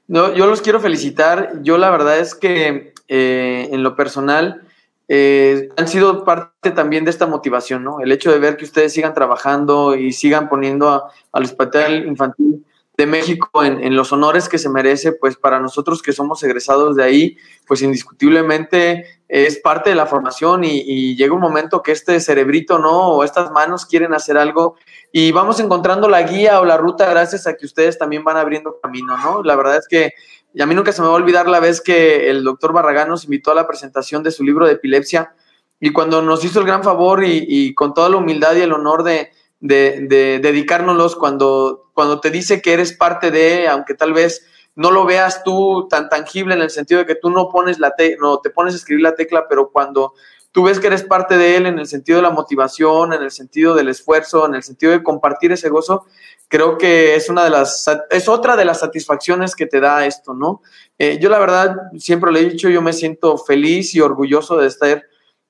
No, 0.06 0.34
yo 0.34 0.46
los 0.46 0.62
quiero 0.62 0.80
felicitar. 0.80 1.62
Yo 1.62 1.78
la 1.78 1.90
verdad 1.90 2.18
es 2.18 2.34
que 2.34 2.92
eh, 3.08 3.68
en 3.72 3.82
lo 3.82 3.96
personal 3.96 4.62
eh, 5.08 5.68
han 5.76 5.88
sido 5.88 6.24
parte 6.24 6.70
también 6.70 7.04
de 7.04 7.10
esta 7.10 7.26
motivación, 7.26 7.84
¿no? 7.84 8.00
El 8.00 8.12
hecho 8.12 8.30
de 8.30 8.38
ver 8.38 8.56
que 8.56 8.64
ustedes 8.64 8.92
sigan 8.92 9.14
trabajando 9.14 9.94
y 9.94 10.12
sigan 10.12 10.48
poniendo 10.48 11.04
al 11.32 11.44
hospital 11.44 12.06
infantil 12.06 12.64
de 12.96 13.06
México 13.06 13.64
en, 13.64 13.96
los 13.96 14.12
honores 14.12 14.48
que 14.48 14.58
se 14.58 14.68
merece, 14.68 15.12
pues 15.12 15.36
para 15.36 15.58
nosotros 15.58 16.00
que 16.00 16.12
somos 16.12 16.42
egresados 16.44 16.94
de 16.94 17.02
ahí, 17.02 17.36
pues 17.66 17.82
indiscutiblemente 17.82 19.20
es 19.26 19.58
parte 19.58 19.90
de 19.90 19.96
la 19.96 20.06
formación 20.06 20.62
y, 20.62 21.16
llega 21.16 21.34
un 21.34 21.40
momento 21.40 21.82
que 21.82 21.90
este 21.90 22.20
cerebrito, 22.20 22.78
¿no? 22.78 23.08
O 23.08 23.24
estas 23.24 23.50
manos 23.50 23.84
quieren 23.86 24.14
hacer 24.14 24.38
algo 24.38 24.76
y 25.10 25.32
vamos 25.32 25.58
encontrando 25.58 26.08
la 26.08 26.22
guía 26.22 26.60
o 26.60 26.64
la 26.64 26.76
ruta 26.76 27.08
gracias 27.10 27.46
a 27.46 27.56
que 27.56 27.66
ustedes 27.66 27.98
también 27.98 28.22
van 28.22 28.36
abriendo 28.36 28.78
camino, 28.80 29.16
¿no? 29.18 29.42
La 29.42 29.56
verdad 29.56 29.76
es 29.76 29.88
que 29.88 30.12
a 30.60 30.66
mí 30.66 30.74
nunca 30.74 30.92
se 30.92 31.02
me 31.02 31.08
va 31.08 31.14
a 31.14 31.16
olvidar 31.16 31.48
la 31.48 31.58
vez 31.58 31.80
que 31.80 32.30
el 32.30 32.44
doctor 32.44 32.72
Barragán 32.72 33.08
nos 33.08 33.24
invitó 33.24 33.50
a 33.50 33.56
la 33.56 33.66
presentación 33.66 34.22
de 34.22 34.30
su 34.30 34.44
libro 34.44 34.66
de 34.66 34.74
epilepsia 34.74 35.34
y 35.80 35.90
cuando 35.90 36.22
nos 36.22 36.44
hizo 36.44 36.60
el 36.60 36.66
gran 36.66 36.84
favor 36.84 37.24
y 37.24 37.74
con 37.74 37.92
toda 37.92 38.08
la 38.08 38.18
humildad 38.18 38.54
y 38.54 38.60
el 38.60 38.72
honor 38.72 39.02
de 39.02 39.30
de, 39.64 40.06
de 40.10 40.40
dedicárnoslos 40.40 41.16
cuando, 41.16 41.88
cuando 41.94 42.20
te 42.20 42.30
dice 42.30 42.60
que 42.60 42.74
eres 42.74 42.92
parte 42.92 43.30
de, 43.30 43.66
aunque 43.66 43.94
tal 43.94 44.12
vez 44.12 44.46
no 44.74 44.90
lo 44.90 45.06
veas 45.06 45.42
tú 45.42 45.88
tan 45.88 46.10
tangible 46.10 46.54
en 46.54 46.60
el 46.60 46.68
sentido 46.68 47.00
de 47.00 47.06
que 47.06 47.14
tú 47.14 47.30
no 47.30 47.48
pones 47.48 47.78
la 47.78 47.94
te 47.94 48.18
no 48.20 48.40
te 48.40 48.50
pones 48.50 48.74
a 48.74 48.76
escribir 48.76 49.02
la 49.02 49.14
tecla, 49.14 49.46
pero 49.48 49.70
cuando 49.70 50.12
tú 50.52 50.64
ves 50.64 50.78
que 50.78 50.88
eres 50.88 51.02
parte 51.02 51.38
de 51.38 51.56
él 51.56 51.64
en 51.64 51.78
el 51.78 51.86
sentido 51.86 52.16
de 52.16 52.24
la 52.24 52.30
motivación, 52.30 53.14
en 53.14 53.22
el 53.22 53.30
sentido 53.30 53.74
del 53.74 53.88
esfuerzo, 53.88 54.44
en 54.44 54.54
el 54.54 54.62
sentido 54.62 54.92
de 54.92 55.02
compartir 55.02 55.50
ese 55.50 55.70
gozo, 55.70 56.04
creo 56.48 56.76
que 56.76 57.14
es 57.14 57.30
una 57.30 57.42
de 57.42 57.50
las 57.50 57.90
es 58.10 58.28
otra 58.28 58.56
de 58.56 58.66
las 58.66 58.80
satisfacciones 58.80 59.56
que 59.56 59.64
te 59.64 59.80
da 59.80 60.04
esto, 60.04 60.34
¿no? 60.34 60.60
Eh, 60.98 61.18
yo 61.22 61.30
la 61.30 61.38
verdad 61.38 61.74
siempre 61.96 62.30
le 62.32 62.40
he 62.40 62.50
dicho, 62.50 62.68
yo 62.68 62.82
me 62.82 62.92
siento 62.92 63.38
feliz 63.38 63.94
y 63.94 64.02
orgulloso 64.02 64.58
de 64.58 64.66
estar 64.66 65.04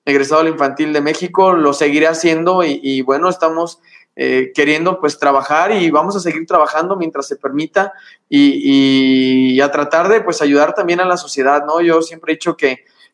egresado 0.05 0.43
al 0.43 0.49
infantil 0.49 0.93
de 0.93 1.01
México, 1.01 1.55
lo 1.55 1.73
seguiré 1.73 2.07
haciendo 2.07 2.63
y, 2.63 2.79
y 2.83 3.01
bueno, 3.01 3.29
estamos 3.29 3.81
eh, 4.17 4.53
queriendo 4.55 5.01
pues 5.01 5.19
trabajar 5.19 5.73
y 5.73 5.91
vamos 5.91 6.15
a 6.15 6.21
seguir 6.21 6.47
trabajando 6.47 6.95
mientras 6.95 7.27
se 7.27 7.35
permita 7.35 7.93
y, 8.29 9.61
a 9.61 9.71
tratar 9.73 10.09
de 10.09 10.21
pues 10.21 10.41
ayudar 10.41 10.75
también 10.75 11.01
a 11.01 11.05
la 11.05 11.17
sociedad, 11.17 11.65
¿no? 11.67 11.81
Yo 11.81 12.01
siempre 12.01 12.33
he 12.33 12.37
dicho 12.37 12.57
que 12.57 12.71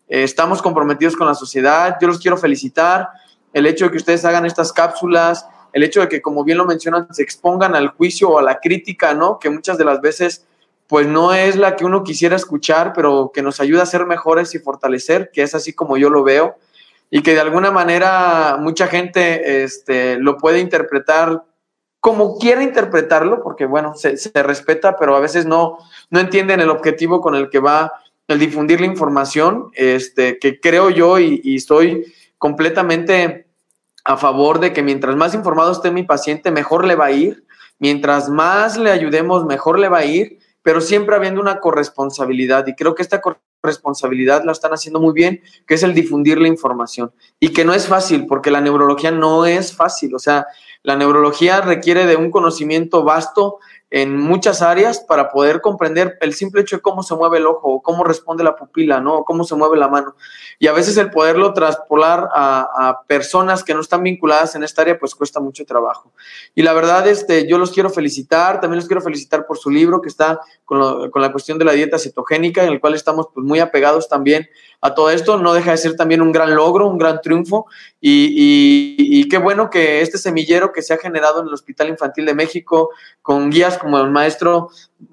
eh, 0.08 0.24
estamos 0.24 0.60
comprometidos 0.60 1.16
con 1.16 1.26
la 1.26 1.34
sociedad, 1.34 1.96
yo 2.00 2.08
los 2.08 2.18
quiero 2.18 2.36
felicitar, 2.36 3.08
el 3.52 3.66
hecho 3.66 3.86
de 3.86 3.92
que 3.92 3.96
ustedes 3.96 4.24
hagan 4.26 4.44
estas 4.44 4.72
cápsulas, 4.72 5.46
el 5.72 5.84
hecho 5.84 6.00
de 6.00 6.08
que 6.08 6.20
como 6.20 6.44
bien 6.44 6.58
lo 6.58 6.66
mencionan, 6.66 7.06
se 7.14 7.22
expongan 7.22 7.74
al 7.74 7.88
juicio 7.88 8.28
o 8.28 8.38
a 8.38 8.42
la 8.42 8.60
crítica, 8.60 9.14
¿no? 9.14 9.38
Que 9.38 9.48
muchas 9.48 9.78
de 9.78 9.84
las 9.84 10.00
veces 10.02 10.46
pues 10.86 11.06
no 11.06 11.32
es 11.32 11.56
la 11.56 11.76
que 11.76 11.84
uno 11.84 12.02
quisiera 12.02 12.36
escuchar, 12.36 12.92
pero 12.94 13.30
que 13.32 13.42
nos 13.42 13.60
ayuda 13.60 13.84
a 13.84 13.86
ser 13.86 14.06
mejores 14.06 14.54
y 14.54 14.58
fortalecer, 14.58 15.30
que 15.32 15.42
es 15.42 15.54
así 15.54 15.72
como 15.72 15.96
yo 15.96 16.10
lo 16.10 16.24
veo 16.24 16.56
y 17.10 17.22
que 17.22 17.34
de 17.34 17.40
alguna 17.40 17.70
manera 17.70 18.56
mucha 18.60 18.86
gente 18.86 19.64
este, 19.64 20.18
lo 20.18 20.38
puede 20.38 20.60
interpretar 20.60 21.44
como 21.98 22.38
quiera 22.38 22.62
interpretarlo, 22.62 23.42
porque 23.42 23.66
bueno, 23.66 23.94
se, 23.94 24.16
respeta, 24.42 24.96
pero 24.96 25.14
a 25.14 25.20
veces 25.20 25.44
no, 25.44 25.78
no 26.08 26.18
entienden 26.18 26.60
el 26.60 26.70
objetivo 26.70 27.20
con 27.20 27.34
el 27.34 27.50
que 27.50 27.58
va 27.58 27.92
el 28.26 28.38
difundir 28.38 28.80
la 28.80 28.86
información, 28.86 29.70
este, 29.74 30.38
que 30.38 30.60
creo 30.60 30.88
yo 30.88 31.18
y, 31.18 31.40
y 31.44 31.56
estoy 31.56 32.14
completamente 32.38 33.48
a 34.04 34.16
favor 34.16 34.60
de 34.60 34.72
que 34.72 34.82
mientras 34.82 35.16
más 35.16 35.34
informado 35.34 35.72
esté 35.72 35.90
mi 35.90 36.04
paciente, 36.04 36.50
mejor 36.50 36.86
le 36.86 36.94
va 36.94 37.06
a 37.06 37.10
ir, 37.10 37.44
mientras 37.78 38.28
más 38.28 38.78
le 38.78 38.90
ayudemos, 38.90 39.44
mejor 39.44 39.78
le 39.78 39.88
va 39.88 39.98
a 39.98 40.04
ir, 40.04 40.38
pero 40.62 40.80
siempre 40.80 41.16
habiendo 41.16 41.40
una 41.40 41.58
corresponsabilidad. 41.58 42.66
Y 42.66 42.74
creo 42.74 42.94
que 42.94 43.02
esta 43.02 43.20
responsabilidad 43.62 44.44
la 44.44 44.52
están 44.52 44.72
haciendo 44.72 45.00
muy 45.00 45.12
bien, 45.12 45.42
que 45.66 45.74
es 45.74 45.82
el 45.82 45.94
difundir 45.94 46.40
la 46.40 46.48
información. 46.48 47.12
Y 47.38 47.50
que 47.50 47.64
no 47.64 47.74
es 47.74 47.86
fácil, 47.86 48.26
porque 48.26 48.50
la 48.50 48.60
neurología 48.60 49.10
no 49.10 49.46
es 49.46 49.74
fácil. 49.74 50.14
O 50.14 50.18
sea, 50.18 50.46
la 50.82 50.96
neurología 50.96 51.60
requiere 51.60 52.06
de 52.06 52.16
un 52.16 52.30
conocimiento 52.30 53.04
vasto 53.04 53.58
en 53.90 54.16
muchas 54.16 54.62
áreas 54.62 55.00
para 55.00 55.30
poder 55.30 55.60
comprender 55.60 56.16
el 56.20 56.32
simple 56.32 56.62
hecho 56.62 56.76
de 56.76 56.82
cómo 56.82 57.02
se 57.02 57.14
mueve 57.16 57.38
el 57.38 57.46
ojo, 57.46 57.82
cómo 57.82 58.04
responde 58.04 58.44
la 58.44 58.54
pupila, 58.54 59.00
¿no? 59.00 59.24
cómo 59.24 59.42
se 59.42 59.56
mueve 59.56 59.76
la 59.76 59.88
mano. 59.88 60.14
Y 60.60 60.68
a 60.68 60.72
veces 60.72 60.96
el 60.96 61.10
poderlo 61.10 61.52
traspolar 61.52 62.28
a, 62.32 63.02
personas 63.06 63.64
que 63.64 63.74
no 63.74 63.80
están 63.80 64.02
vinculadas 64.02 64.54
en 64.54 64.62
esta 64.62 64.82
área, 64.82 64.98
pues 64.98 65.14
cuesta 65.14 65.40
mucho 65.40 65.64
trabajo. 65.64 66.12
Y 66.54 66.62
la 66.62 66.72
verdad, 66.72 67.06
este, 67.08 67.48
yo 67.48 67.58
los 67.58 67.72
quiero 67.72 67.90
felicitar, 67.90 68.60
también 68.60 68.76
los 68.76 68.86
quiero 68.86 69.00
felicitar 69.00 69.46
por 69.46 69.58
su 69.58 69.70
libro 69.70 70.00
que 70.00 70.08
está 70.08 70.40
con, 70.64 71.10
con 71.10 71.22
la 71.22 71.32
cuestión 71.32 71.58
de 71.58 71.64
la 71.64 71.72
dieta 71.72 71.98
cetogénica, 71.98 72.62
en 72.62 72.72
el 72.72 72.80
cual 72.80 72.94
estamos 72.94 73.28
pues, 73.34 73.44
muy 73.44 73.58
apegados 73.58 74.08
también 74.08 74.48
a 74.80 74.94
todo 74.94 75.10
esto. 75.10 75.38
No 75.38 75.52
deja 75.52 75.72
de 75.72 75.78
ser 75.78 75.96
también 75.96 76.22
un 76.22 76.32
gran 76.32 76.54
logro, 76.54 76.88
un 76.88 76.98
gran 76.98 77.20
triunfo. 77.20 77.66
Y, 78.00 78.96
y, 78.98 79.28
qué 79.28 79.38
bueno 79.38 79.70
que 79.70 80.00
este 80.00 80.18
semillero 80.18 80.72
que 80.72 80.82
se 80.82 80.94
ha 80.94 80.98
generado 80.98 81.40
en 81.40 81.48
el 81.48 81.54
Hospital 81.54 81.88
Infantil 81.88 82.26
de 82.26 82.34
México, 82.34 82.90
con 83.22 83.50
guías 83.50 83.78
como 83.78 83.98
el 83.98 84.10
maestro, 84.10 84.70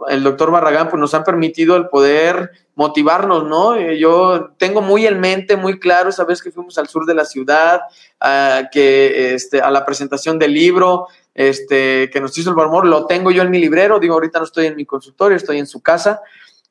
el 0.09 0.23
doctor 0.23 0.51
Barragán, 0.51 0.89
pues 0.89 0.99
nos 0.99 1.13
han 1.13 1.23
permitido 1.23 1.75
el 1.75 1.89
poder 1.89 2.51
motivarnos, 2.77 3.43
¿no? 3.43 3.75
Eh, 3.75 3.97
yo 3.97 4.51
tengo 4.59 4.81
muy 4.81 5.07
en 5.07 5.19
mente, 5.19 5.57
muy 5.57 5.79
claro, 5.79 6.09
esa 6.09 6.25
vez 6.25 6.43
que 6.43 6.51
fuimos 6.51 6.77
al 6.77 6.87
sur 6.87 7.07
de 7.07 7.15
la 7.15 7.25
ciudad, 7.25 7.81
a, 8.19 8.69
que, 8.71 9.33
este, 9.33 9.61
a 9.61 9.71
la 9.71 9.83
presentación 9.83 10.37
del 10.37 10.53
libro, 10.53 11.07
este, 11.33 12.09
que 12.11 12.21
nos 12.21 12.37
hizo 12.37 12.51
el 12.51 12.55
barmor, 12.55 12.85
lo 12.85 13.07
tengo 13.07 13.31
yo 13.31 13.41
en 13.41 13.49
mi 13.49 13.59
librero, 13.59 13.99
digo, 13.99 14.13
ahorita 14.13 14.37
no 14.37 14.45
estoy 14.45 14.67
en 14.67 14.75
mi 14.75 14.85
consultorio, 14.85 15.35
estoy 15.35 15.57
en 15.57 15.65
su 15.65 15.81
casa, 15.81 16.21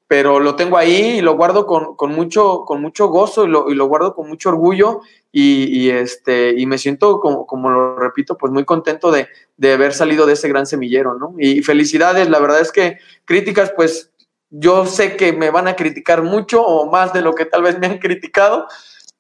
pero 0.08 0.38
lo 0.38 0.54
tengo 0.54 0.76
ahí 0.78 1.18
y 1.18 1.20
lo 1.20 1.36
guardo 1.36 1.66
con, 1.66 1.96
con 1.96 2.12
mucho, 2.12 2.64
con 2.64 2.80
mucho 2.80 3.08
gozo 3.08 3.44
y 3.44 3.48
lo, 3.48 3.68
y 3.70 3.74
lo, 3.74 3.86
guardo 3.86 4.14
con 4.14 4.28
mucho 4.28 4.50
orgullo 4.50 5.00
y, 5.32 5.64
y, 5.64 5.90
este, 5.90 6.54
y 6.56 6.66
me 6.66 6.78
siento, 6.78 7.18
como, 7.18 7.46
como 7.46 7.70
lo 7.70 7.96
repito, 7.96 8.36
pues 8.38 8.52
muy 8.52 8.64
contento 8.64 9.10
de, 9.10 9.28
de 9.56 9.72
haber 9.72 9.92
salido 9.92 10.24
de 10.26 10.34
ese 10.34 10.48
gran 10.48 10.66
semillero, 10.66 11.18
¿no? 11.18 11.34
Y 11.38 11.62
felicidades, 11.62 12.28
la 12.30 12.38
verdad 12.38 12.60
es 12.60 12.70
que 12.70 12.98
críticas, 13.24 13.72
pues 13.74 14.12
yo 14.50 14.86
sé 14.86 15.16
que 15.16 15.32
me 15.32 15.50
van 15.50 15.66
a 15.66 15.74
criticar 15.74 16.22
mucho 16.22 16.64
o 16.64 16.88
más 16.90 17.12
de 17.12 17.22
lo 17.22 17.34
que 17.34 17.44
tal 17.44 17.62
vez 17.62 17.78
me 17.78 17.88
han 17.88 17.98
criticado, 17.98 18.68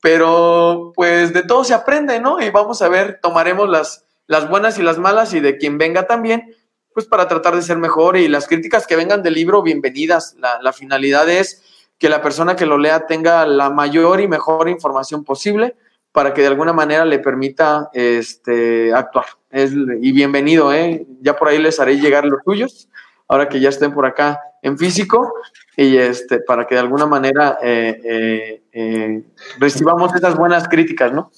pero 0.00 0.92
pues 0.94 1.32
de 1.32 1.42
todo 1.42 1.64
se 1.64 1.74
aprende, 1.74 2.20
¿no? 2.20 2.40
Y 2.40 2.50
vamos 2.50 2.80
a 2.80 2.88
ver, 2.88 3.18
tomaremos 3.20 3.68
las, 3.68 4.04
las 4.28 4.48
buenas 4.48 4.78
y 4.78 4.82
las 4.82 4.98
malas 4.98 5.34
y 5.34 5.40
de 5.40 5.58
quien 5.58 5.78
venga 5.78 6.06
también, 6.06 6.54
pues 6.96 7.04
para 7.04 7.28
tratar 7.28 7.54
de 7.54 7.60
ser 7.60 7.76
mejor 7.76 8.16
y 8.16 8.26
las 8.26 8.48
críticas 8.48 8.86
que 8.86 8.96
vengan 8.96 9.22
del 9.22 9.34
libro, 9.34 9.62
bienvenidas. 9.62 10.34
La, 10.38 10.62
la 10.62 10.72
finalidad 10.72 11.28
es 11.28 11.62
que 11.98 12.08
la 12.08 12.22
persona 12.22 12.56
que 12.56 12.64
lo 12.64 12.78
lea 12.78 13.04
tenga 13.04 13.44
la 13.44 13.68
mayor 13.68 14.22
y 14.22 14.28
mejor 14.28 14.70
información 14.70 15.22
posible 15.22 15.76
para 16.10 16.32
que 16.32 16.40
de 16.40 16.46
alguna 16.46 16.72
manera 16.72 17.04
le 17.04 17.18
permita 17.18 17.90
este, 17.92 18.94
actuar. 18.94 19.26
Es, 19.50 19.72
y 19.72 20.10
bienvenido, 20.12 20.72
¿eh? 20.72 21.04
ya 21.20 21.36
por 21.36 21.48
ahí 21.48 21.58
les 21.58 21.78
haré 21.78 22.00
llegar 22.00 22.24
los 22.24 22.42
tuyos, 22.42 22.88
ahora 23.28 23.50
que 23.50 23.60
ya 23.60 23.68
estén 23.68 23.92
por 23.92 24.06
acá 24.06 24.40
en 24.62 24.78
físico, 24.78 25.34
y 25.76 25.98
este, 25.98 26.38
para 26.38 26.66
que 26.66 26.76
de 26.76 26.80
alguna 26.80 27.04
manera 27.04 27.58
eh, 27.62 28.00
eh, 28.04 28.62
eh, 28.72 29.22
recibamos 29.58 30.14
esas 30.14 30.34
buenas 30.34 30.66
críticas, 30.66 31.12
¿no? 31.12 31.30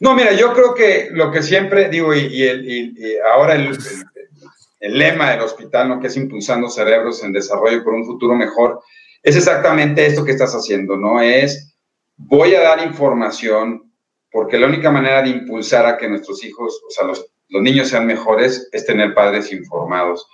No, 0.00 0.14
mira, 0.14 0.32
yo 0.32 0.52
creo 0.52 0.74
que 0.74 1.08
lo 1.12 1.32
que 1.32 1.42
siempre 1.42 1.88
digo, 1.88 2.14
y, 2.14 2.26
y, 2.26 2.42
el, 2.44 2.68
y 2.68 3.16
ahora 3.34 3.54
el, 3.54 3.76
el, 4.80 4.98
lema 4.98 5.30
del 5.30 5.40
hospital, 5.40 5.88
¿no? 5.88 6.00
que 6.00 6.08
es 6.08 6.16
impulsando 6.16 6.68
cerebros 6.68 7.22
en 7.22 7.32
desarrollo 7.32 7.82
por 7.84 7.94
un 7.94 8.06
futuro 8.06 8.34
mejor, 8.34 8.80
es 9.22 9.36
exactamente 9.36 10.06
esto 10.06 10.24
que 10.24 10.32
estás 10.32 10.54
haciendo, 10.54 10.96
¿no? 10.96 11.20
Es, 11.20 11.74
voy 12.16 12.54
a 12.54 12.60
dar 12.60 12.84
información, 12.84 13.92
porque 14.30 14.58
la 14.58 14.66
única 14.68 14.90
manera 14.90 15.22
de 15.22 15.30
impulsar 15.30 15.86
a 15.86 15.96
que 15.96 16.08
nuestros 16.08 16.44
hijos, 16.44 16.80
o 16.86 16.90
sea, 16.90 17.06
los, 17.06 17.26
los 17.48 17.62
niños 17.62 17.88
sean 17.88 18.06
mejores, 18.06 18.68
es 18.70 18.86
tener 18.86 19.14
padres 19.14 19.52
informados. 19.52 20.26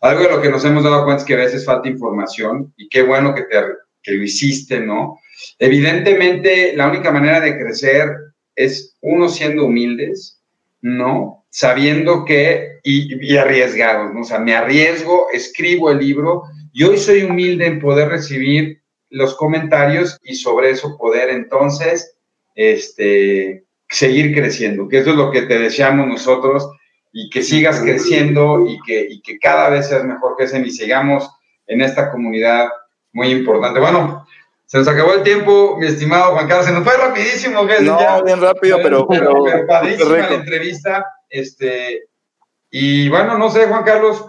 Algo 0.00 0.22
de 0.22 0.30
lo 0.30 0.42
que 0.42 0.50
nos 0.50 0.64
hemos 0.64 0.84
dado 0.84 1.04
cuenta 1.04 1.22
es 1.22 1.26
que 1.26 1.34
a 1.34 1.38
veces 1.38 1.64
falta 1.64 1.88
información 1.88 2.72
y 2.76 2.88
qué 2.88 3.02
bueno 3.02 3.34
que, 3.34 3.42
te, 3.42 3.62
que 4.02 4.12
lo 4.12 4.22
hiciste, 4.22 4.80
¿no? 4.80 5.18
Evidentemente, 5.58 6.74
la 6.76 6.88
única 6.88 7.10
manera 7.10 7.40
de 7.40 7.58
crecer 7.58 8.08
es 8.54 8.96
uno 9.00 9.28
siendo 9.28 9.66
humildes, 9.66 10.40
¿no? 10.82 11.43
Sabiendo 11.56 12.24
que, 12.24 12.80
y, 12.82 13.32
y 13.32 13.36
arriesgados, 13.36 14.12
¿no? 14.12 14.22
O 14.22 14.24
sea, 14.24 14.40
me 14.40 14.56
arriesgo, 14.56 15.28
escribo 15.32 15.92
el 15.92 15.98
libro 15.98 16.42
y 16.72 16.82
hoy 16.82 16.98
soy 16.98 17.22
humilde 17.22 17.66
en 17.66 17.78
poder 17.78 18.08
recibir 18.08 18.82
los 19.08 19.36
comentarios 19.36 20.18
y 20.24 20.34
sobre 20.34 20.70
eso 20.70 20.96
poder 20.98 21.30
entonces, 21.30 22.16
este, 22.56 23.66
seguir 23.88 24.34
creciendo, 24.34 24.88
que 24.88 24.98
eso 24.98 25.10
es 25.10 25.16
lo 25.16 25.30
que 25.30 25.42
te 25.42 25.60
deseamos 25.60 26.08
nosotros 26.08 26.68
y 27.12 27.30
que 27.30 27.44
sigas 27.44 27.78
creciendo 27.78 28.66
y 28.68 28.80
que, 28.84 29.06
y 29.08 29.22
que 29.22 29.38
cada 29.38 29.70
vez 29.70 29.88
seas 29.88 30.04
mejor 30.04 30.34
que 30.36 30.44
ese 30.44 30.58
y 30.58 30.70
sigamos 30.72 31.30
en 31.68 31.82
esta 31.82 32.10
comunidad 32.10 32.68
muy 33.12 33.28
importante. 33.28 33.78
Bueno, 33.78 34.26
se 34.66 34.78
nos 34.78 34.88
acabó 34.88 35.12
el 35.12 35.22
tiempo, 35.22 35.76
mi 35.78 35.86
estimado 35.86 36.32
Juan 36.32 36.48
Carlos. 36.48 36.66
Se 36.66 36.72
nos 36.72 36.82
fue 36.82 36.96
rapidísimo, 36.96 37.64
¿qué? 37.68 37.80
No, 37.82 38.00
ya. 38.00 38.20
bien 38.22 38.40
rápido, 38.40 38.78
pero. 38.82 39.06
pero, 39.06 39.44
pero 39.44 39.66
padrísima 39.68 40.16
la 40.16 40.34
entrevista. 40.34 41.06
Este, 41.34 42.04
y 42.70 43.08
bueno, 43.08 43.36
no 43.36 43.50
sé, 43.50 43.66
Juan 43.66 43.82
Carlos. 43.82 44.24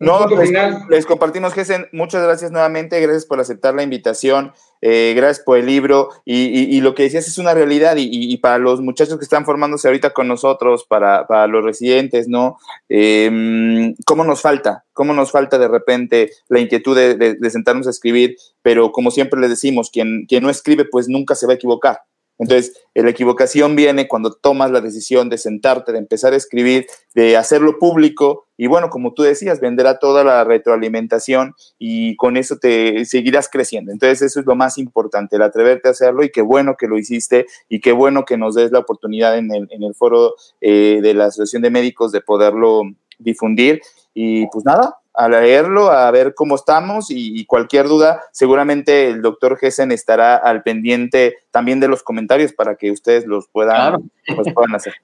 No, 0.00 0.26
les, 0.26 0.50
les, 0.88 1.06
compartimos, 1.06 1.54
Gesen. 1.54 1.86
Muchas 1.92 2.22
gracias 2.22 2.50
nuevamente. 2.50 3.00
Gracias 3.00 3.26
por 3.26 3.38
aceptar 3.40 3.74
la 3.74 3.84
invitación. 3.84 4.52
Eh, 4.80 5.12
gracias 5.16 5.44
por 5.44 5.58
el 5.58 5.66
libro. 5.66 6.08
Y, 6.24 6.46
y, 6.46 6.76
y, 6.76 6.80
lo 6.80 6.94
que 6.96 7.04
decías 7.04 7.28
es 7.28 7.38
una 7.38 7.54
realidad. 7.54 7.96
Y, 7.96 8.08
y, 8.10 8.36
para 8.38 8.58
los 8.58 8.80
muchachos 8.80 9.18
que 9.18 9.24
están 9.24 9.44
formándose 9.44 9.86
ahorita 9.86 10.10
con 10.10 10.26
nosotros, 10.26 10.84
para, 10.88 11.28
para 11.28 11.46
los 11.46 11.64
residentes, 11.64 12.28
¿no? 12.28 12.58
Eh, 12.88 13.94
¿Cómo 14.04 14.24
nos 14.24 14.40
falta? 14.40 14.84
¿Cómo 14.92 15.14
nos 15.14 15.30
falta 15.30 15.58
de 15.58 15.68
repente 15.68 16.30
la 16.48 16.58
inquietud 16.58 16.96
de, 16.96 17.14
de, 17.14 17.34
de 17.34 17.50
sentarnos 17.50 17.86
a 17.86 17.90
escribir? 17.90 18.36
Pero 18.62 18.90
como 18.90 19.12
siempre 19.12 19.40
les 19.40 19.50
decimos, 19.50 19.90
quien, 19.90 20.26
quien 20.26 20.42
no 20.42 20.50
escribe, 20.50 20.84
pues 20.84 21.08
nunca 21.08 21.36
se 21.36 21.46
va 21.46 21.52
a 21.52 21.56
equivocar. 21.56 22.00
Entonces, 22.38 22.80
la 22.94 23.10
equivocación 23.10 23.76
viene 23.76 24.08
cuando 24.08 24.32
tomas 24.32 24.70
la 24.70 24.80
decisión 24.80 25.28
de 25.28 25.38
sentarte, 25.38 25.92
de 25.92 25.98
empezar 25.98 26.32
a 26.32 26.36
escribir, 26.36 26.86
de 27.14 27.36
hacerlo 27.36 27.78
público 27.78 28.48
y 28.60 28.66
bueno, 28.66 28.90
como 28.90 29.14
tú 29.14 29.22
decías, 29.22 29.60
vendrá 29.60 30.00
toda 30.00 30.24
la 30.24 30.42
retroalimentación 30.42 31.54
y 31.78 32.16
con 32.16 32.36
eso 32.36 32.56
te 32.56 33.04
seguirás 33.04 33.48
creciendo. 33.48 33.92
Entonces, 33.92 34.20
eso 34.20 34.40
es 34.40 34.46
lo 34.46 34.56
más 34.56 34.78
importante, 34.78 35.36
el 35.36 35.42
atreverte 35.42 35.86
a 35.88 35.92
hacerlo 35.92 36.24
y 36.24 36.30
qué 36.30 36.42
bueno 36.42 36.74
que 36.76 36.88
lo 36.88 36.98
hiciste 36.98 37.46
y 37.68 37.80
qué 37.80 37.92
bueno 37.92 38.24
que 38.24 38.36
nos 38.36 38.56
des 38.56 38.72
la 38.72 38.80
oportunidad 38.80 39.38
en 39.38 39.54
el, 39.54 39.68
en 39.70 39.84
el 39.84 39.94
foro 39.94 40.34
eh, 40.60 40.98
de 41.00 41.14
la 41.14 41.26
Asociación 41.26 41.62
de 41.62 41.70
Médicos 41.70 42.10
de 42.10 42.20
poderlo 42.20 42.82
difundir. 43.20 43.80
Y 44.12 44.48
pues 44.48 44.64
nada, 44.64 44.96
a 45.18 45.28
leerlo, 45.28 45.90
a 45.90 46.08
ver 46.12 46.32
cómo 46.32 46.54
estamos 46.54 47.10
y, 47.10 47.40
y, 47.40 47.44
cualquier 47.44 47.88
duda, 47.88 48.22
seguramente 48.30 49.08
el 49.08 49.20
doctor 49.20 49.58
Gessen 49.58 49.90
estará 49.90 50.36
al 50.36 50.62
pendiente 50.62 51.38
también 51.50 51.80
de 51.80 51.88
los 51.88 52.04
comentarios 52.04 52.52
para 52.52 52.76
que 52.76 52.92
ustedes 52.92 53.26
los 53.26 53.48
puedan, 53.48 53.74
claro. 53.74 54.02
los 54.28 54.54
puedan 54.54 54.76
hacer. 54.76 54.94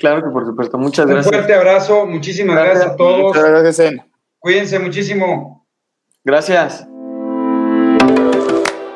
Claro 0.00 0.24
que 0.24 0.30
por 0.30 0.46
supuesto, 0.46 0.78
muchas 0.78 1.06
gracias. 1.06 1.26
Un 1.26 1.32
fuerte 1.32 1.54
abrazo, 1.54 2.06
muchísimas 2.06 2.56
gracias, 2.56 2.76
gracias 2.76 2.94
a 2.94 2.96
todos. 2.96 3.36
Muchas 3.36 3.50
gracias, 3.50 3.76
Gessen. 3.76 4.02
Cuídense 4.38 4.78
muchísimo. 4.78 5.66
Gracias. 6.24 6.86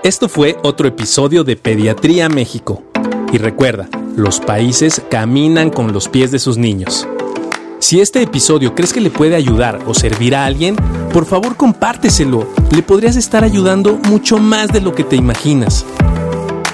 Esto 0.03 0.31
fue 0.31 0.57
otro 0.63 0.89
episodio 0.89 1.45
de 1.45 1.57
Pediatría 1.57 2.31
México. 2.31 2.83
Y 3.33 3.39
recuerda, 3.39 3.87
los 4.17 4.41
países 4.41 5.03
caminan 5.11 5.69
con 5.69 5.93
los 5.93 6.09
pies 6.09 6.31
de 6.31 6.39
sus 6.39 6.57
niños. 6.57 7.07
Si 7.83 8.01
este 8.01 8.23
episodio 8.23 8.77
crees 8.77 8.93
que 8.93 9.01
le 9.01 9.11
puede 9.11 9.35
ayudar 9.35 9.81
o 9.87 9.93
servir 9.93 10.37
a 10.37 10.47
alguien, 10.47 10.77
por 11.13 11.27
favor 11.27 11.57
compárteselo. 11.57 12.47
Le 12.71 12.81
podrías 12.81 13.17
estar 13.17 13.43
ayudando 13.43 13.99
mucho 14.09 14.39
más 14.39 14.69
de 14.69 14.81
lo 14.81 14.95
que 14.95 15.03
te 15.03 15.17
imaginas. 15.17 15.85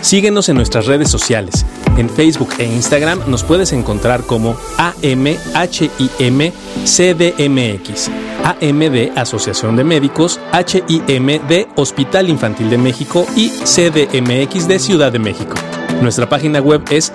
Síguenos 0.02 0.50
en 0.50 0.56
nuestras 0.56 0.84
redes 0.84 1.10
sociales. 1.10 1.64
En 1.96 2.10
Facebook 2.10 2.50
e 2.58 2.66
Instagram 2.66 3.20
nos 3.26 3.42
puedes 3.42 3.72
encontrar 3.72 4.24
como 4.24 4.54
AMHIMCDMX, 4.76 5.70
AM 8.44 8.78
de 8.78 9.10
Asociación 9.16 9.76
de 9.76 9.84
Médicos, 9.84 10.38
HIM 10.52 11.26
de 11.48 11.68
Hospital 11.76 12.28
Infantil 12.28 12.68
de 12.68 12.76
México 12.76 13.26
y 13.34 13.48
CDMX 13.48 14.68
de 14.68 14.78
Ciudad 14.78 15.10
de 15.10 15.20
México. 15.20 15.54
Nuestra 16.02 16.28
página 16.28 16.60
web 16.60 16.82
es 16.90 17.14